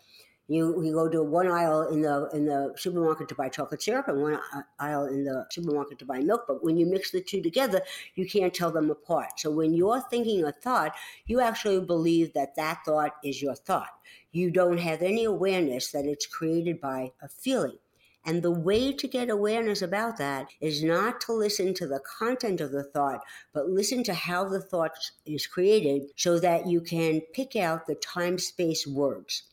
you 0.48 0.82
you 0.85 0.92
go 0.92 1.09
to 1.09 1.22
one 1.22 1.48
aisle 1.48 1.88
in 1.88 2.02
the 2.02 2.28
in 2.32 2.46
the 2.46 2.72
supermarket 2.76 3.28
to 3.28 3.35
buy 3.35 3.48
chocolate 3.48 3.82
syrup 3.82 4.09
and 4.09 4.22
one 4.22 4.38
aisle 4.78 5.06
in 5.06 5.24
the 5.24 5.46
supermarket 5.50 5.98
to 5.98 6.04
buy 6.04 6.20
milk. 6.20 6.44
But 6.46 6.62
when 6.62 6.76
you 6.76 6.87
mix 6.87 7.11
the 7.11 7.20
two 7.20 7.42
together, 7.42 7.82
you 8.14 8.26
can't 8.26 8.54
tell 8.54 8.70
them 8.70 8.90
apart. 8.90 9.38
So 9.38 9.50
when 9.50 9.74
you're 9.74 10.02
thinking 10.09 10.44
a 10.44 10.52
thought, 10.52 10.94
you 11.26 11.40
actually 11.40 11.85
believe 11.85 12.32
that 12.35 12.54
that 12.56 12.78
thought 12.85 13.16
is 13.24 13.42
your 13.42 13.56
thought. 13.56 13.90
You 14.30 14.50
don't 14.50 14.78
have 14.78 15.02
any 15.02 15.24
awareness 15.24 15.90
that 15.92 16.04
it's 16.04 16.26
created 16.26 16.80
by 16.80 17.12
a 17.20 17.28
feeling. 17.28 17.78
And 18.24 18.42
the 18.42 18.50
way 18.50 18.92
to 18.92 19.06
get 19.06 19.30
awareness 19.30 19.82
about 19.82 20.18
that 20.18 20.48
is 20.61 20.82
not 20.82 21.20
to 21.22 21.32
listen 21.32 21.74
to 21.74 21.87
the 21.87 22.00
content 22.18 22.61
of 22.61 22.72
the 22.72 22.82
thought, 22.82 23.20
but 23.52 23.68
listen 23.68 24.02
to 24.02 24.14
how 24.14 24.48
the 24.48 24.61
thought 24.61 24.90
is 25.24 25.46
created 25.46 26.09
so 26.16 26.40
that 26.40 26.66
you 26.66 26.80
can 26.80 27.20
pick 27.32 27.54
out 27.54 27.87
the 27.87 27.94
time 27.94 28.38
space 28.38 28.85
words. 28.85 29.44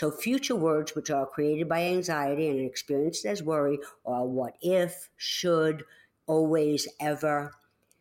So, 0.00 0.10
future 0.10 0.56
words 0.56 0.94
which 0.94 1.10
are 1.10 1.26
created 1.26 1.68
by 1.68 1.82
anxiety 1.82 2.48
and 2.48 2.58
experienced 2.58 3.26
as 3.26 3.42
worry 3.42 3.78
are 4.06 4.26
what 4.26 4.56
if, 4.62 5.10
should, 5.18 5.84
always, 6.26 6.88
ever. 7.00 7.52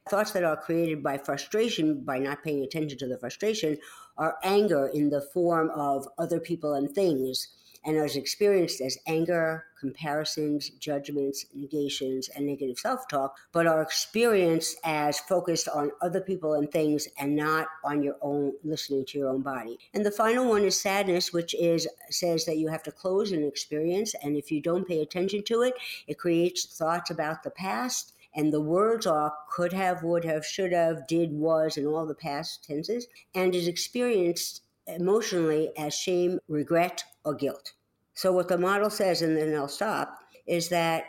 Thoughts 0.09 0.31
that 0.31 0.45
are 0.45 0.55
created 0.55 1.03
by 1.03 1.17
frustration, 1.17 1.99
by 2.05 2.19
not 2.19 2.41
paying 2.41 2.63
attention 2.63 2.97
to 2.99 3.07
the 3.09 3.17
frustration, 3.17 3.77
are 4.17 4.37
anger 4.43 4.87
in 4.93 5.09
the 5.09 5.19
form 5.33 5.71
of 5.71 6.07
other 6.17 6.39
people 6.39 6.75
and 6.75 6.89
things 6.89 7.49
and 7.85 7.95
is 7.97 8.15
experienced 8.15 8.81
as 8.81 8.97
anger, 9.07 9.65
comparisons, 9.79 10.69
judgments, 10.71 11.45
negations, 11.53 12.29
and 12.35 12.45
negative 12.45 12.77
self 12.77 13.07
talk, 13.07 13.37
but 13.51 13.65
are 13.65 13.81
experienced 13.81 14.77
as 14.83 15.19
focused 15.21 15.69
on 15.69 15.91
other 16.01 16.21
people 16.21 16.53
and 16.53 16.71
things 16.71 17.07
and 17.17 17.35
not 17.35 17.67
on 17.83 18.03
your 18.03 18.15
own, 18.21 18.53
listening 18.63 19.05
to 19.05 19.17
your 19.17 19.29
own 19.29 19.41
body. 19.41 19.77
And 19.93 20.05
the 20.05 20.11
final 20.11 20.47
one 20.49 20.63
is 20.63 20.79
sadness, 20.79 21.31
which 21.31 21.55
is 21.55 21.87
says 22.09 22.45
that 22.45 22.57
you 22.57 22.67
have 22.67 22.83
to 22.83 22.91
close 22.91 23.31
an 23.31 23.43
experience, 23.43 24.13
and 24.21 24.35
if 24.35 24.51
you 24.51 24.61
don't 24.61 24.87
pay 24.87 25.01
attention 25.01 25.43
to 25.45 25.61
it, 25.61 25.73
it 26.07 26.17
creates 26.17 26.65
thoughts 26.77 27.09
about 27.09 27.43
the 27.43 27.51
past. 27.51 28.13
And 28.35 28.53
the 28.53 28.61
words 28.61 29.07
are 29.07 29.33
could 29.49 29.73
have, 29.73 30.03
would 30.03 30.23
have, 30.23 30.45
should 30.45 30.71
have, 30.71 31.07
did, 31.07 31.31
was, 31.31 31.77
and 31.77 31.87
all 31.87 32.05
the 32.05 32.13
past 32.13 32.63
tenses, 32.63 33.07
and 33.33 33.55
is 33.55 33.67
experienced 33.67 34.61
emotionally 34.95 35.71
as 35.77 35.93
shame, 35.93 36.39
regret, 36.47 37.03
or 37.23 37.33
guilt. 37.33 37.73
So, 38.13 38.31
what 38.31 38.47
the 38.47 38.57
model 38.57 38.89
says, 38.89 39.21
and 39.21 39.37
then 39.37 39.55
I'll 39.55 39.67
stop, 39.67 40.19
is 40.45 40.69
that 40.69 41.05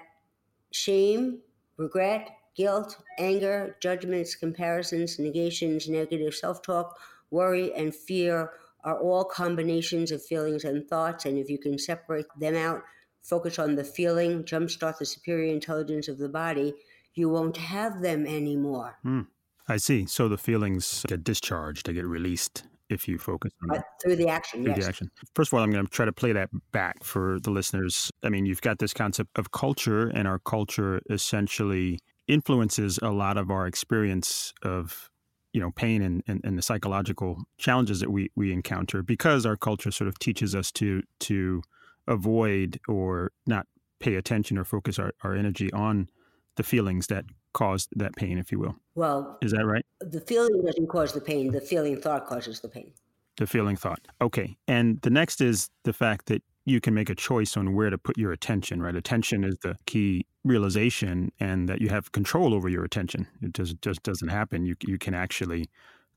shame, 0.72 1.40
regret, 1.76 2.30
guilt, 2.56 2.96
anger, 3.18 3.76
judgments, 3.80 4.34
comparisons, 4.34 5.18
negations, 5.18 5.88
negative 5.88 6.34
self 6.34 6.62
talk, 6.62 6.98
worry, 7.30 7.72
and 7.74 7.94
fear 7.94 8.52
are 8.84 8.98
all 8.98 9.24
combinations 9.24 10.10
of 10.10 10.24
feelings 10.24 10.64
and 10.64 10.88
thoughts. 10.88 11.24
And 11.24 11.38
if 11.38 11.50
you 11.50 11.58
can 11.58 11.78
separate 11.78 12.26
them 12.38 12.54
out, 12.54 12.82
focus 13.22 13.58
on 13.58 13.74
the 13.74 13.84
feeling, 13.84 14.44
jumpstart 14.44 14.98
the 14.98 15.06
superior 15.06 15.52
intelligence 15.52 16.08
of 16.08 16.18
the 16.18 16.28
body, 16.28 16.74
you 17.14 17.28
won't 17.28 17.56
have 17.56 18.00
them 18.00 18.26
anymore. 18.26 18.98
Hmm. 19.02 19.22
I 19.68 19.76
see. 19.76 20.06
So 20.06 20.28
the 20.28 20.38
feelings 20.38 21.04
get 21.06 21.22
discharged, 21.22 21.86
they 21.86 21.92
get 21.92 22.06
released 22.06 22.64
if 22.90 23.08
you 23.08 23.18
focus 23.18 23.52
on 23.62 23.76
it. 23.76 23.82
through 24.02 24.16
the 24.16 24.28
action. 24.28 24.64
Through 24.64 24.74
yes. 24.74 24.82
the 24.82 24.88
action. 24.88 25.10
First 25.34 25.52
of 25.52 25.58
all, 25.58 25.64
I'm 25.64 25.70
going 25.70 25.84
to 25.84 25.90
try 25.90 26.04
to 26.04 26.12
play 26.12 26.32
that 26.32 26.50
back 26.72 27.02
for 27.04 27.38
the 27.40 27.50
listeners. 27.50 28.10
I 28.22 28.28
mean, 28.28 28.44
you've 28.44 28.60
got 28.60 28.78
this 28.78 28.92
concept 28.92 29.38
of 29.38 29.52
culture, 29.52 30.08
and 30.08 30.26
our 30.26 30.38
culture 30.40 31.00
essentially 31.08 32.00
influences 32.26 32.98
a 33.02 33.10
lot 33.10 33.36
of 33.36 33.50
our 33.50 33.66
experience 33.66 34.52
of 34.62 35.10
you 35.52 35.60
know 35.60 35.70
pain 35.72 36.02
and, 36.02 36.22
and, 36.28 36.40
and 36.44 36.58
the 36.58 36.62
psychological 36.62 37.38
challenges 37.58 38.00
that 38.00 38.10
we 38.10 38.30
we 38.36 38.52
encounter 38.52 39.02
because 39.02 39.44
our 39.44 39.56
culture 39.56 39.90
sort 39.90 40.06
of 40.06 40.18
teaches 40.18 40.54
us 40.54 40.70
to 40.70 41.02
to 41.18 41.60
avoid 42.06 42.78
or 42.88 43.32
not 43.46 43.66
pay 43.98 44.14
attention 44.14 44.56
or 44.56 44.64
focus 44.64 44.98
our, 44.98 45.12
our 45.22 45.34
energy 45.34 45.72
on 45.72 46.08
the 46.56 46.62
feelings 46.62 47.08
that 47.08 47.24
caused 47.52 47.88
that 47.96 48.14
pain, 48.16 48.38
if 48.38 48.52
you 48.52 48.58
will. 48.58 48.76
Well, 48.94 49.38
Is 49.42 49.52
that 49.52 49.64
right? 49.64 49.84
the 50.00 50.20
feeling 50.20 50.62
doesn't 50.64 50.86
cause 50.88 51.12
the 51.12 51.20
pain, 51.20 51.50
the 51.52 51.60
feeling 51.60 52.00
thought 52.00 52.26
causes 52.26 52.60
the 52.60 52.68
pain. 52.68 52.92
The 53.36 53.46
feeling 53.46 53.76
thought. 53.76 54.00
Okay. 54.20 54.56
And 54.68 55.00
the 55.02 55.10
next 55.10 55.40
is 55.40 55.70
the 55.84 55.92
fact 55.92 56.26
that 56.26 56.42
you 56.66 56.80
can 56.80 56.92
make 56.94 57.08
a 57.10 57.14
choice 57.14 57.56
on 57.56 57.74
where 57.74 57.88
to 57.90 57.96
put 57.98 58.18
your 58.18 58.32
attention, 58.32 58.82
right? 58.82 58.94
Attention 58.94 59.44
is 59.44 59.56
the 59.62 59.76
key 59.86 60.26
realization 60.44 61.32
and 61.40 61.68
that 61.68 61.80
you 61.80 61.88
have 61.88 62.12
control 62.12 62.52
over 62.54 62.68
your 62.68 62.84
attention. 62.84 63.26
It 63.42 63.54
just, 63.54 63.80
just 63.82 64.02
doesn't 64.02 64.28
happen. 64.28 64.66
You, 64.66 64.76
you 64.86 64.98
can 64.98 65.14
actually 65.14 65.68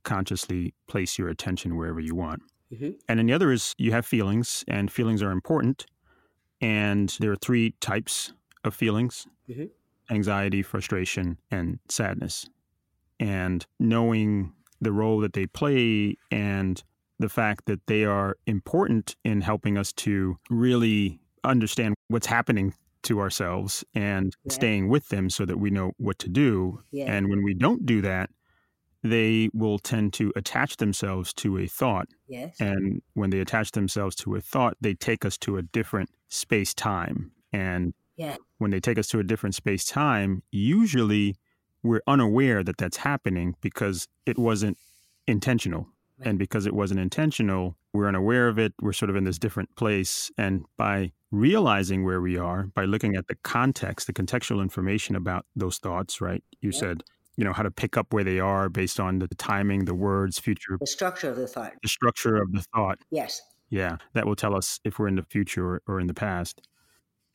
consciously 0.04 0.74
place 0.88 1.18
your 1.18 1.30
attention 1.30 1.78
wherever 1.78 2.00
you 2.00 2.14
want. 2.14 2.42
Mhm. 2.74 2.96
And 3.08 3.20
then 3.20 3.26
the 3.28 3.34
other 3.34 3.52
is 3.52 3.74
you 3.78 3.92
have 3.92 4.06
feelings, 4.06 4.64
and 4.68 4.92
feelings 4.92 5.24
are 5.24 5.32
important. 5.32 5.86
And 6.60 7.16
there 7.20 7.32
are 7.32 7.36
three 7.38 7.74
types 7.80 8.34
of 8.64 8.74
feelings 8.74 9.28
Mhm. 9.50 9.70
Anxiety, 10.10 10.62
frustration, 10.62 11.38
and 11.52 11.80
sadness. 11.90 12.48
And 13.20 13.66
knowing 13.80 14.54
the 14.82 14.92
role 14.92 15.20
that 15.20 15.34
they 15.34 15.46
play 15.48 16.18
and 16.32 16.84
the 17.20 17.30
fact 17.30 17.66
that 17.66 17.86
they 17.88 18.04
are 18.04 18.36
important 18.48 19.16
in 19.24 19.42
helping 19.42 19.78
us 19.78 19.94
to 19.94 20.38
really 20.50 21.20
understand 21.44 21.96
what's 22.10 22.28
happening 22.28 22.74
to 23.04 23.20
ourselves 23.20 23.84
and 23.94 24.34
Yeah. 24.44 24.52
staying 24.54 24.90
with 24.90 25.10
them 25.10 25.30
so 25.30 25.46
that 25.46 25.58
we 25.58 25.70
know 25.70 25.92
what 25.98 26.20
to 26.20 26.30
do. 26.30 26.82
Yeah. 26.92 27.14
And 27.14 27.30
when 27.30 27.44
we 27.44 27.54
don't 27.54 27.86
do 27.86 28.02
that, 28.02 28.30
they 29.04 29.50
will 29.54 29.80
tend 29.80 30.14
to 30.14 30.32
attach 30.36 30.78
themselves 30.78 31.34
to 31.34 31.58
a 31.58 31.68
thought. 31.68 32.08
Yes. 32.28 32.60
And 32.60 33.02
when 33.14 33.30
they 33.30 33.42
attach 33.42 33.72
themselves 33.72 34.16
to 34.18 34.36
a 34.36 34.42
thought, 34.42 34.78
they 34.80 34.94
take 34.94 35.26
us 35.26 35.38
to 35.40 35.58
a 35.58 35.62
different 35.62 36.10
space 36.30 36.74
time. 36.74 37.32
And 37.52 37.94
Yeah. 38.16 38.38
when 38.60 38.72
they 38.72 38.80
take 38.80 38.98
us 38.98 39.08
to 39.10 39.20
a 39.20 39.24
different 39.24 39.56
space 39.56 39.86
time, 39.86 40.44
usually 40.52 41.36
we're 41.82 42.02
unaware 42.08 42.64
that 42.64 42.78
that's 42.78 42.98
happening 42.98 43.56
because 43.62 44.08
it 44.26 44.38
wasn't 44.38 44.78
intentional. 45.28 45.88
Right. 46.20 46.30
And 46.30 46.40
because 46.40 46.66
it 46.68 46.74
wasn't 46.74 47.00
intentional, 47.00 47.76
we're 47.92 48.08
unaware 48.08 48.48
of 48.48 48.60
it. 48.60 48.74
We're 48.82 48.94
sort 48.94 49.10
of 49.10 49.16
in 49.16 49.24
this 49.24 49.40
different 49.40 49.76
place. 49.76 50.32
And 50.38 50.64
by 50.78 51.12
realizing 51.32 52.06
where 52.06 52.22
we 52.22 52.38
are, 52.38 52.68
by 52.68 52.86
looking 52.86 53.16
at 53.16 53.28
the 53.28 53.36
context, 53.44 54.06
the 54.08 54.14
contextual 54.14 54.62
information 54.62 55.16
about 55.16 55.46
those 55.56 55.80
thoughts, 55.80 56.22
right? 56.22 56.44
You 56.62 56.70
Yeah. 56.72 56.80
said, 56.80 57.04
you 57.36 57.44
know, 57.44 57.52
how 57.52 57.64
to 57.64 57.72
pick 57.72 57.98
up 57.98 58.14
where 58.14 58.24
they 58.24 58.40
are 58.40 58.70
based 58.70 59.00
on 59.00 59.18
the 59.20 59.28
timing, 59.36 59.86
the 59.86 59.96
words, 59.96 60.38
future, 60.38 60.78
The 60.80 60.86
structure 60.86 61.30
of 61.32 61.36
the 61.36 61.48
thought. 61.48 61.74
the 61.82 61.90
structure 61.90 62.36
of 62.38 62.52
the 62.52 62.62
thought. 62.76 63.00
Yes. 63.10 63.42
Yeah, 63.70 63.98
that 64.14 64.28
will 64.28 64.36
tell 64.36 64.56
us 64.56 64.80
if 64.84 65.00
we're 65.00 65.08
in 65.08 65.16
the 65.16 65.24
future 65.24 65.66
or, 65.68 65.82
or 65.88 66.00
in 66.00 66.06
the 66.06 66.14
past. 66.14 66.62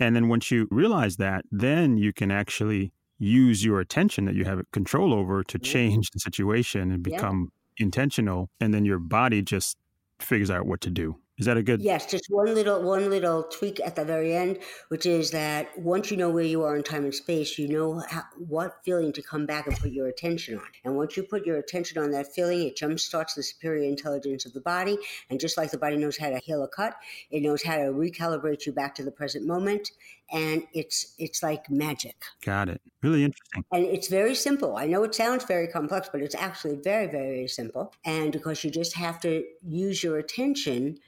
And 0.00 0.14
then 0.16 0.28
once 0.28 0.50
you 0.50 0.68
realize 0.70 1.16
that, 1.16 1.44
then 1.50 1.96
you 1.96 2.12
can 2.12 2.30
actually 2.30 2.92
use 3.18 3.64
your 3.64 3.80
attention 3.80 4.24
that 4.26 4.34
you 4.34 4.44
have 4.44 4.62
control 4.72 5.12
over 5.12 5.42
to 5.44 5.58
change 5.58 6.11
the 6.11 6.20
situation 6.20 6.92
and 6.92 7.02
Yeah. 7.04 7.14
become 7.16 7.50
intentional. 7.78 8.50
And 8.61 8.72
then 8.74 8.84
your 8.84 8.98
body 8.98 9.42
just 9.42 9.76
figures 10.20 10.50
out 10.50 10.66
what 10.66 10.80
to 10.82 10.90
do. 10.90 11.16
Is 11.38 11.46
that 11.46 11.57
a 11.57 11.62
good? 11.62 11.81
Yes, 11.81 12.07
just 12.07 12.27
one 12.29 12.53
little 12.53 12.83
one 12.83 13.11
little 13.11 13.44
tweak 13.44 13.81
at 13.85 13.94
the 13.94 14.05
very 14.05 14.35
end, 14.35 14.59
which 14.88 15.07
is 15.07 15.31
that 15.31 15.68
once 15.79 16.11
you 16.11 16.16
know 16.16 16.31
where 16.31 16.42
you 16.44 16.64
are 16.64 16.77
in 16.77 16.83
time 16.83 17.05
and 17.05 17.14
space, 17.14 17.59
you 17.59 17.68
know 17.68 18.03
how, 18.11 18.24
what 18.37 18.79
feeling 18.85 19.12
to 19.12 19.22
come 19.22 19.46
back 19.46 19.68
and 19.68 19.77
put 19.79 19.92
your 19.92 20.09
attention 20.09 20.59
on. 20.59 20.66
And 20.85 20.96
once 20.96 21.16
you 21.16 21.22
put 21.22 21.46
your 21.46 21.59
attention 21.59 22.03
on 22.03 22.11
that 22.11 22.35
feeling, 22.35 22.66
it 22.66 22.77
jumpstarts 22.77 23.37
the 23.37 23.44
superior 23.44 23.88
intelligence 23.88 24.46
of 24.46 24.53
the 24.53 24.61
body. 24.61 24.98
And 25.31 25.38
just 25.38 25.57
like 25.57 25.70
the 25.70 25.79
body 25.79 25.96
knows 25.96 26.18
how 26.18 26.29
to 26.31 26.38
heal 26.38 26.64
a 26.64 26.68
cut, 26.68 26.96
it 27.31 27.40
knows 27.40 27.62
how 27.62 27.77
to 27.77 27.92
recalibrate 27.92 28.66
you 28.66 28.72
back 28.72 28.96
to 28.96 29.05
the 29.05 29.12
present 29.12 29.46
moment. 29.46 29.92
And 30.33 30.64
it's 30.74 31.14
it's 31.18 31.42
like 31.42 31.70
magic. 31.70 32.16
Got 32.44 32.68
it. 32.68 32.81
Really 33.01 33.22
interesting. 33.22 33.64
And 33.70 33.85
it's 33.85 34.09
very 34.09 34.35
simple. 34.35 34.77
I 34.77 34.87
know 34.87 35.05
it 35.05 35.14
sounds 35.14 35.44
very 35.44 35.68
complex, 35.68 36.09
but 36.11 36.20
it's 36.20 36.35
actually 36.35 36.81
very, 36.83 37.07
very, 37.07 37.29
very 37.29 37.48
simple. 37.48 37.94
And 38.05 38.33
because 38.33 38.64
you 38.64 38.70
just 38.72 38.94
have 38.96 39.20
to 39.20 39.44
use 39.62 40.03
your 40.03 40.18
attention 40.18 40.98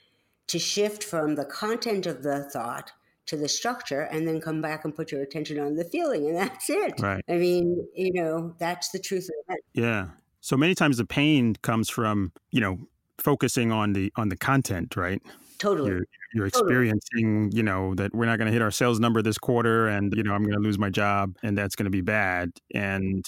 to 0.51 0.59
shift 0.59 1.05
from 1.05 1.37
the 1.37 1.45
content 1.45 2.07
of 2.07 2.25
the 2.25 2.43
thought 2.51 2.91
to 3.27 3.37
the 3.37 3.49
structure 3.49 4.01
and 4.03 4.27
then 4.27 4.41
come 4.41 4.61
back 4.61 4.85
and 4.85 4.95
put 4.95 5.13
your 5.13 5.23
attention 5.23 5.61
on 5.61 5.77
the 5.77 5.85
feeling. 5.85 6.27
And 6.27 6.37
that's 6.37 6.69
it. 6.69 7.01
Right. 7.01 7.25
I 7.29 7.35
mean, 7.37 7.87
you 7.95 8.13
know, 8.13 8.55
that's 8.59 8.91
the 8.91 8.99
truth 8.99 9.29
of 9.29 9.55
it. 9.55 9.61
Yeah. 9.75 10.09
So 10.41 10.57
many 10.57 10.75
times 10.75 10.97
the 10.97 11.05
pain 11.05 11.55
comes 11.63 11.89
from, 11.89 12.33
you 12.51 12.61
know, 12.61 12.79
focusing 13.19 13.71
on 13.71 13.93
the 13.93 14.13
on 14.17 14.29
the 14.29 14.37
content, 14.37 14.97
right? 14.97 15.23
Totally. 15.59 15.91
you're 15.91 16.05
you're 16.35 16.51
Totally. 16.51 16.73
experiencing, 16.73 17.53
you 17.53 17.63
know, 17.63 17.95
that 17.95 18.13
we're 18.13 18.27
not 18.27 18.39
going 18.39 18.47
to 18.47 18.53
hit 18.53 18.63
our 18.63 18.71
sales 18.73 18.99
number 18.99 19.23
this 19.23 19.39
quarter 19.39 19.87
and, 19.87 20.13
you 20.17 20.25
know, 20.25 20.33
I'm 20.33 20.43
going 20.43 20.55
to 20.55 20.61
lose 20.61 20.79
my 20.79 20.91
job 20.91 21.37
and 21.45 21.57
that's 21.57 21.77
going 21.77 21.85
to 21.85 21.91
be 21.91 22.01
bad. 22.01 22.51
And, 22.75 23.25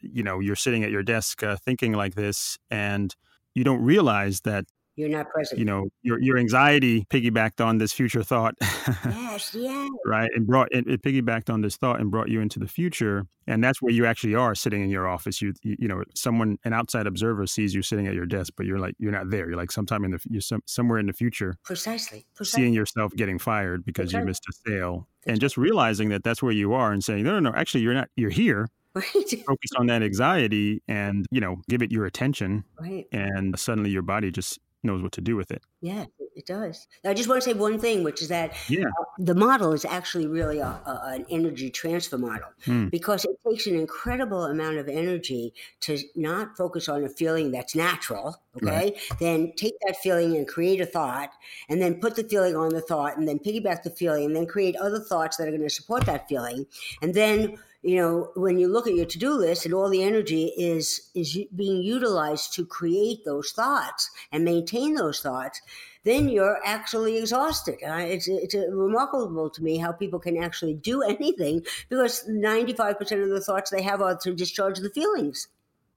you 0.00 0.22
know, 0.22 0.40
you're 0.40 0.56
sitting 0.56 0.84
at 0.84 0.90
your 0.90 1.02
desk 1.02 1.42
uh, 1.42 1.56
thinking 1.56 1.92
like 1.92 2.14
this 2.14 2.58
and 2.70 3.14
you 3.54 3.64
don't 3.64 3.82
realize 3.82 4.40
that, 4.42 4.66
You're 4.98 5.08
not 5.08 5.30
present. 5.30 5.60
you 5.60 5.64
know, 5.64 5.88
your, 6.02 6.20
your 6.20 6.36
anxiety 6.38 7.06
piggybacked 7.08 7.64
on 7.64 7.78
this 7.78 7.92
future 7.92 8.24
thought, 8.24 8.56
yes, 8.60 9.54
yes. 9.54 9.88
right? 10.06 10.28
And 10.34 10.44
brought 10.46 10.68
it, 10.72 10.88
it 10.88 11.02
piggybacked 11.02 11.48
on 11.52 11.60
this 11.60 11.76
thought 11.76 12.00
and 12.00 12.10
brought 12.10 12.28
you 12.28 12.40
into 12.40 12.58
the 12.58 12.66
future. 12.66 13.26
And 13.46 13.62
that's 13.62 13.80
where 13.80 13.92
you 13.92 14.04
actually 14.06 14.34
are 14.34 14.54
sitting 14.56 14.82
in 14.82 14.90
your 14.90 15.06
office. 15.06 15.40
You, 15.40 15.54
you, 15.62 15.76
you 15.78 15.88
know, 15.88 16.02
someone, 16.14 16.58
an 16.64 16.72
outside 16.72 17.06
observer 17.06 17.46
sees 17.46 17.74
you 17.74 17.82
sitting 17.82 18.08
at 18.08 18.14
your 18.14 18.26
desk, 18.26 18.54
but 18.56 18.66
you're 18.66 18.80
like, 18.80 18.96
you're 18.98 19.12
not 19.12 19.30
there. 19.30 19.48
You're 19.48 19.56
like 19.56 19.70
sometime 19.70 20.04
in 20.04 20.10
the, 20.10 20.20
you're 20.28 20.40
some, 20.40 20.62
somewhere 20.66 20.98
in 20.98 21.06
the 21.06 21.12
future 21.12 21.56
Precisely. 21.64 22.26
Precisely. 22.34 22.62
seeing 22.64 22.74
yourself 22.74 23.12
getting 23.14 23.38
fired 23.38 23.84
because 23.84 24.10
That's 24.10 24.20
you 24.20 24.26
missed 24.26 24.44
a 24.50 24.52
sale 24.68 25.06
That's 25.24 25.32
and 25.34 25.40
just 25.40 25.56
realizing 25.56 26.08
that 26.08 26.24
that's 26.24 26.42
where 26.42 26.52
you 26.52 26.72
are 26.72 26.90
and 26.92 27.04
saying 27.04 27.22
no 27.24 27.38
no 27.38 27.50
no 27.50 27.56
actually 27.56 27.82
you're 27.82 27.94
not 27.94 28.08
you're 28.16 28.30
here 28.30 28.68
Right. 28.94 29.04
focus 29.46 29.70
on 29.76 29.86
that 29.86 30.02
anxiety 30.02 30.82
and 30.88 31.26
you 31.30 31.40
know 31.40 31.56
give 31.68 31.82
it 31.82 31.92
your 31.92 32.06
attention 32.06 32.64
right. 32.80 33.06
and 33.12 33.56
suddenly 33.58 33.90
your 33.90 34.02
body 34.02 34.30
just 34.30 34.58
knows 34.82 35.02
what 35.02 35.12
to 35.12 35.20
do 35.20 35.36
with 35.36 35.50
it 35.50 35.62
Yeah. 35.80 36.04
It 36.36 36.46
does. 36.46 36.86
I 37.04 37.14
just 37.14 37.28
want 37.28 37.42
to 37.42 37.50
say 37.50 37.52
one 37.58 37.80
thing, 37.80 38.04
which 38.04 38.22
is 38.22 38.28
that 38.28 38.54
Yeah. 38.68 38.84
uh, 38.84 39.04
the 39.18 39.34
model 39.34 39.72
is 39.72 39.84
actually 39.84 40.28
really 40.28 40.60
a, 40.60 40.66
a, 40.68 41.02
an 41.14 41.26
energy 41.30 41.68
transfer 41.68 42.16
model 42.16 42.46
Hmm. 42.64 42.86
because 42.90 43.24
it 43.24 43.36
takes 43.48 43.66
an 43.66 43.74
incredible 43.74 44.44
amount 44.44 44.76
of 44.76 44.88
energy 44.88 45.52
to 45.80 45.98
not 46.14 46.56
focus 46.56 46.88
on 46.88 47.02
a 47.02 47.08
feeling 47.08 47.50
that's 47.50 47.74
natural. 47.74 48.36
Okay. 48.62 48.96
Then 49.18 49.52
take 49.56 49.74
that 49.88 49.96
feeling 49.96 50.36
and 50.36 50.46
create 50.46 50.80
a 50.80 50.86
thought, 50.86 51.30
and 51.68 51.82
then 51.82 51.98
put 52.00 52.14
the 52.14 52.22
feeling 52.22 52.54
on 52.54 52.68
the 52.68 52.80
thought, 52.82 53.16
and 53.16 53.26
then 53.26 53.40
piggyback 53.40 53.82
the 53.82 53.90
feeling, 53.90 54.26
and 54.26 54.36
then 54.36 54.46
create 54.46 54.76
other 54.76 55.00
thoughts 55.00 55.38
that 55.38 55.48
are 55.48 55.50
going 55.50 55.62
to 55.62 55.70
support 55.70 56.06
that 56.06 56.28
feeling. 56.28 56.66
And 57.02 57.14
then 57.14 57.58
you 57.82 57.96
know 57.96 58.30
when 58.34 58.58
you 58.58 58.68
look 58.68 58.86
at 58.86 58.94
your 58.94 59.06
to-do 59.06 59.32
list 59.32 59.64
and 59.64 59.74
all 59.74 59.88
the 59.88 60.02
energy 60.02 60.52
is 60.56 61.10
is 61.14 61.38
being 61.54 61.80
utilized 61.82 62.52
to 62.52 62.66
create 62.66 63.24
those 63.24 63.52
thoughts 63.52 64.10
and 64.32 64.44
maintain 64.44 64.94
those 64.94 65.20
thoughts 65.20 65.60
then 66.04 66.28
you're 66.28 66.58
actually 66.64 67.18
exhausted. 67.18 67.76
Uh, 67.86 67.96
it's, 67.96 68.28
it's 68.28 68.54
uh 68.54 68.70
remarkable 68.70 69.50
to 69.50 69.62
me 69.62 69.76
how 69.76 69.92
people 69.92 70.18
can 70.18 70.36
actually 70.36 70.74
do 70.74 71.02
anything 71.14 71.64
because 71.88 72.24
95% 72.28 73.22
of 73.22 73.28
the 73.28 73.40
thoughts 73.40 73.70
they 73.70 73.82
have 73.82 74.00
are 74.00 74.16
to 74.22 74.34
discharge 74.34 74.78
the 74.78 74.90
feelings 74.90 75.48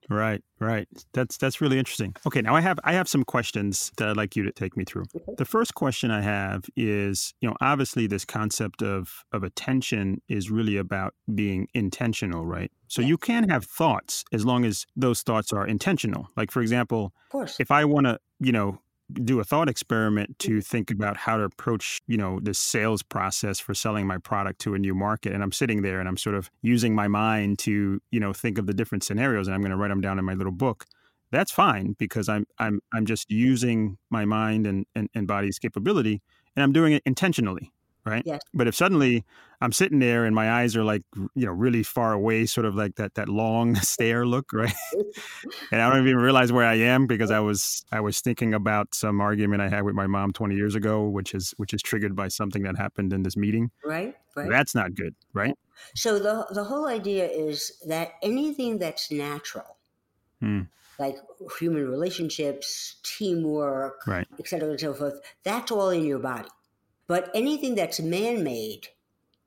Right, 0.08 0.42
right. 0.60 0.88
That's 1.12 1.36
that's 1.36 1.60
really 1.60 1.78
interesting. 1.78 2.14
Okay, 2.26 2.42
now 2.42 2.54
I 2.54 2.60
have 2.60 2.78
I 2.84 2.92
have 2.92 3.08
some 3.08 3.24
questions 3.24 3.92
that 3.98 4.08
I'd 4.08 4.16
like 4.16 4.36
you 4.36 4.42
to 4.42 4.52
take 4.52 4.76
me 4.76 4.84
through. 4.84 5.04
The 5.38 5.44
first 5.44 5.74
question 5.74 6.10
I 6.10 6.20
have 6.20 6.64
is, 6.76 7.34
you 7.40 7.48
know, 7.48 7.56
obviously 7.60 8.06
this 8.06 8.24
concept 8.24 8.82
of 8.82 9.24
of 9.32 9.42
attention 9.42 10.20
is 10.28 10.50
really 10.50 10.76
about 10.76 11.14
being 11.34 11.68
intentional, 11.74 12.44
right? 12.44 12.70
So 12.88 13.00
you 13.00 13.16
can 13.16 13.48
have 13.48 13.64
thoughts 13.64 14.24
as 14.32 14.44
long 14.44 14.64
as 14.64 14.86
those 14.96 15.22
thoughts 15.22 15.52
are 15.52 15.66
intentional. 15.66 16.28
Like 16.36 16.50
for 16.50 16.60
example, 16.60 17.12
if 17.58 17.70
I 17.70 17.84
want 17.84 18.06
to, 18.06 18.18
you 18.40 18.52
know, 18.52 18.78
do 19.12 19.40
a 19.40 19.44
thought 19.44 19.68
experiment 19.68 20.38
mm-hmm. 20.38 20.54
to 20.54 20.60
think 20.60 20.90
about 20.90 21.16
how 21.16 21.36
to 21.36 21.44
approach, 21.44 22.00
you 22.06 22.16
know, 22.16 22.40
the 22.40 22.54
sales 22.54 23.02
process 23.02 23.60
for 23.60 23.74
selling 23.74 24.06
my 24.06 24.18
product 24.18 24.60
to 24.60 24.74
a 24.74 24.78
new 24.78 24.94
market, 24.94 25.32
and 25.32 25.42
I'm 25.42 25.52
sitting 25.52 25.82
there 25.82 26.00
and 26.00 26.08
I'm 26.08 26.16
sort 26.16 26.36
of 26.36 26.50
using 26.62 26.94
my 26.94 27.08
mind 27.08 27.58
to, 27.60 28.00
you 28.10 28.20
know, 28.20 28.32
think 28.32 28.58
of 28.58 28.66
the 28.66 28.74
different 28.74 29.04
scenarios, 29.04 29.46
and 29.46 29.54
I'm 29.54 29.60
going 29.60 29.70
to 29.70 29.76
write 29.76 29.88
them 29.88 30.00
down 30.00 30.18
in 30.18 30.24
my 30.24 30.34
little 30.34 30.52
book. 30.52 30.86
That's 31.30 31.50
fine 31.50 31.96
because 31.98 32.28
I'm 32.28 32.46
I'm 32.58 32.80
I'm 32.92 33.06
just 33.06 33.30
using 33.30 33.96
my 34.10 34.24
mind 34.24 34.66
and, 34.66 34.84
and, 34.94 35.08
and 35.14 35.26
body's 35.26 35.58
capability, 35.58 36.20
and 36.54 36.62
I'm 36.62 36.72
doing 36.72 36.92
it 36.92 37.02
intentionally, 37.06 37.72
right? 38.04 38.22
Yes. 38.26 38.40
But 38.54 38.66
if 38.68 38.74
suddenly 38.74 39.24
I'm 39.60 39.72
sitting 39.72 39.98
there 40.00 40.24
and 40.24 40.34
my 40.34 40.50
eyes 40.50 40.76
are 40.76 40.84
like, 40.84 41.02
you 41.34 41.46
know, 41.46 41.52
really 41.52 41.82
far 41.82 42.12
away, 42.12 42.46
sort 42.46 42.66
of 42.66 42.74
like 42.74 42.96
that 42.96 43.14
that 43.14 43.28
long 43.28 43.74
stare 43.82 44.26
look, 44.26 44.52
right? 44.52 44.74
and 45.72 45.80
I 45.80 45.88
don't 45.90 46.06
even 46.06 46.20
realize 46.20 46.52
where 46.52 46.66
I 46.66 46.74
am 46.74 47.06
because 47.06 47.30
I 47.30 47.40
was 47.40 47.84
I 47.92 48.00
was 48.00 48.20
thinking 48.20 48.54
about 48.54 48.94
some 48.94 49.20
argument 49.20 49.62
I 49.62 49.68
had 49.68 49.82
with 49.84 49.94
my 49.94 50.06
mom 50.06 50.32
20 50.32 50.54
years 50.54 50.74
ago, 50.74 51.06
which 51.08 51.34
is 51.34 51.52
which 51.56 51.72
is 51.74 51.82
triggered 51.82 52.16
by 52.16 52.28
something 52.28 52.62
that 52.64 52.76
happened 52.76 53.12
in 53.12 53.22
this 53.22 53.36
meeting. 53.36 53.70
right 53.84 54.14
right 54.34 54.48
That's 54.50 54.74
not 54.74 54.94
good, 54.94 55.14
right? 55.32 55.54
So 55.94 56.18
the 56.18 56.46
the 56.52 56.64
whole 56.64 56.86
idea 56.86 57.28
is 57.28 57.80
that 57.86 58.12
anything 58.22 58.78
that's 58.78 59.10
natural, 59.10 59.76
Hmm. 60.40 60.62
like 60.98 61.16
human 61.58 61.88
relationships, 61.88 62.96
teamwork, 63.02 64.06
Right. 64.06 64.26
et 64.38 64.48
cetera, 64.48 64.70
and 64.70 64.80
so 64.80 64.94
forth, 64.94 65.20
that's 65.44 65.70
all 65.70 65.90
in 65.90 66.04
your 66.04 66.18
body. 66.18 66.48
But 67.06 67.30
anything 67.34 67.74
that's 67.74 68.00
man 68.00 68.42
made, 68.44 68.88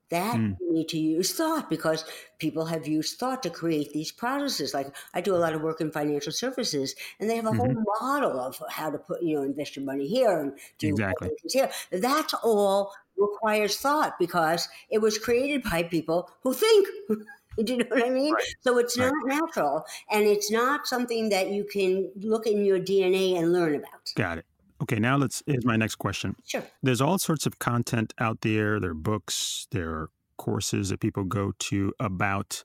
that 0.10 0.41
Hmm. 0.41 0.58
you 0.60 0.74
need 0.74 0.88
to 0.89 0.99
use 0.99 1.34
thought 1.34 1.70
because 1.70 2.06
people 2.38 2.66
have 2.66 2.88
used 2.88 3.18
thought 3.20 3.41
to 3.43 3.49
create 3.49 3.91
these 3.91 4.12
processes. 4.12 4.74
Like 4.74 4.95
I 5.14 5.22
do 5.22 5.36
a 5.36 5.38
lot 5.38 5.53
of 5.53 5.62
work 5.62 5.82
in 5.82 5.91
financial 5.91 6.32
services, 6.32 6.95
and 7.20 7.30
they 7.30 7.36
have 7.36 7.45
a 7.47 7.53
whole 7.53 7.74
Mm-hmm. 7.74 7.86
model 8.01 8.39
of 8.39 8.62
how 8.70 8.91
to 8.91 8.97
put, 8.99 9.24
you 9.24 9.36
know, 9.36 9.43
invest 9.43 9.76
your 9.76 9.86
money 9.86 10.08
here 10.08 10.39
and 10.39 10.58
do 10.78 10.99
Exactly. 10.99 11.32
things 11.41 11.53
here. 11.53 11.72
That's 11.91 12.34
all 12.36 12.93
requires 13.18 13.78
thought 13.80 14.20
because 14.20 14.68
it 14.89 14.99
was 14.99 15.18
created 15.18 15.64
by 15.64 15.84
people 15.84 16.30
who 16.43 16.53
think. 16.53 16.88
Do 17.58 17.72
you 17.72 17.78
know 17.80 17.86
what 17.89 18.06
I 18.06 18.10
mean? 18.10 18.36
So 18.60 18.78
it's 18.78 18.97
Right. 18.97 18.99
not 18.99 19.14
natural, 19.26 19.86
and 20.12 20.26
it's 20.26 20.51
not 20.51 20.88
something 20.88 21.30
that 21.30 21.51
you 21.51 21.64
can 21.64 22.12
look 22.18 22.45
in 22.45 22.66
your 22.66 22.80
DNA 22.80 23.36
and 23.38 23.53
learn 23.53 23.76
about. 23.76 24.14
Got 24.16 24.39
it. 24.39 24.45
Okay, 24.82 24.99
now 24.99 25.17
let's 25.17 25.41
here's 25.45 25.65
my 25.65 25.78
next 25.78 25.95
question. 25.95 26.36
Sure. 26.45 26.63
There's 26.84 27.01
all 27.01 27.17
sorts 27.17 27.45
of 27.45 27.59
content 27.59 28.13
out 28.19 28.41
there. 28.41 28.80
There 28.80 28.91
are 28.91 28.93
books, 28.93 29.67
there 29.71 29.89
are 29.89 30.09
courses 30.38 30.89
that 30.89 30.99
people 30.99 31.23
go 31.23 31.53
to 31.57 31.93
about 31.99 32.63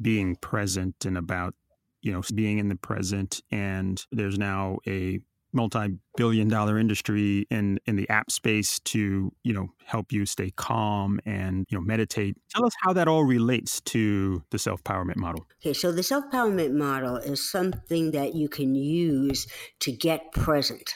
being 0.00 0.36
present 0.36 1.04
and 1.04 1.16
about, 1.16 1.54
you 2.02 2.12
know, 2.12 2.22
being 2.34 2.58
in 2.58 2.68
the 2.68 2.76
present. 2.76 3.40
And 3.50 4.04
there's 4.12 4.38
now 4.38 4.78
a 4.86 5.20
multi-billion 5.54 6.46
dollar 6.46 6.78
industry 6.78 7.46
in 7.50 7.80
in 7.86 7.96
the 7.96 8.06
app 8.10 8.30
space 8.30 8.78
to, 8.80 9.32
you 9.42 9.52
know, 9.54 9.70
help 9.86 10.12
you 10.12 10.26
stay 10.26 10.50
calm 10.50 11.18
and, 11.24 11.66
you 11.70 11.78
know, 11.78 11.82
meditate. 11.82 12.36
Tell 12.50 12.66
us 12.66 12.74
how 12.82 12.92
that 12.92 13.08
all 13.08 13.24
relates 13.24 13.80
to 13.80 14.42
the 14.50 14.58
self-powerment 14.58 15.16
model. 15.16 15.46
Okay, 15.62 15.72
so 15.72 15.90
the 15.90 16.02
self-powerment 16.02 16.72
model 16.72 17.16
is 17.16 17.50
something 17.50 18.10
that 18.10 18.34
you 18.34 18.50
can 18.50 18.74
use 18.74 19.46
to 19.80 19.90
get 19.90 20.30
present. 20.32 20.94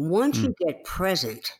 Once 0.00 0.38
you 0.38 0.54
hmm. 0.58 0.66
get 0.66 0.82
present, 0.82 1.52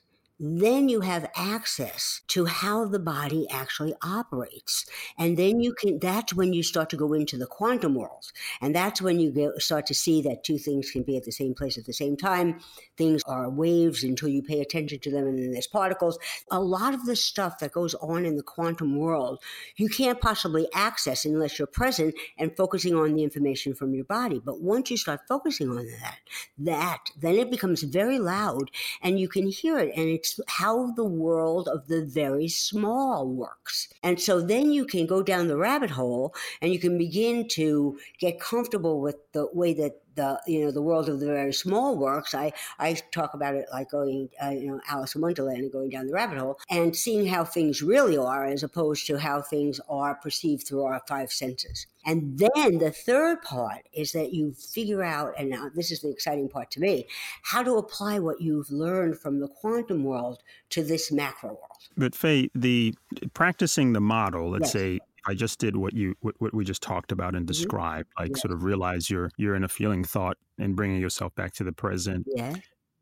then 0.42 0.88
you 0.88 1.02
have 1.02 1.30
access 1.36 2.22
to 2.28 2.46
how 2.46 2.86
the 2.86 2.98
body 2.98 3.46
actually 3.50 3.94
operates. 4.02 4.86
And 5.18 5.36
then 5.36 5.60
you 5.60 5.74
can, 5.74 5.98
that's 5.98 6.32
when 6.32 6.54
you 6.54 6.62
start 6.62 6.88
to 6.90 6.96
go 6.96 7.12
into 7.12 7.36
the 7.36 7.46
quantum 7.46 7.94
world. 7.94 8.32
And 8.62 8.74
that's 8.74 9.02
when 9.02 9.20
you 9.20 9.52
start 9.58 9.86
to 9.86 9.94
see 9.94 10.22
that 10.22 10.42
two 10.42 10.56
things 10.56 10.90
can 10.90 11.02
be 11.02 11.18
at 11.18 11.24
the 11.24 11.30
same 11.30 11.52
place 11.52 11.76
at 11.76 11.84
the 11.84 11.92
same 11.92 12.16
time. 12.16 12.60
Things 12.96 13.22
are 13.26 13.50
waves 13.50 14.02
until 14.02 14.30
you 14.30 14.42
pay 14.42 14.60
attention 14.60 14.98
to 15.00 15.10
them, 15.10 15.26
and 15.26 15.38
then 15.38 15.52
there's 15.52 15.66
particles. 15.66 16.18
A 16.50 16.60
lot 16.60 16.94
of 16.94 17.04
the 17.04 17.16
stuff 17.16 17.58
that 17.58 17.72
goes 17.72 17.94
on 17.96 18.24
in 18.24 18.36
the 18.36 18.42
quantum 18.42 18.96
world, 18.96 19.42
you 19.76 19.90
can't 19.90 20.20
possibly 20.20 20.66
access 20.74 21.26
unless 21.26 21.58
you're 21.58 21.66
present 21.66 22.14
and 22.38 22.56
focusing 22.56 22.94
on 22.94 23.14
the 23.14 23.22
information 23.22 23.74
from 23.74 23.94
your 23.94 24.04
body. 24.04 24.40
But 24.42 24.62
once 24.62 24.90
you 24.90 24.96
start 24.96 25.20
focusing 25.28 25.68
on 25.68 25.86
that, 26.00 26.18
that, 26.58 27.10
then 27.20 27.34
it 27.34 27.50
becomes 27.50 27.82
very 27.82 28.18
loud 28.18 28.70
and 29.02 29.20
you 29.20 29.28
can 29.28 29.46
hear 29.46 29.78
it. 29.78 29.92
And 29.96 30.08
it's 30.08 30.29
how 30.48 30.92
the 30.92 31.04
world 31.04 31.68
of 31.68 31.88
the 31.88 32.04
very 32.04 32.48
small 32.48 33.26
works. 33.26 33.88
And 34.02 34.20
so 34.20 34.40
then 34.40 34.72
you 34.72 34.84
can 34.84 35.06
go 35.06 35.22
down 35.22 35.48
the 35.48 35.56
rabbit 35.56 35.90
hole 35.90 36.34
and 36.60 36.72
you 36.72 36.78
can 36.78 36.98
begin 36.98 37.48
to 37.48 37.98
get 38.18 38.40
comfortable 38.40 39.00
with 39.00 39.16
the 39.32 39.48
way 39.52 39.72
that 39.74 40.00
the 40.20 40.40
you 40.46 40.64
know 40.64 40.70
the 40.70 40.82
world 40.82 41.08
of 41.08 41.20
the 41.20 41.26
very 41.26 41.52
small 41.52 41.96
works. 41.96 42.34
I 42.34 42.52
I 42.78 42.88
talk 43.18 43.34
about 43.34 43.54
it 43.54 43.66
like 43.72 43.90
going 43.90 44.28
uh, 44.44 44.50
you 44.50 44.68
know 44.68 44.80
Alice 44.88 45.14
in 45.14 45.20
Wonderland 45.20 45.58
and 45.58 45.72
going 45.72 45.90
down 45.90 46.06
the 46.06 46.12
rabbit 46.12 46.38
hole 46.38 46.58
and 46.68 46.94
seeing 46.94 47.26
how 47.26 47.44
things 47.44 47.82
really 47.82 48.16
are 48.16 48.44
as 48.44 48.62
opposed 48.62 49.06
to 49.06 49.18
how 49.18 49.40
things 49.42 49.80
are 49.88 50.14
perceived 50.14 50.66
through 50.66 50.84
our 50.84 51.00
five 51.08 51.30
senses. 51.32 51.86
And 52.06 52.38
then 52.38 52.78
the 52.78 52.90
third 52.90 53.42
part 53.42 53.82
is 53.92 54.12
that 54.12 54.32
you 54.32 54.54
figure 54.54 55.02
out, 55.02 55.34
and 55.38 55.50
now 55.50 55.70
this 55.74 55.90
is 55.90 56.00
the 56.00 56.10
exciting 56.10 56.48
part 56.48 56.70
to 56.72 56.80
me, 56.80 57.06
how 57.42 57.62
to 57.62 57.76
apply 57.76 58.18
what 58.20 58.40
you've 58.40 58.70
learned 58.70 59.18
from 59.18 59.40
the 59.40 59.48
quantum 59.48 60.02
world 60.04 60.42
to 60.70 60.82
this 60.82 61.12
macro 61.12 61.50
world. 61.50 61.88
But 61.98 62.14
Faye, 62.14 62.48
the 62.54 62.94
practicing 63.34 63.92
the 63.92 64.00
model, 64.00 64.50
let's 64.50 64.72
Yes. 64.72 64.72
say 64.72 65.00
I 65.26 65.34
just 65.34 65.58
did 65.58 65.76
what 65.76 65.94
you 65.94 66.14
what, 66.20 66.34
what 66.38 66.54
we 66.54 66.64
just 66.64 66.82
talked 66.82 67.12
about 67.12 67.34
and 67.34 67.44
mm-hmm. 67.44 67.52
described, 67.52 68.08
like 68.18 68.30
Yes. 68.30 68.42
sort 68.42 68.52
of 68.52 68.62
realize 68.64 69.10
you're 69.10 69.30
you're 69.36 69.54
in 69.54 69.64
a 69.64 69.68
feeling 69.68 70.04
thought 70.04 70.36
and 70.58 70.76
bringing 70.76 71.00
yourself 71.00 71.34
back 71.34 71.52
to 71.54 71.64
the 71.64 71.72
present. 71.72 72.26
Yeah. 72.34 72.54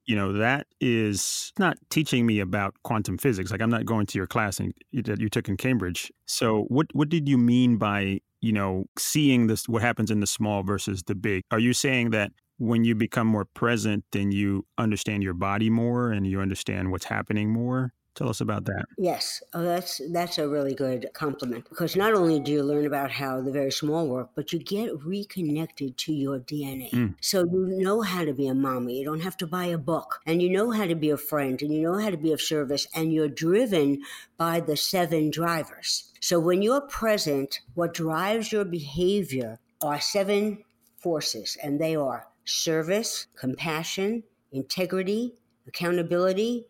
You 0.07 0.17
know, 0.17 0.33
that 0.33 0.67
is 0.81 1.53
not 1.59 1.77
teaching 1.91 2.25
me 2.25 2.41
about 2.41 2.75
quantum 2.83 3.19
physics. 3.19 3.51
Like 3.51 3.61
I'm 3.61 3.71
not 3.71 3.85
going 3.85 4.07
to 4.07 4.19
your 4.19 4.27
class 4.27 4.59
and 4.59 4.73
that 4.93 5.21
you 5.21 5.29
took 5.29 5.49
in 5.49 5.57
Cambridge. 5.57 6.11
So 6.27 6.63
what 6.69 6.87
what 6.93 7.09
did 7.11 7.29
you 7.29 7.37
mean 7.37 7.77
by, 7.77 8.21
you 8.41 8.53
know, 8.53 8.87
seeing 8.99 9.49
this 9.49 9.69
what 9.69 9.83
happens 9.83 10.11
in 10.11 10.21
the 10.21 10.27
small 10.27 10.63
versus 10.63 11.03
the 11.03 11.15
big? 11.15 11.43
Are 11.51 11.59
you 11.59 11.75
saying 11.75 12.11
that 12.11 12.33
when 12.57 12.85
you 12.85 12.95
become 12.95 13.27
more 13.27 13.45
present, 13.45 14.05
then 14.13 14.33
you 14.33 14.67
understand 14.79 15.23
your 15.23 15.35
body 15.35 15.71
more 15.71 16.11
and 16.11 16.27
you 16.27 16.41
understand 16.41 16.91
what's 16.91 17.05
happening 17.05 17.51
more? 17.51 17.93
Tell 18.19 18.29
us 18.29 18.41
about 18.41 18.65
that. 18.65 18.87
Yes, 18.97 19.45
oh, 19.55 19.63
that's 19.63 20.01
that's 20.11 20.39
a 20.39 20.49
really 20.49 20.75
good 20.75 21.09
compliment 21.13 21.69
because 21.69 21.95
not 21.95 22.15
only 22.15 22.41
do 22.41 22.51
you 22.51 22.65
learn 22.65 22.85
about 22.85 23.13
how 23.13 23.41
the 23.41 23.53
very 23.53 23.71
small 23.71 24.09
work, 24.09 24.31
but 24.35 24.53
you 24.53 24.59
get 24.59 24.91
reconnected 25.05 25.97
to 25.99 26.13
your 26.13 26.41
DNA. 26.41 26.91
Mm. 26.91 27.15
So 27.21 27.45
you 27.45 27.79
know 27.79 28.03
how 28.03 28.25
to 28.25 28.35
be 28.35 28.49
a 28.49 28.55
mommy. 28.55 28.99
You 28.99 29.05
don't 29.05 29.21
have 29.21 29.37
to 29.37 29.47
buy 29.47 29.67
a 29.67 29.79
book, 29.79 30.19
and 30.27 30.43
you 30.43 30.51
know 30.51 30.73
how 30.73 30.87
to 30.87 30.97
be 30.97 31.11
a 31.11 31.17
friend, 31.17 31.63
and 31.63 31.73
you 31.73 31.81
know 31.81 31.97
how 31.97 32.11
to 32.11 32.17
be 32.17 32.33
of 32.33 32.41
service, 32.41 32.89
and 32.93 33.13
you're 33.13 33.29
driven 33.29 34.03
by 34.37 34.59
the 34.59 34.77
seven 34.77 35.31
drivers. 35.31 36.13
So 36.19 36.41
when 36.41 36.61
you're 36.61 36.81
present, 36.81 37.61
what 37.75 37.95
drives 37.95 38.51
your 38.51 38.65
behavior 38.65 39.61
are 39.81 40.01
seven 40.01 40.65
forces, 40.97 41.57
and 41.63 41.81
they 41.81 41.95
are 41.95 42.27
service, 42.45 43.29
compassion, 43.37 44.25
integrity, 44.51 45.35
accountability, 45.69 46.67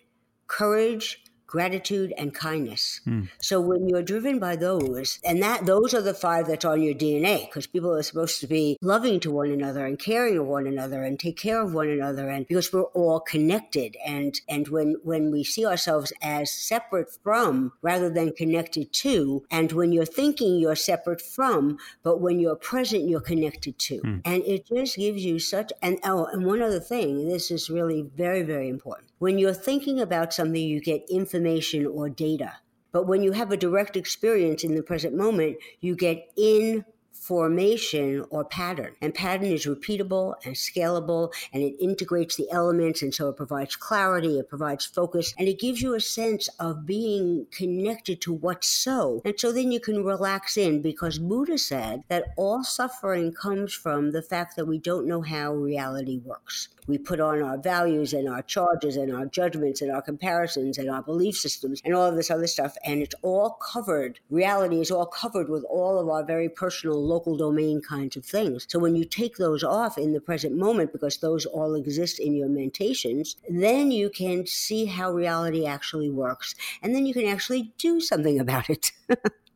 courage, 0.47 1.23
gratitude, 1.49 2.13
and 2.17 2.33
kindness. 2.35 3.01
Hmm. 3.05 3.23
So 3.41 3.61
when 3.61 3.89
you're 3.89 4.03
driven 4.03 4.39
by 4.39 4.55
those, 4.55 5.19
and 5.25 5.43
that 5.43 5.67
those 5.67 5.95
are 5.95 6.03
the 6.03 6.15
five 6.15 6.47
that's 6.47 6.65
on 6.65 6.83
your 6.83 6.95
DNA, 6.95 7.47
because 7.47 7.67
people 7.67 7.93
are 7.93 8.03
supposed 8.03 8.41
to 8.41 8.47
be 8.47 8.79
loving 8.83 9.19
to 9.21 9.33
one 9.33 9.51
another 9.51 9.85
and 9.85 9.99
caring 9.99 10.39
of 10.39 10.47
one 10.47 10.67
another 10.67 11.03
and 11.03 11.19
take 11.19 11.39
care 11.39 11.61
of 11.61 11.75
one 11.75 11.89
another, 11.89 12.29
and 12.29 12.47
because 12.47 12.73
we're 12.73 12.83
all 12.83 13.19
connected. 13.19 13.97
And 14.07 14.41
and 14.49 14.69
when 14.69 14.97
when 15.03 15.33
we 15.33 15.43
see 15.43 15.67
ourselves 15.67 16.13
as 16.23 16.53
separate 16.53 17.11
from 17.25 17.73
rather 17.83 18.11
than 18.11 18.33
connected 18.33 18.93
to, 18.93 19.43
and 19.51 19.73
when 19.73 19.91
you're 19.91 20.05
thinking 20.05 20.59
you're 20.59 20.77
separate 20.77 21.23
from, 21.23 21.79
but 22.03 22.21
when 22.21 22.39
you're 22.39 22.57
present, 22.57 23.09
you're 23.09 23.21
connected 23.21 23.79
to, 23.79 23.99
hmm. 23.99 24.19
and 24.25 24.43
it 24.45 24.67
just 24.67 24.97
gives 24.97 25.25
you 25.25 25.39
such. 25.39 25.73
And 25.81 25.99
oh, 26.05 26.27
and 26.27 26.45
one 26.45 26.61
other 26.61 26.81
thing, 26.81 27.27
this 27.27 27.51
is 27.51 27.71
really 27.71 28.03
very 28.03 28.43
very 28.43 28.69
important. 28.69 29.09
When 29.19 29.39
you're 29.39 29.55
thinking 29.55 30.01
about 30.01 30.33
something, 30.33 30.63
you 30.63 30.81
get 30.81 31.05
information 31.39 31.87
or 31.87 32.09
data. 32.09 32.55
But 32.91 33.07
when 33.07 33.23
you 33.23 33.33
have 33.33 33.53
a 33.53 33.57
direct 33.57 33.97
experience 33.97 34.65
in 34.65 34.75
the 34.75 34.83
present 34.83 35.15
moment, 35.15 35.59
you 35.81 35.95
get 35.95 36.33
information 36.37 38.25
or 38.31 38.45
pattern. 38.45 38.97
And 39.01 39.15
pattern 39.15 39.53
is 39.53 39.67
repeatable 39.67 40.35
and 40.45 40.57
scalable, 40.57 41.33
and 41.53 41.63
it 41.63 41.77
integrates 41.81 42.37
the 42.37 42.51
elements, 42.51 43.03
and 43.03 43.15
so 43.15 43.29
it 43.29 43.37
provides 43.37 43.77
clarity, 43.77 44.39
it 44.39 44.49
provides 44.49 44.85
focus, 44.87 45.33
and 45.39 45.47
it 45.47 45.61
gives 45.61 45.81
you 45.81 45.95
a 45.95 46.01
sense 46.01 46.49
of 46.59 46.87
being 46.87 47.47
connected 47.53 48.21
to 48.23 48.33
what's 48.33 48.67
so. 48.69 49.21
And 49.25 49.39
so 49.39 49.53
then 49.53 49.71
you 49.71 49.79
can 49.81 50.03
relax 50.03 50.57
in 50.57 50.83
because 50.83 51.19
Buddha 51.19 51.59
said 51.59 52.03
that 52.09 52.33
all 52.37 52.65
suffering 52.65 53.33
comes 53.33 53.73
from 53.75 54.11
the 54.11 54.23
fact 54.23 54.57
that 54.57 54.67
we 54.67 54.79
don't 54.79 55.07
know 55.07 55.21
how 55.21 55.53
reality 55.53 56.19
works. 56.19 56.69
We 56.89 56.99
put 56.99 57.21
on 57.21 57.43
our 57.43 57.59
values 57.59 58.15
and 58.15 58.29
our 58.29 58.43
charges 58.43 58.97
and 58.97 59.15
our 59.15 59.27
judgments 59.27 59.83
and 59.83 59.93
our 59.93 60.03
comparisons 60.03 60.79
and 60.79 60.91
our 60.91 61.03
belief 61.03 61.37
systems 61.37 61.83
and 61.85 61.95
all 61.95 62.07
of 62.07 62.17
this 62.17 62.31
other 62.31 62.47
stuff. 62.47 62.77
And 62.85 63.03
it's 63.03 63.15
all 63.23 63.51
covered. 63.51 64.21
Reality 64.31 64.81
is 64.81 64.91
all 64.91 65.07
covered 65.07 65.51
with 65.51 65.65
all 65.65 65.99
of 65.99 66.09
our 66.09 66.25
very 66.25 66.49
personal 66.49 67.01
local 67.05 67.37
domain 67.37 67.83
kinds 67.87 68.17
of 68.17 68.25
things. 68.25 68.67
So 68.71 68.79
when 68.79 68.97
you 68.97 69.05
take 69.05 69.37
those 69.37 69.63
off 69.63 69.99
in 69.99 70.15
the 70.15 70.21
present 70.21 70.57
moment, 70.57 70.93
because 70.93 71.19
those 71.19 71.45
all 71.45 71.75
exist 71.75 72.19
in 72.19 72.35
your 72.35 72.49
mentations, 72.49 73.37
then 73.49 73.91
you 73.91 74.09
can 74.09 74.47
see 74.47 74.87
how 74.87 75.13
reality 75.13 75.67
actually 75.67 76.11
works. 76.11 76.55
And 76.83 76.95
then 76.95 77.05
you 77.05 77.13
can 77.13 77.27
actually 77.27 77.75
do 77.79 78.01
something 78.01 78.41
about 78.49 78.71
it. 78.71 78.93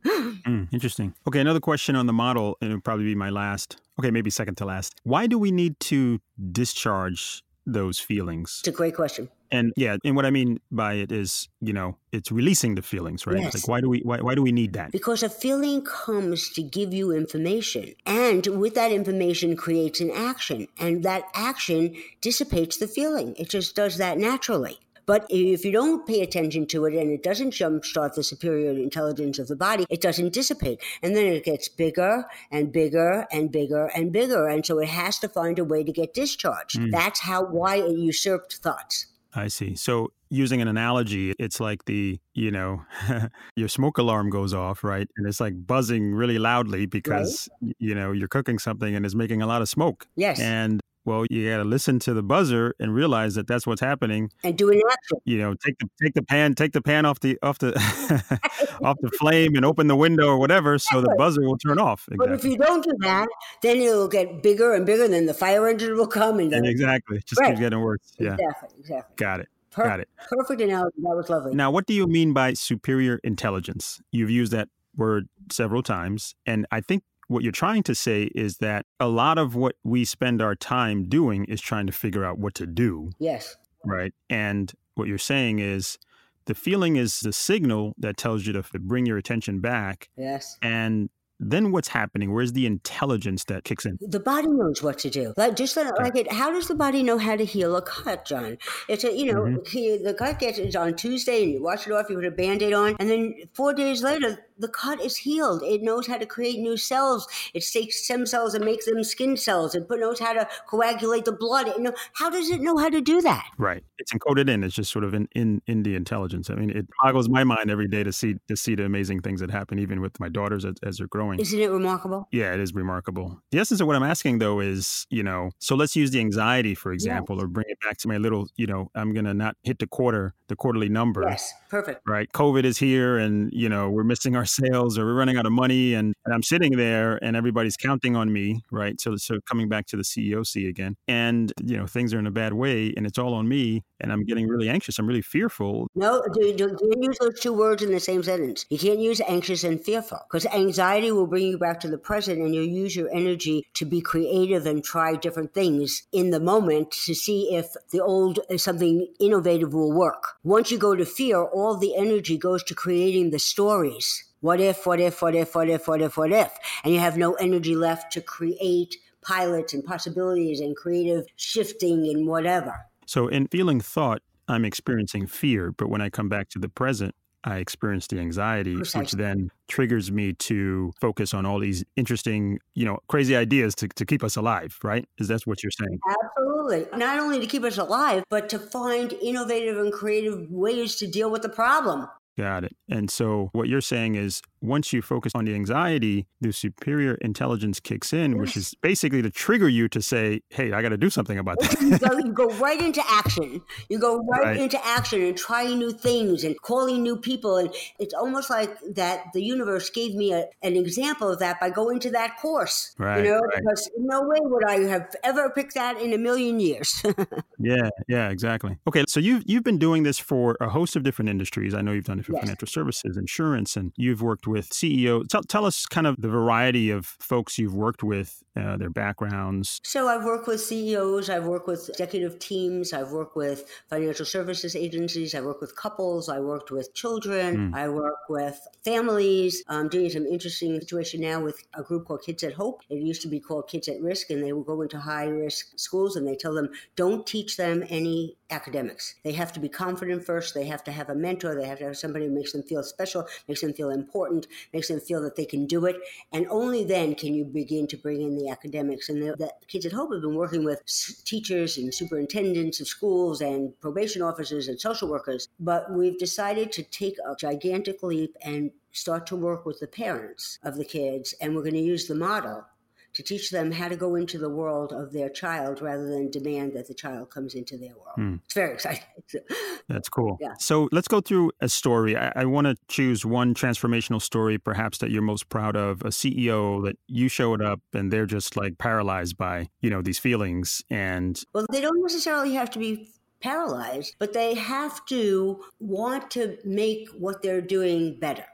Mm, 0.43 0.67
interesting. 0.73 1.13
Okay, 1.25 1.39
another 1.39 1.61
question 1.61 1.95
on 1.95 2.05
the 2.05 2.11
model, 2.11 2.57
and 2.59 2.69
it'll 2.71 2.81
probably 2.81 3.05
be 3.05 3.15
my 3.15 3.29
last. 3.29 3.77
Okay, 3.97 4.11
maybe 4.11 4.29
second 4.29 4.55
to 4.55 4.65
last. 4.65 4.99
Why 5.03 5.25
do 5.25 5.39
we 5.39 5.51
need 5.51 5.79
to 5.81 6.19
discharge 6.51 7.43
those 7.65 7.97
feelings? 7.97 8.59
It's 8.59 8.67
a 8.67 8.71
great 8.71 8.93
question. 8.93 9.29
And 9.53 9.71
yeah, 9.77 9.97
and 10.03 10.15
what 10.15 10.25
I 10.25 10.31
mean 10.31 10.59
by 10.71 10.95
it 10.95 11.11
is, 11.11 11.47
you 11.61 11.73
know, 11.73 11.95
it's 12.11 12.31
releasing 12.31 12.73
the 12.73 12.81
feelings, 12.81 13.27
right? 13.27 13.39
Yes. 13.39 13.53
Like 13.53 13.67
why 13.67 13.81
do 13.81 13.89
we 13.89 13.99
why, 13.99 14.19
why 14.19 14.33
do 14.33 14.41
we 14.41 14.51
need 14.51 14.73
that? 14.73 14.91
Because 14.91 15.21
a 15.21 15.29
feeling 15.29 15.83
comes 15.83 16.49
to 16.53 16.63
give 16.63 16.91
you 16.91 17.11
information, 17.11 17.93
and 18.05 18.45
with 18.59 18.73
that 18.73 18.91
information 18.91 19.55
creates 19.55 19.99
an 20.01 20.09
action, 20.11 20.67
and 20.79 21.03
that 21.03 21.25
action 21.35 21.95
dissipates 22.19 22.77
the 22.77 22.87
feeling. 22.87 23.35
It 23.37 23.49
just 23.49 23.75
does 23.75 23.97
that 23.97 24.17
naturally. 24.17 24.79
But 25.05 25.25
if 25.29 25.65
you 25.65 25.71
don't 25.71 26.05
pay 26.05 26.21
attention 26.21 26.65
to 26.67 26.85
it 26.85 26.93
and 26.93 27.11
it 27.11 27.23
doesn't 27.23 27.51
jumpstart 27.51 28.15
the 28.15 28.23
superior 28.23 28.71
intelligence 28.71 29.39
of 29.39 29.47
the 29.47 29.55
body, 29.55 29.85
it 29.89 30.01
doesn't 30.01 30.33
dissipate. 30.33 30.81
And 31.01 31.15
then 31.15 31.25
it 31.25 31.43
gets 31.43 31.67
bigger 31.67 32.25
and 32.51 32.71
bigger 32.71 33.27
and 33.31 33.51
bigger 33.51 33.87
and 33.95 34.11
bigger. 34.11 34.47
And 34.47 34.65
so 34.65 34.79
it 34.79 34.89
has 34.89 35.19
to 35.19 35.29
find 35.29 35.59
a 35.59 35.65
way 35.65 35.83
to 35.83 35.91
get 35.91 36.13
discharged. 36.13 36.77
Hmm. 36.77 36.89
That's 36.89 37.19
how 37.19 37.43
why 37.45 37.77
it 37.77 37.97
usurped 37.97 38.57
thoughts. 38.57 39.07
I 39.35 39.47
see. 39.47 39.75
So 39.75 40.11
using 40.29 40.61
an 40.61 40.67
analogy, 40.67 41.33
it's 41.39 41.59
like 41.59 41.85
the, 41.85 42.19
you 42.33 42.51
know, 42.51 42.83
your 43.55 43.67
smoke 43.67 43.97
alarm 43.97 44.29
goes 44.29 44.53
off, 44.53 44.83
right? 44.83 45.07
And 45.17 45.27
it's 45.27 45.39
like 45.39 45.65
buzzing 45.65 46.13
really 46.13 46.37
loudly 46.37 46.85
because, 46.85 47.49
y- 47.61 47.73
you 47.79 47.95
know, 47.95 48.11
you're 48.11 48.27
cooking 48.27 48.59
something 48.59 48.95
and 48.95 49.05
it's 49.05 49.15
making 49.15 49.41
a 49.41 49.47
lot 49.47 49.61
of 49.61 49.69
smoke. 49.69 50.07
Yes. 50.15 50.39
And 50.39 50.81
well, 51.05 51.25
you 51.29 51.49
got 51.49 51.57
to 51.57 51.63
listen 51.63 51.99
to 51.99 52.13
the 52.13 52.23
buzzer 52.23 52.73
and 52.79 52.93
realize 52.93 53.35
that 53.35 53.47
that's 53.47 53.67
what's 53.67 53.81
happening. 53.81 54.31
And 54.43 54.57
do 54.57 54.69
an 54.71 54.81
action. 54.91 55.17
You 55.25 55.37
know, 55.39 55.53
take 55.55 55.77
the 55.79 55.87
take 56.01 56.13
the 56.13 56.23
pan, 56.23 56.55
take 56.55 56.71
the 56.73 56.81
pan 56.81 57.05
off 57.05 57.19
the 57.19 57.37
off 57.43 57.59
the 57.59 57.73
off 58.83 58.97
the 59.01 59.09
flame 59.19 59.55
and 59.55 59.65
open 59.65 59.87
the 59.87 59.95
window 59.95 60.27
or 60.27 60.37
whatever, 60.37 60.77
so 60.77 61.01
the 61.01 61.13
buzzer 61.17 61.41
will 61.41 61.57
turn 61.57 61.79
off. 61.79 62.07
But 62.15 62.31
if 62.31 62.43
you 62.43 62.57
don't 62.57 62.83
do 62.83 62.93
that, 62.99 63.27
then 63.61 63.77
it'll 63.77 64.07
get 64.07 64.41
bigger 64.43 64.73
and 64.73 64.85
bigger. 64.85 65.07
Then 65.07 65.25
the 65.25 65.33
fire 65.33 65.67
engine 65.67 65.95
will 65.97 66.07
come 66.07 66.39
and 66.39 66.53
And 66.53 66.65
then 66.65 66.71
exactly, 66.71 67.21
just 67.25 67.39
Right. 67.41 67.49
keeps 67.49 67.59
getting 67.59 67.81
worse. 67.81 68.13
Yeah, 68.19 68.33
exactly, 68.33 68.79
exactly. 68.79 69.13
got 69.17 69.39
it. 69.39 69.49
Per- 69.71 69.83
Got 69.85 70.01
it. 70.01 70.09
Perfect 70.29 70.61
analogy. 70.61 70.97
That 71.01 71.15
was 71.15 71.29
lovely. 71.31 71.55
Now, 71.55 71.71
what 71.71 71.87
do 71.87 71.95
you 71.95 72.05
mean 72.05 72.31
by 72.31 72.53
superior 72.53 73.19
intelligence? 73.23 73.99
You've 74.11 74.29
used 74.29 74.51
that 74.51 74.69
word 74.95 75.27
several 75.51 75.81
times. 75.81 76.35
And 76.45 76.67
I 76.71 76.79
think 76.79 77.01
what 77.27 77.43
you're 77.43 77.51
trying 77.51 77.83
to 77.83 77.95
say 77.95 78.23
is 78.35 78.57
that 78.57 78.85
a 78.99 79.07
lot 79.07 79.37
of 79.37 79.55
what 79.55 79.75
we 79.83 80.05
spend 80.05 80.41
our 80.41 80.55
time 80.55 81.07
doing 81.07 81.45
is 81.45 81.61
trying 81.61 81.87
to 81.87 81.93
figure 81.93 82.23
out 82.25 82.37
what 82.37 82.53
to 82.55 82.65
do, 82.65 83.11
Yes. 83.19 83.55
right? 83.85 84.13
And 84.29 84.71
what 84.95 85.07
you're 85.07 85.17
saying 85.17 85.59
is 85.59 85.97
the 86.45 86.53
feeling 86.53 86.95
is 86.97 87.21
the 87.21 87.33
signal 87.33 87.93
that 87.97 88.17
tells 88.17 88.45
you 88.45 88.53
to 88.53 88.63
bring 88.79 89.05
your 89.05 89.17
attention 89.17 89.59
back. 89.59 90.09
Yes. 90.17 90.57
And 90.61 91.09
then 91.51 91.71
what's 91.71 91.87
happening? 91.87 92.33
Where's 92.33 92.53
the 92.53 92.65
intelligence 92.65 93.43
that 93.45 93.63
kicks 93.63 93.85
in? 93.85 93.97
The 94.01 94.19
body 94.19 94.47
knows 94.47 94.81
what 94.81 94.97
to 94.99 95.09
do. 95.09 95.33
Like 95.37 95.55
just 95.55 95.75
like, 95.77 95.97
like 95.99 96.15
it. 96.15 96.31
How 96.31 96.51
does 96.51 96.67
the 96.67 96.75
body 96.75 97.03
know 97.03 97.17
how 97.17 97.35
to 97.35 97.45
heal 97.45 97.75
a 97.75 97.81
cut, 97.81 98.25
John? 98.25 98.57
It's 98.87 99.03
a 99.03 99.15
you 99.15 99.31
know 99.31 99.43
Mm-hmm. 99.43 100.03
the 100.05 100.13
cut 100.13 100.39
gets 100.39 100.57
it's 100.57 100.75
on 100.75 100.95
Tuesday 100.95 101.43
and 101.43 101.51
you 101.53 101.61
wash 101.63 101.85
it 101.87 101.91
off. 101.93 102.09
You 102.09 102.15
put 102.15 102.25
a 102.25 102.31
band-aid 102.31 102.73
on, 102.73 102.95
and 102.99 103.09
then 103.09 103.33
four 103.53 103.73
days 103.73 104.01
later 104.03 104.45
the 104.59 104.67
cut 104.67 105.01
is 105.01 105.17
healed. 105.17 105.63
It 105.63 105.81
knows 105.81 106.07
how 106.07 106.17
to 106.17 106.25
create 106.25 106.59
new 106.59 106.77
cells. 106.77 107.27
It 107.53 107.65
takes 107.65 108.03
stem 108.05 108.25
cells 108.25 108.53
and 108.53 108.63
makes 108.63 108.85
them 108.85 109.03
skin 109.03 109.35
cells. 109.35 109.75
It 109.75 109.87
knows 109.89 110.19
how 110.19 110.33
to 110.33 110.47
coagulate 110.67 111.25
the 111.25 111.31
blood. 111.31 111.67
It 111.67 111.79
know, 111.79 111.93
how 112.13 112.29
does 112.29 112.49
it 112.49 112.61
know 112.61 112.77
how 112.77 112.89
to 112.89 113.01
do 113.01 113.21
that? 113.21 113.45
Right. 113.57 113.83
It's 113.97 114.13
encoded 114.13 114.49
in. 114.49 114.63
It's 114.63 114.75
just 114.75 114.91
sort 114.91 115.03
of 115.03 115.13
in, 115.13 115.27
in 115.35 115.61
in 115.67 115.83
the 115.83 115.95
intelligence. 115.95 116.49
I 116.49 116.55
mean, 116.55 116.69
it 116.69 116.87
boggles 117.01 117.29
my 117.29 117.43
mind 117.43 117.69
every 117.71 117.87
day 117.87 118.03
to 118.03 118.11
see 118.13 118.35
to 118.47 118.55
see 118.55 118.75
the 118.75 118.85
amazing 118.85 119.21
things 119.21 119.39
that 119.41 119.51
happen, 119.51 119.79
even 119.79 120.01
with 120.01 120.19
my 120.19 120.29
daughters 120.29 120.65
as, 120.65 120.75
as 120.83 120.97
they're 120.97 121.07
growing. 121.07 121.32
Isn't 121.39 121.59
it 121.59 121.69
remarkable? 121.69 122.27
Yeah, 122.31 122.53
it 122.53 122.59
is 122.59 122.73
remarkable. 122.73 123.39
The 123.51 123.59
essence 123.59 123.81
of 123.81 123.87
what 123.87 123.95
I'm 123.95 124.03
asking 124.03 124.39
though 124.39 124.59
is, 124.59 125.05
you 125.09 125.23
know, 125.23 125.51
so 125.59 125.75
let's 125.75 125.95
use 125.95 126.11
the 126.11 126.19
anxiety 126.19 126.75
for 126.75 126.91
example, 126.91 127.41
or 127.41 127.47
bring 127.47 127.65
it 127.69 127.79
back 127.81 127.97
to 127.99 128.07
my 128.07 128.17
little, 128.17 128.47
you 128.55 128.67
know, 128.67 128.89
I'm 128.95 129.13
gonna 129.13 129.33
not 129.33 129.55
hit 129.63 129.79
the 129.79 129.87
quarter, 129.87 130.33
the 130.53 130.57
quarterly 130.57 130.89
numbers. 130.89 131.25
Yes. 131.27 131.53
Perfect. 131.69 132.01
Right. 132.05 132.31
COVID 132.31 132.63
is 132.63 132.77
here 132.77 133.17
and, 133.17 133.51
you 133.51 133.67
know, 133.67 133.89
we're 133.89 134.03
missing 134.03 134.35
our 134.35 134.45
sales 134.45 134.99
or 134.99 135.05
we're 135.05 135.15
running 135.15 135.37
out 135.37 135.47
of 135.47 135.51
money 135.51 135.95
and, 135.95 136.13
and 136.25 136.33
I'm 136.33 136.43
sitting 136.43 136.77
there 136.77 137.17
and 137.23 137.35
everybody's 137.35 137.75
counting 137.75 138.15
on 138.15 138.31
me. 138.31 138.61
Right. 138.71 139.01
So 139.01 139.15
so 139.15 139.39
coming 139.49 139.69
back 139.69 139.87
to 139.87 139.97
the 139.97 140.03
CEOC 140.03 140.69
again. 140.69 140.95
And, 141.07 141.51
you 141.63 141.75
know, 141.75 141.87
things 141.87 142.13
are 142.13 142.19
in 142.19 142.27
a 142.27 142.31
bad 142.31 142.53
way 142.53 142.93
and 142.95 143.07
it's 143.07 143.17
all 143.17 143.33
on 143.33 143.47
me 143.47 143.81
and 143.99 144.11
I'm 144.11 144.23
getting 144.23 144.47
really 144.47 144.69
anxious. 144.69 144.99
I'm 144.99 145.07
really 145.07 145.23
fearful. 145.23 145.87
No, 145.95 146.23
you 146.35 146.53
can't 146.55 147.03
use 147.03 147.17
those 147.19 147.39
two 147.39 147.53
words 147.53 147.81
in 147.81 147.91
the 147.91 147.99
same 147.99 148.21
sentence. 148.21 148.65
You 148.69 148.77
can't 148.77 148.99
use 148.99 149.19
anxious 149.27 149.63
and 149.63 149.83
fearful 149.83 150.19
because 150.29 150.45
anxiety 150.47 151.11
will 151.11 151.27
bring 151.27 151.47
you 151.47 151.57
back 151.57 151.79
to 151.79 151.87
the 151.87 151.97
present 151.97 152.39
and 152.39 152.53
you'll 152.53 152.65
use 152.65 152.95
your 152.95 153.09
energy 153.11 153.65
to 153.73 153.85
be 153.85 154.01
creative 154.01 154.67
and 154.67 154.83
try 154.83 155.15
different 155.15 155.53
things 155.53 156.03
in 156.11 156.29
the 156.29 156.39
moment 156.39 156.91
to 156.91 157.15
see 157.15 157.55
if 157.55 157.73
the 157.91 158.01
old 158.01 158.39
something 158.57 159.07
innovative 159.19 159.73
will 159.73 159.91
work. 159.91 160.35
Once 160.45 160.69
you 160.69 160.77
go 160.77 160.93
to 160.93 161.05
fear, 161.05 161.41
all 161.41 161.77
the 161.77 161.95
energy 161.95 162.37
goes 162.37 162.61
to 162.63 162.75
creating 162.75 163.29
the 163.29 163.39
stories. 163.39 164.25
What 164.41 164.59
if, 164.59 164.85
what 164.85 164.99
if, 164.99 165.21
what 165.21 165.35
if, 165.35 165.55
what 165.55 165.69
if, 165.69 165.87
what 165.87 166.01
if, 166.01 166.17
what 166.17 166.33
if? 166.33 166.51
And 166.83 166.93
you 166.93 166.99
have 166.99 167.15
no 167.15 167.35
energy 167.35 167.77
left 167.77 168.11
to 168.11 168.21
create 168.21 168.97
pilots 169.21 169.73
and 169.73 169.85
possibilities 169.85 170.59
and 170.59 170.75
creative 170.75 171.27
shifting 171.37 172.09
and 172.09 172.27
whatever. 172.27 172.75
So 173.05 173.29
in 173.29 173.47
feeling 173.47 173.79
thought, 173.79 174.21
I'm 174.49 174.65
experiencing 174.65 175.27
fear, 175.27 175.71
but 175.71 175.87
when 175.87 176.01
I 176.01 176.09
come 176.09 176.27
back 176.27 176.49
to 176.49 176.59
the 176.59 176.67
present, 176.67 177.15
I 177.43 177.57
experience 177.57 178.07
the 178.07 178.19
anxiety, 178.19 178.75
which 178.75 179.11
then 179.11 179.49
triggers 179.67 180.11
me 180.11 180.33
to 180.33 180.93
focus 180.99 181.33
on 181.33 181.45
all 181.45 181.59
these 181.59 181.83
interesting, 181.95 182.59
you 182.73 182.85
know, 182.85 182.99
crazy 183.07 183.35
ideas 183.35 183.75
to, 183.75 183.87
to 183.89 184.05
keep 184.05 184.23
us 184.23 184.35
alive, 184.35 184.77
right? 184.83 185.05
Is 185.19 185.27
that 185.27 185.41
what 185.45 185.61
you're 185.63 185.71
saying? 185.71 185.99
Absolutely. 186.07 186.85
Not 186.97 187.19
only 187.19 187.39
to 187.39 187.45
keep 187.45 187.63
us 187.63 187.77
alive, 187.77 188.23
but 188.29 188.49
to 188.49 188.59
find 188.59 189.13
innovative 189.13 189.77
and 189.77 189.91
creative 189.91 190.49
ways 190.49 190.95
to 190.95 191.07
deal 191.07 191.29
with 191.29 191.41
the 191.41 191.49
problem. 191.49 192.07
Got 192.37 192.63
it. 192.63 192.75
And 192.89 193.11
so 193.11 193.49
what 193.51 193.67
you're 193.67 193.81
saying 193.81 194.15
is 194.15 194.41
once 194.63 194.93
you 194.93 195.01
focus 195.01 195.33
on 195.35 195.43
the 195.43 195.53
anxiety, 195.53 196.25
the 196.39 196.53
superior 196.53 197.15
intelligence 197.15 197.81
kicks 197.81 198.13
in, 198.13 198.37
which 198.37 198.55
is 198.55 198.73
basically 198.81 199.21
to 199.21 199.29
trigger 199.29 199.67
you 199.67 199.89
to 199.89 200.01
say, 200.01 200.41
"Hey, 200.49 200.71
I 200.71 200.81
got 200.81 200.89
to 200.89 200.97
do 200.97 201.09
something 201.09 201.37
about 201.37 201.59
that." 201.59 201.81
you, 201.81 201.99
go, 201.99 202.17
you 202.17 202.31
go 202.31 202.47
right 202.55 202.81
into 202.81 203.03
action. 203.09 203.61
You 203.89 203.99
go 203.99 204.17
right, 204.31 204.43
right, 204.43 204.57
into 204.57 204.83
action 204.85 205.21
and 205.21 205.37
trying 205.37 205.79
new 205.79 205.91
things 205.91 206.45
and 206.45 206.59
calling 206.61 207.03
new 207.03 207.17
people, 207.17 207.57
and 207.57 207.75
it's 207.99 208.13
almost 208.13 208.49
like 208.49 208.77
that. 208.95 209.25
The 209.33 209.43
universe 209.43 209.89
gave 209.89 210.15
me 210.15 210.31
a, 210.31 210.45
an 210.61 210.77
example 210.77 211.29
of 211.29 211.39
that 211.39 211.59
by 211.59 211.69
going 211.69 211.99
to 211.99 212.11
that 212.11 212.37
course. 212.37 212.95
Right. 212.97 213.17
You 213.17 213.31
know, 213.31 213.39
right. 213.39 213.57
because 213.57 213.89
no 213.97 214.21
way 214.21 214.37
would 214.41 214.63
I 214.63 214.79
have 214.87 215.13
ever 215.23 215.49
picked 215.49 215.73
that 215.73 215.99
in 215.99 216.13
a 216.13 216.17
million 216.17 216.61
years. 216.61 217.03
yeah. 217.59 217.89
Yeah. 218.07 218.29
Exactly. 218.29 218.77
Okay. 218.87 219.03
So 219.09 219.19
you've 219.19 219.43
you've 219.45 219.63
been 219.63 219.77
doing 219.77 220.03
this 220.03 220.19
for 220.19 220.55
a 220.61 220.69
host 220.69 220.95
of 220.95 221.03
different 221.03 221.27
industries. 221.27 221.73
I 221.73 221.81
know 221.81 221.91
you've 221.91 222.05
done 222.05 222.19
it 222.19 222.25
for 222.25 222.31
yes. 222.31 222.43
financial 222.43 222.67
services, 222.67 223.17
insurance, 223.17 223.75
and 223.75 223.91
you've 223.97 224.21
worked 224.21 224.47
with 224.47 224.52
CEOs. 224.71 225.27
Tell, 225.27 225.43
tell 225.43 225.65
us 225.65 225.85
kind 225.85 226.07
of 226.07 226.15
the 226.19 226.29
variety 226.29 226.89
of 226.89 227.05
folks 227.05 227.57
you've 227.57 227.75
worked 227.75 228.03
with, 228.03 228.43
uh, 228.55 228.77
their 228.77 228.89
backgrounds. 228.89 229.79
So 229.83 230.07
I've 230.07 230.23
worked 230.23 230.47
with 230.47 230.61
CEOs, 230.61 231.29
I've 231.29 231.45
worked 231.45 231.67
with 231.67 231.89
executive 231.89 232.39
teams, 232.39 232.93
I've 232.93 233.11
worked 233.11 233.35
with 233.35 233.69
financial 233.89 234.25
services 234.25 234.75
agencies, 234.75 235.33
I've 235.33 235.45
worked 235.45 235.61
with 235.61 235.75
couples, 235.75 236.29
I 236.29 236.39
worked 236.39 236.71
with 236.71 236.93
children, 236.93 237.71
mm. 237.71 237.75
I 237.75 237.89
work 237.89 238.29
with 238.29 238.59
families. 238.83 239.63
I'm 239.67 239.89
doing 239.89 240.09
some 240.09 240.25
interesting 240.25 240.79
situation 240.79 241.21
now 241.21 241.41
with 241.41 241.63
a 241.73 241.83
group 241.83 242.05
called 242.05 242.23
Kids 242.23 242.43
at 242.43 242.53
Hope. 242.53 242.81
It 242.89 243.01
used 243.01 243.21
to 243.23 243.27
be 243.27 243.39
called 243.39 243.67
Kids 243.67 243.87
at 243.87 244.01
Risk, 244.01 244.29
and 244.29 244.43
they 244.43 244.53
will 244.53 244.63
go 244.63 244.81
into 244.81 244.99
high 244.99 245.25
risk 245.25 245.67
schools 245.75 246.15
and 246.15 246.27
they 246.27 246.35
tell 246.35 246.53
them, 246.53 246.69
don't 246.95 247.25
teach 247.25 247.57
them 247.57 247.83
any 247.89 248.37
academics. 248.49 249.15
They 249.23 249.31
have 249.33 249.51
to 249.53 249.59
be 249.59 249.69
confident 249.69 250.25
first. 250.25 250.53
They 250.53 250.65
have 250.65 250.83
to 250.85 250.91
have 250.91 251.09
a 251.09 251.15
mentor. 251.15 251.55
They 251.55 251.67
have 251.67 251.79
to 251.79 251.85
have 251.85 251.97
somebody 251.97 252.25
who 252.25 252.31
makes 252.31 252.51
them 252.51 252.63
feel 252.63 252.83
special, 252.83 253.27
makes 253.47 253.61
them 253.61 253.73
feel 253.73 253.89
important, 253.89 254.42
makes 254.73 254.87
them 254.87 254.99
feel 254.99 255.21
that 255.23 255.35
they 255.35 255.45
can 255.45 255.65
do 255.65 255.85
it. 255.85 255.97
And 256.31 256.47
only 256.49 256.83
then 256.83 257.15
can 257.15 257.33
you 257.33 257.45
begin 257.45 257.87
to 257.87 257.97
bring 257.97 258.21
in 258.21 258.37
the 258.37 258.49
academics. 258.49 259.09
And 259.09 259.21
the, 259.21 259.35
the 259.35 259.53
Kids 259.67 259.85
at 259.85 259.91
Hope 259.91 260.11
have 260.11 260.21
been 260.21 260.35
working 260.35 260.63
with 260.63 260.81
teachers 261.25 261.77
and 261.77 261.93
superintendents 261.93 262.79
of 262.79 262.87
schools 262.87 263.41
and 263.41 263.79
probation 263.79 264.21
officers 264.21 264.67
and 264.67 264.79
social 264.79 265.07
workers. 265.07 265.49
But 265.59 265.91
we've 265.91 266.17
decided 266.17 266.71
to 266.73 266.83
take 266.83 267.15
a 267.19 267.35
gigantic 267.35 268.03
leap 268.03 268.35
and 268.43 268.71
start 268.91 269.25
to 269.27 269.35
work 269.35 269.65
with 269.65 269.79
the 269.79 269.87
parents 269.87 270.59
of 270.63 270.75
the 270.75 270.85
kids. 270.85 271.33
And 271.41 271.55
we're 271.55 271.63
going 271.63 271.73
to 271.73 271.79
use 271.79 272.07
the 272.07 272.15
model 272.15 272.65
to 273.13 273.23
teach 273.23 273.51
them 273.51 273.71
how 273.71 273.87
to 273.87 273.95
go 273.95 274.15
into 274.15 274.37
the 274.37 274.49
world 274.49 274.91
of 274.91 275.13
their 275.13 275.29
child 275.29 275.81
rather 275.81 276.07
than 276.07 276.31
demand 276.31 276.73
that 276.73 276.87
the 276.87 276.93
child 276.93 277.29
comes 277.29 277.53
into 277.53 277.77
their 277.77 277.95
world. 277.95 278.17
Mm. 278.17 278.39
It's 278.45 278.53
very 278.53 278.73
exciting. 278.73 279.03
That's 279.87 280.09
cool. 280.09 280.37
Yeah. 280.41 280.53
So 280.59 280.89
let's 280.91 281.07
go 281.07 281.21
through 281.21 281.51
a 281.61 281.69
story. 281.69 282.17
I, 282.17 282.31
I 282.35 282.45
want 282.45 282.65
to 282.65 282.75
choose 282.87 283.25
one 283.25 283.53
transformational 283.53 284.21
story, 284.21 284.57
perhaps 284.57 284.97
that 284.99 285.11
you're 285.11 285.21
most 285.21 285.49
proud 285.49 285.75
of. 285.75 286.01
A 286.01 286.09
CEO 286.09 286.83
that 286.85 286.97
you 287.07 287.27
showed 287.27 287.61
up 287.61 287.81
and 287.93 288.11
they're 288.11 288.25
just 288.25 288.57
like 288.57 288.77
paralyzed 288.77 289.37
by 289.37 289.69
you 289.81 289.89
know 289.89 290.01
these 290.01 290.19
feelings 290.19 290.83
and. 290.89 291.41
Well, 291.53 291.65
they 291.71 291.81
don't 291.81 292.01
necessarily 292.01 292.53
have 292.53 292.71
to 292.71 292.79
be 292.79 293.09
paralyzed, 293.41 294.15
but 294.19 294.33
they 294.33 294.55
have 294.55 295.05
to 295.05 295.61
want 295.79 296.31
to 296.31 296.57
make 296.63 297.09
what 297.09 297.41
they're 297.41 297.61
doing 297.61 298.17
better 298.19 298.45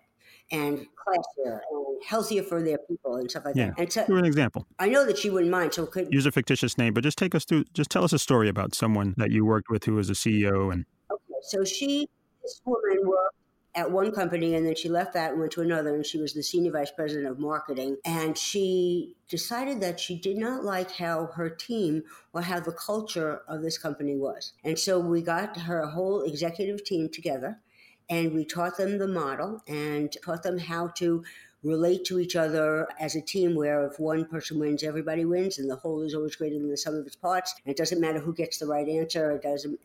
and 0.51 0.85
classier 0.95 1.59
and 1.71 2.03
healthier 2.05 2.43
for 2.43 2.61
their 2.61 2.77
people 2.77 3.17
and 3.17 3.29
stuff 3.29 3.45
like 3.45 3.55
yeah. 3.55 3.67
that. 3.67 3.79
And 3.79 3.91
so, 3.91 4.05
an 4.07 4.25
example. 4.25 4.65
I 4.79 4.89
know 4.89 5.05
that 5.05 5.17
she 5.17 5.29
wouldn't 5.29 5.51
mind. 5.51 5.73
So 5.73 5.85
could 5.85 6.11
use 6.11 6.25
a 6.25 6.31
fictitious 6.31 6.77
name, 6.77 6.93
but 6.93 7.03
just 7.03 7.17
take 7.17 7.35
us 7.35 7.45
through. 7.45 7.65
Just 7.73 7.89
tell 7.89 8.03
us 8.03 8.13
a 8.13 8.19
story 8.19 8.49
about 8.49 8.75
someone 8.75 9.15
that 9.17 9.31
you 9.31 9.45
worked 9.45 9.69
with 9.69 9.83
who 9.83 9.95
was 9.95 10.09
a 10.09 10.13
CEO 10.13 10.71
and. 10.71 10.85
Okay, 11.11 11.39
so 11.41 11.63
she, 11.63 12.07
this 12.43 12.61
woman 12.65 13.07
worked 13.07 13.35
at 13.75 13.91
one 13.91 14.11
company 14.11 14.55
and 14.55 14.65
then 14.65 14.75
she 14.75 14.89
left 14.89 15.13
that 15.13 15.31
and 15.31 15.39
went 15.39 15.51
to 15.51 15.61
another 15.61 15.93
and 15.95 16.05
she 16.05 16.17
was 16.17 16.33
the 16.33 16.41
senior 16.41 16.71
vice 16.71 16.91
president 16.91 17.27
of 17.27 17.39
marketing 17.39 17.97
and 18.03 18.37
she 18.37 19.15
decided 19.29 19.79
that 19.79 19.99
she 19.99 20.17
did 20.17 20.37
not 20.37 20.63
like 20.63 20.91
how 20.91 21.27
her 21.35 21.49
team 21.49 22.01
or 22.33 22.41
how 22.41 22.59
the 22.59 22.71
culture 22.71 23.41
of 23.47 23.61
this 23.61 23.77
company 23.77 24.15
was 24.15 24.53
and 24.63 24.77
so 24.79 24.99
we 24.99 25.21
got 25.21 25.55
her 25.55 25.85
whole 25.85 26.21
executive 26.23 26.83
team 26.83 27.07
together 27.07 27.59
and 28.09 28.33
we 28.33 28.45
taught 28.45 28.77
them 28.77 28.97
the 28.97 29.07
model 29.07 29.61
and 29.67 30.15
taught 30.23 30.43
them 30.43 30.57
how 30.57 30.87
to 30.87 31.23
relate 31.61 32.05
to 32.05 32.19
each 32.19 32.35
other 32.37 32.87
as 32.99 33.15
a 33.15 33.21
team 33.21 33.53
where 33.53 33.85
if 33.85 33.99
one 33.99 34.23
person 34.23 34.59
wins 34.59 34.81
everybody 34.81 35.25
wins 35.25 35.59
and 35.59 35.69
the 35.69 35.75
whole 35.75 36.01
is 36.01 36.15
always 36.15 36.35
greater 36.35 36.57
than 36.57 36.69
the 36.69 36.77
sum 36.77 36.95
of 36.95 37.05
its 37.05 37.17
parts. 37.17 37.53
And 37.65 37.71
it 37.71 37.77
doesn't 37.77 37.99
matter 37.99 38.19
who 38.19 38.33
gets 38.33 38.59
the 38.59 38.65
right 38.65 38.87
answer 38.87 39.31
it 39.31 39.41
doesn't 39.41 39.79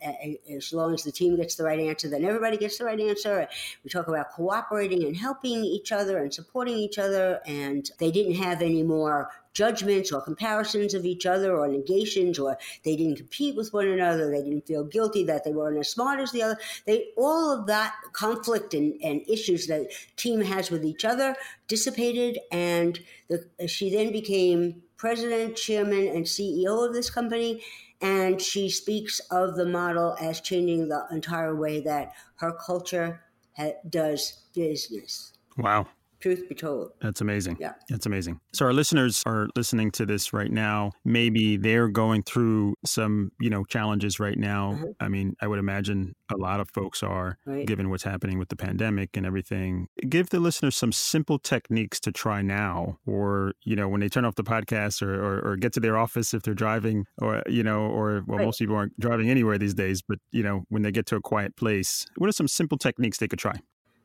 as 0.49 0.71
long 0.71 0.93
as 0.93 1.03
the 1.03 1.11
team 1.11 1.35
gets 1.35 1.55
the 1.55 1.65
right 1.65 1.79
answer 1.79 2.07
then 2.07 2.23
everybody 2.23 2.57
gets 2.57 2.77
the 2.77 2.85
right 2.85 2.99
answer. 2.99 3.47
We 3.83 3.89
talk 3.89 4.07
about 4.07 4.31
cooperating 4.31 5.03
and 5.03 5.17
helping 5.17 5.65
each 5.65 5.91
other 5.91 6.17
and 6.17 6.33
supporting 6.33 6.77
each 6.77 6.97
other 6.97 7.41
and 7.45 7.89
they 7.99 8.11
didn't 8.11 8.35
have 8.35 8.61
any 8.61 8.83
more 8.83 9.29
judgments 9.55 10.11
or 10.11 10.21
comparisons 10.21 10.93
of 10.93 11.05
each 11.05 11.25
other 11.25 11.57
or 11.57 11.67
negations 11.67 12.37
or 12.37 12.57
they 12.83 12.95
didn't 12.95 13.15
compete 13.15 13.55
with 13.55 13.73
one 13.73 13.87
another 13.87 14.29
they 14.29 14.43
didn't 14.43 14.67
feel 14.67 14.83
guilty 14.83 15.23
that 15.23 15.43
they 15.43 15.51
weren't 15.51 15.79
as 15.79 15.89
smart 15.89 16.19
as 16.19 16.31
the 16.31 16.43
other. 16.43 16.57
They 16.85 17.07
all 17.17 17.49
of 17.51 17.65
that 17.67 17.95
conflict 18.11 18.73
and, 18.73 19.01
and 19.01 19.27
issues 19.27 19.65
that 19.67 19.87
team 20.17 20.41
has 20.41 20.69
with 20.69 20.85
each 20.85 21.05
other 21.05 21.35
dissipated 21.67 22.37
and 22.51 22.99
the, 23.29 23.67
she 23.67 23.89
then 23.89 24.11
became 24.11 24.83
president 24.97 25.55
chairman 25.55 26.07
and 26.07 26.25
ceo 26.25 26.85
of 26.85 26.93
this 26.93 27.09
company. 27.09 27.63
And 28.01 28.41
she 28.41 28.69
speaks 28.69 29.19
of 29.31 29.55
the 29.55 29.65
model 29.65 30.17
as 30.19 30.41
changing 30.41 30.89
the 30.89 31.05
entire 31.11 31.55
way 31.55 31.79
that 31.81 32.11
her 32.35 32.51
culture 32.51 33.21
ha- 33.57 33.71
does 33.89 34.43
business. 34.53 35.31
Wow 35.57 35.87
truth 36.25 36.49
be 36.49 36.55
told. 36.55 36.89
That's 37.01 37.21
amazing. 37.21 37.57
Yeah. 37.59 37.73
That's 37.87 38.07
amazing. 38.07 38.39
So 38.51 38.65
our 38.65 38.73
listeners 38.73 39.21
are 39.27 39.47
listening 39.55 39.91
to 39.91 40.07
this 40.07 40.33
right 40.33 40.51
now. 40.51 40.91
Maybe 41.03 41.55
they're 41.55 41.87
going 41.87 42.23
through 42.23 42.73
some, 42.83 43.31
you 43.39 43.51
know, 43.51 43.63
challenges 43.65 44.19
right 44.19 44.37
now. 44.37 44.71
Mm-hmm. 44.73 44.85
I 44.99 45.07
mean, 45.07 45.35
I 45.39 45.47
would 45.47 45.59
imagine 45.59 46.15
a 46.33 46.37
lot 46.37 46.59
of 46.59 46.67
folks 46.71 47.03
are 47.03 47.37
right. 47.45 47.67
given 47.67 47.91
what's 47.91 48.01
happening 48.01 48.39
with 48.39 48.49
the 48.49 48.55
pandemic 48.55 49.15
and 49.15 49.23
everything. 49.23 49.87
Give 50.09 50.27
the 50.27 50.39
listeners 50.39 50.75
some 50.75 50.91
simple 50.91 51.37
techniques 51.37 51.99
to 51.99 52.11
try 52.11 52.41
now 52.41 52.97
or, 53.05 53.53
you 53.63 53.75
know, 53.75 53.87
when 53.87 54.01
they 54.01 54.09
turn 54.09 54.25
off 54.25 54.33
the 54.33 54.43
podcast 54.43 55.03
or, 55.03 55.13
or, 55.13 55.51
or 55.51 55.55
get 55.57 55.73
to 55.73 55.79
their 55.79 55.95
office 55.95 56.33
if 56.33 56.41
they're 56.41 56.55
driving 56.55 57.05
or, 57.21 57.43
you 57.47 57.61
know, 57.61 57.81
or 57.81 58.23
well, 58.25 58.39
right. 58.39 58.45
most 58.45 58.57
people 58.57 58.75
aren't 58.75 58.99
driving 58.99 59.29
anywhere 59.29 59.59
these 59.59 59.75
days, 59.75 60.01
but, 60.01 60.17
you 60.31 60.41
know, 60.41 60.63
when 60.69 60.81
they 60.81 60.91
get 60.91 61.05
to 61.05 61.15
a 61.17 61.21
quiet 61.21 61.55
place, 61.55 62.07
what 62.17 62.27
are 62.27 62.33
some 62.33 62.47
simple 62.47 62.79
techniques 62.79 63.19
they 63.19 63.27
could 63.27 63.37
try? 63.37 63.59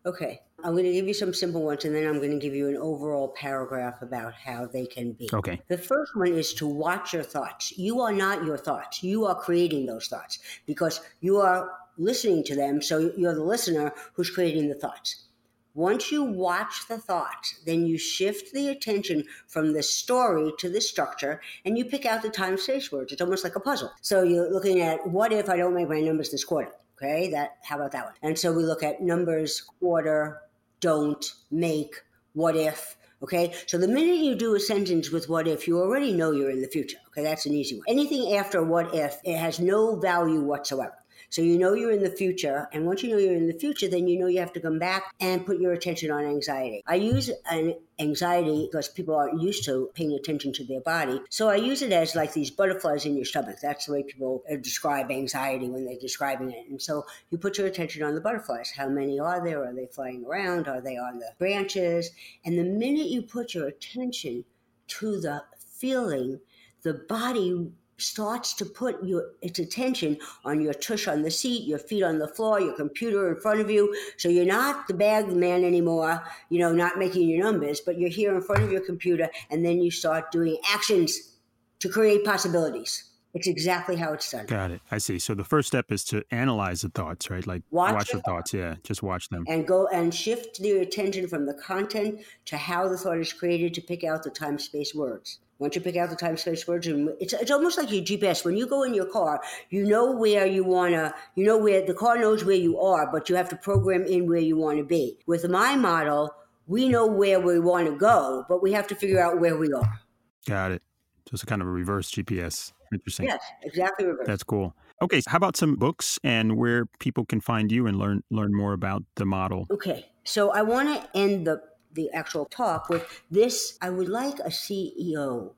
Okay. 0.06 0.40
I'm 0.64 0.72
going 0.72 0.84
to 0.84 0.92
give 0.92 1.06
you 1.06 1.14
some 1.14 1.32
simple 1.34 1.62
ones 1.62 1.84
and 1.84 1.94
then 1.94 2.06
I'm 2.06 2.18
going 2.18 2.30
to 2.30 2.38
give 2.38 2.54
you 2.54 2.68
an 2.68 2.76
overall 2.76 3.28
paragraph 3.28 4.02
about 4.02 4.34
how 4.34 4.66
they 4.66 4.86
can 4.86 5.12
be. 5.12 5.28
Okay. 5.32 5.60
The 5.68 5.78
first 5.78 6.16
one 6.16 6.32
is 6.32 6.54
to 6.54 6.66
watch 6.66 7.12
your 7.12 7.22
thoughts. 7.22 7.76
You 7.76 8.00
are 8.00 8.12
not 8.12 8.44
your 8.44 8.58
thoughts. 8.58 9.02
You 9.02 9.26
are 9.26 9.34
creating 9.34 9.86
those 9.86 10.08
thoughts 10.08 10.38
because 10.66 11.00
you 11.20 11.38
are 11.38 11.70
listening 11.98 12.44
to 12.44 12.56
them. 12.56 12.82
So 12.82 13.12
you're 13.16 13.34
the 13.34 13.44
listener 13.44 13.92
who's 14.14 14.30
creating 14.30 14.68
the 14.68 14.74
thoughts. 14.74 15.26
Once 15.74 16.10
you 16.10 16.24
watch 16.24 16.88
the 16.88 16.98
thoughts, 16.98 17.60
then 17.64 17.86
you 17.86 17.96
shift 17.96 18.52
the 18.52 18.68
attention 18.68 19.24
from 19.46 19.72
the 19.72 19.82
story 19.82 20.52
to 20.58 20.68
the 20.68 20.80
structure 20.80 21.40
and 21.64 21.78
you 21.78 21.84
pick 21.84 22.04
out 22.04 22.22
the 22.22 22.28
time 22.28 22.58
space 22.58 22.90
words. 22.90 23.12
It's 23.12 23.22
almost 23.22 23.44
like 23.44 23.54
a 23.54 23.60
puzzle. 23.60 23.92
So 24.02 24.24
you're 24.24 24.52
looking 24.52 24.80
at 24.80 25.06
what 25.06 25.32
if 25.32 25.48
I 25.48 25.56
don't 25.56 25.74
make 25.74 25.88
my 25.88 26.00
numbers 26.00 26.30
this 26.30 26.44
quarter? 26.44 26.72
Okay, 26.96 27.30
that 27.30 27.58
how 27.64 27.76
about 27.76 27.92
that 27.92 28.04
one? 28.04 28.14
And 28.22 28.38
so 28.38 28.52
we 28.52 28.64
look 28.64 28.82
at 28.82 29.00
numbers, 29.00 29.60
quarter, 29.60 30.42
don't, 30.80 31.24
make, 31.50 31.94
what 32.32 32.56
if. 32.56 32.96
Okay, 33.22 33.52
so 33.66 33.76
the 33.76 33.86
minute 33.86 34.16
you 34.16 34.34
do 34.34 34.54
a 34.54 34.60
sentence 34.60 35.10
with 35.10 35.28
what 35.28 35.46
if, 35.46 35.68
you 35.68 35.78
already 35.78 36.12
know 36.12 36.30
you're 36.30 36.50
in 36.50 36.62
the 36.62 36.68
future. 36.68 36.96
Okay, 37.08 37.22
that's 37.22 37.44
an 37.44 37.52
easy 37.52 37.76
one. 37.76 37.84
Anything 37.86 38.34
after 38.34 38.62
what 38.62 38.94
if, 38.94 39.18
it 39.24 39.36
has 39.36 39.60
no 39.60 39.96
value 39.96 40.40
whatsoever. 40.40 40.94
So 41.30 41.42
you 41.42 41.58
know 41.58 41.74
you're 41.74 41.92
in 41.92 42.02
the 42.02 42.10
future. 42.10 42.68
And 42.72 42.86
once 42.86 43.02
you 43.02 43.10
know 43.10 43.18
you're 43.18 43.34
in 43.34 43.46
the 43.46 43.58
future, 43.58 43.88
then 43.88 44.08
you 44.08 44.18
know 44.18 44.26
you 44.26 44.40
have 44.40 44.52
to 44.54 44.60
come 44.60 44.78
back 44.78 45.14
and 45.20 45.46
put 45.46 45.60
your 45.60 45.72
attention 45.72 46.10
on 46.10 46.24
anxiety. 46.24 46.82
I 46.86 46.96
use 46.96 47.30
an 47.50 47.76
anxiety 48.00 48.68
because 48.70 48.88
people 48.88 49.14
aren't 49.14 49.40
used 49.40 49.64
to 49.66 49.90
paying 49.94 50.12
attention 50.12 50.52
to 50.54 50.64
their 50.64 50.80
body. 50.80 51.20
So 51.30 51.48
I 51.48 51.56
use 51.56 51.82
it 51.82 51.92
as 51.92 52.16
like 52.16 52.32
these 52.32 52.50
butterflies 52.50 53.06
in 53.06 53.14
your 53.14 53.24
stomach. 53.24 53.58
That's 53.62 53.86
the 53.86 53.92
way 53.92 54.02
people 54.02 54.42
uh, 54.50 54.56
describe 54.56 55.10
anxiety 55.10 55.68
when 55.68 55.84
they're 55.84 55.98
describing 56.00 56.50
it. 56.50 56.66
And 56.68 56.82
so 56.82 57.06
you 57.30 57.38
put 57.38 57.58
your 57.58 57.68
attention 57.68 58.02
on 58.02 58.14
the 58.14 58.20
butterflies. 58.20 58.72
How 58.76 58.88
many 58.88 59.20
are 59.20 59.44
there? 59.44 59.64
Are 59.64 59.72
they 59.72 59.86
flying 59.86 60.24
around? 60.24 60.66
Are 60.66 60.80
they 60.80 60.96
on 60.96 61.20
the 61.20 61.30
branches? 61.38 62.10
And 62.44 62.58
the 62.58 62.64
minute 62.64 63.06
you 63.06 63.22
put 63.22 63.54
your 63.54 63.68
attention 63.68 64.44
to 64.88 65.20
the 65.20 65.44
feeling, 65.58 66.40
the 66.82 66.94
body 66.94 67.70
starts 68.00 68.54
to 68.54 68.64
put 68.64 69.02
your 69.04 69.30
its 69.42 69.58
attention 69.58 70.18
on 70.44 70.60
your 70.60 70.74
tush 70.74 71.06
on 71.06 71.22
the 71.22 71.30
seat, 71.30 71.66
your 71.66 71.78
feet 71.78 72.02
on 72.02 72.18
the 72.18 72.28
floor, 72.28 72.60
your 72.60 72.74
computer 72.74 73.28
in 73.28 73.40
front 73.40 73.60
of 73.60 73.70
you. 73.70 73.94
So 74.16 74.28
you're 74.28 74.44
not 74.44 74.88
the 74.88 74.94
bag 74.94 75.28
man 75.28 75.64
anymore, 75.64 76.22
you 76.48 76.58
know, 76.58 76.72
not 76.72 76.98
making 76.98 77.28
your 77.28 77.44
numbers, 77.44 77.80
but 77.80 77.98
you're 77.98 78.10
here 78.10 78.34
in 78.34 78.42
front 78.42 78.62
of 78.62 78.72
your 78.72 78.80
computer, 78.80 79.28
and 79.50 79.64
then 79.64 79.80
you 79.80 79.90
start 79.90 80.32
doing 80.32 80.58
actions 80.72 81.36
to 81.80 81.88
create 81.88 82.24
possibilities. 82.24 83.04
It's 83.32 83.46
exactly 83.46 83.94
how 83.94 84.12
it's 84.12 84.30
done. 84.30 84.46
Got 84.46 84.72
it. 84.72 84.80
I 84.90 84.98
see. 84.98 85.20
So 85.20 85.34
the 85.34 85.44
first 85.44 85.68
step 85.68 85.92
is 85.92 86.04
to 86.06 86.24
analyze 86.32 86.82
the 86.82 86.88
thoughts, 86.88 87.30
right? 87.30 87.46
Like 87.46 87.62
Watch 87.70 88.10
the 88.10 88.16
the 88.16 88.22
thoughts. 88.22 88.52
Yeah, 88.52 88.74
just 88.82 89.04
watch 89.04 89.28
them. 89.28 89.44
And 89.46 89.66
go 89.66 89.86
and 89.86 90.12
shift 90.12 90.58
your 90.58 90.80
attention 90.80 91.28
from 91.28 91.46
the 91.46 91.54
content 91.54 92.22
to 92.46 92.56
how 92.56 92.88
the 92.88 92.96
thought 92.96 93.18
is 93.18 93.32
created 93.32 93.72
to 93.74 93.80
pick 93.82 94.02
out 94.02 94.24
the 94.24 94.30
time 94.30 94.58
space 94.58 94.94
words. 94.94 95.38
Once 95.60 95.74
you 95.74 95.80
pick 95.82 95.96
out 95.96 96.08
the 96.08 96.16
time 96.16 96.38
space 96.38 96.66
words, 96.66 96.86
and 96.86 97.10
it's, 97.20 97.34
it's 97.34 97.50
almost 97.50 97.76
like 97.76 97.92
your 97.92 98.02
GPS. 98.02 98.44
When 98.44 98.56
you 98.56 98.66
go 98.66 98.82
in 98.82 98.94
your 98.94 99.04
car, 99.04 99.40
you 99.68 99.84
know 99.84 100.10
where 100.10 100.46
you 100.46 100.64
want 100.64 100.94
to, 100.94 101.14
you 101.36 101.44
know 101.44 101.58
where 101.58 101.86
the 101.86 101.92
car 101.92 102.18
knows 102.18 102.44
where 102.44 102.56
you 102.56 102.80
are, 102.80 103.12
but 103.12 103.28
you 103.28 103.36
have 103.36 103.50
to 103.50 103.56
program 103.56 104.04
in 104.06 104.26
where 104.26 104.40
you 104.40 104.56
want 104.56 104.78
to 104.78 104.84
be. 104.84 105.18
With 105.26 105.48
my 105.48 105.76
model, 105.76 106.34
we 106.66 106.88
know 106.88 107.06
where 107.06 107.40
we 107.40 107.60
want 107.60 107.88
to 107.88 107.96
go, 107.96 108.46
but 108.48 108.62
we 108.62 108.72
have 108.72 108.86
to 108.86 108.94
figure 108.94 109.20
out 109.20 109.38
where 109.38 109.56
we 109.58 109.70
are. 109.72 110.00
Got 110.48 110.72
it. 110.72 110.82
So 111.26 111.34
it's 111.34 111.42
a 111.42 111.46
kind 111.46 111.60
of 111.60 111.68
a 111.68 111.70
reverse 111.70 112.10
GPS. 112.10 112.72
Interesting. 112.92 113.26
Yes, 113.26 113.42
exactly 113.62 114.06
reverse. 114.06 114.26
That's 114.26 114.42
cool. 114.42 114.74
Okay, 115.02 115.20
so 115.20 115.30
how 115.30 115.36
about 115.36 115.56
some 115.56 115.76
books 115.76 116.18
and 116.24 116.56
where 116.56 116.86
people 117.00 117.24
can 117.24 117.40
find 117.40 117.70
you 117.70 117.86
and 117.86 117.98
learn 117.98 118.22
learn 118.30 118.54
more 118.54 118.72
about 118.72 119.02
the 119.16 119.26
model? 119.26 119.66
Okay, 119.70 120.06
so 120.24 120.50
I 120.50 120.62
want 120.62 120.88
to 120.88 121.18
end 121.18 121.46
the 121.46 121.62
the 121.94 122.10
actual 122.12 122.46
talk 122.46 122.88
with 122.88 123.22
this. 123.30 123.78
I 123.80 123.90
would 123.90 124.08
like 124.08 124.38
a 124.40 124.50
CEO 124.50 125.52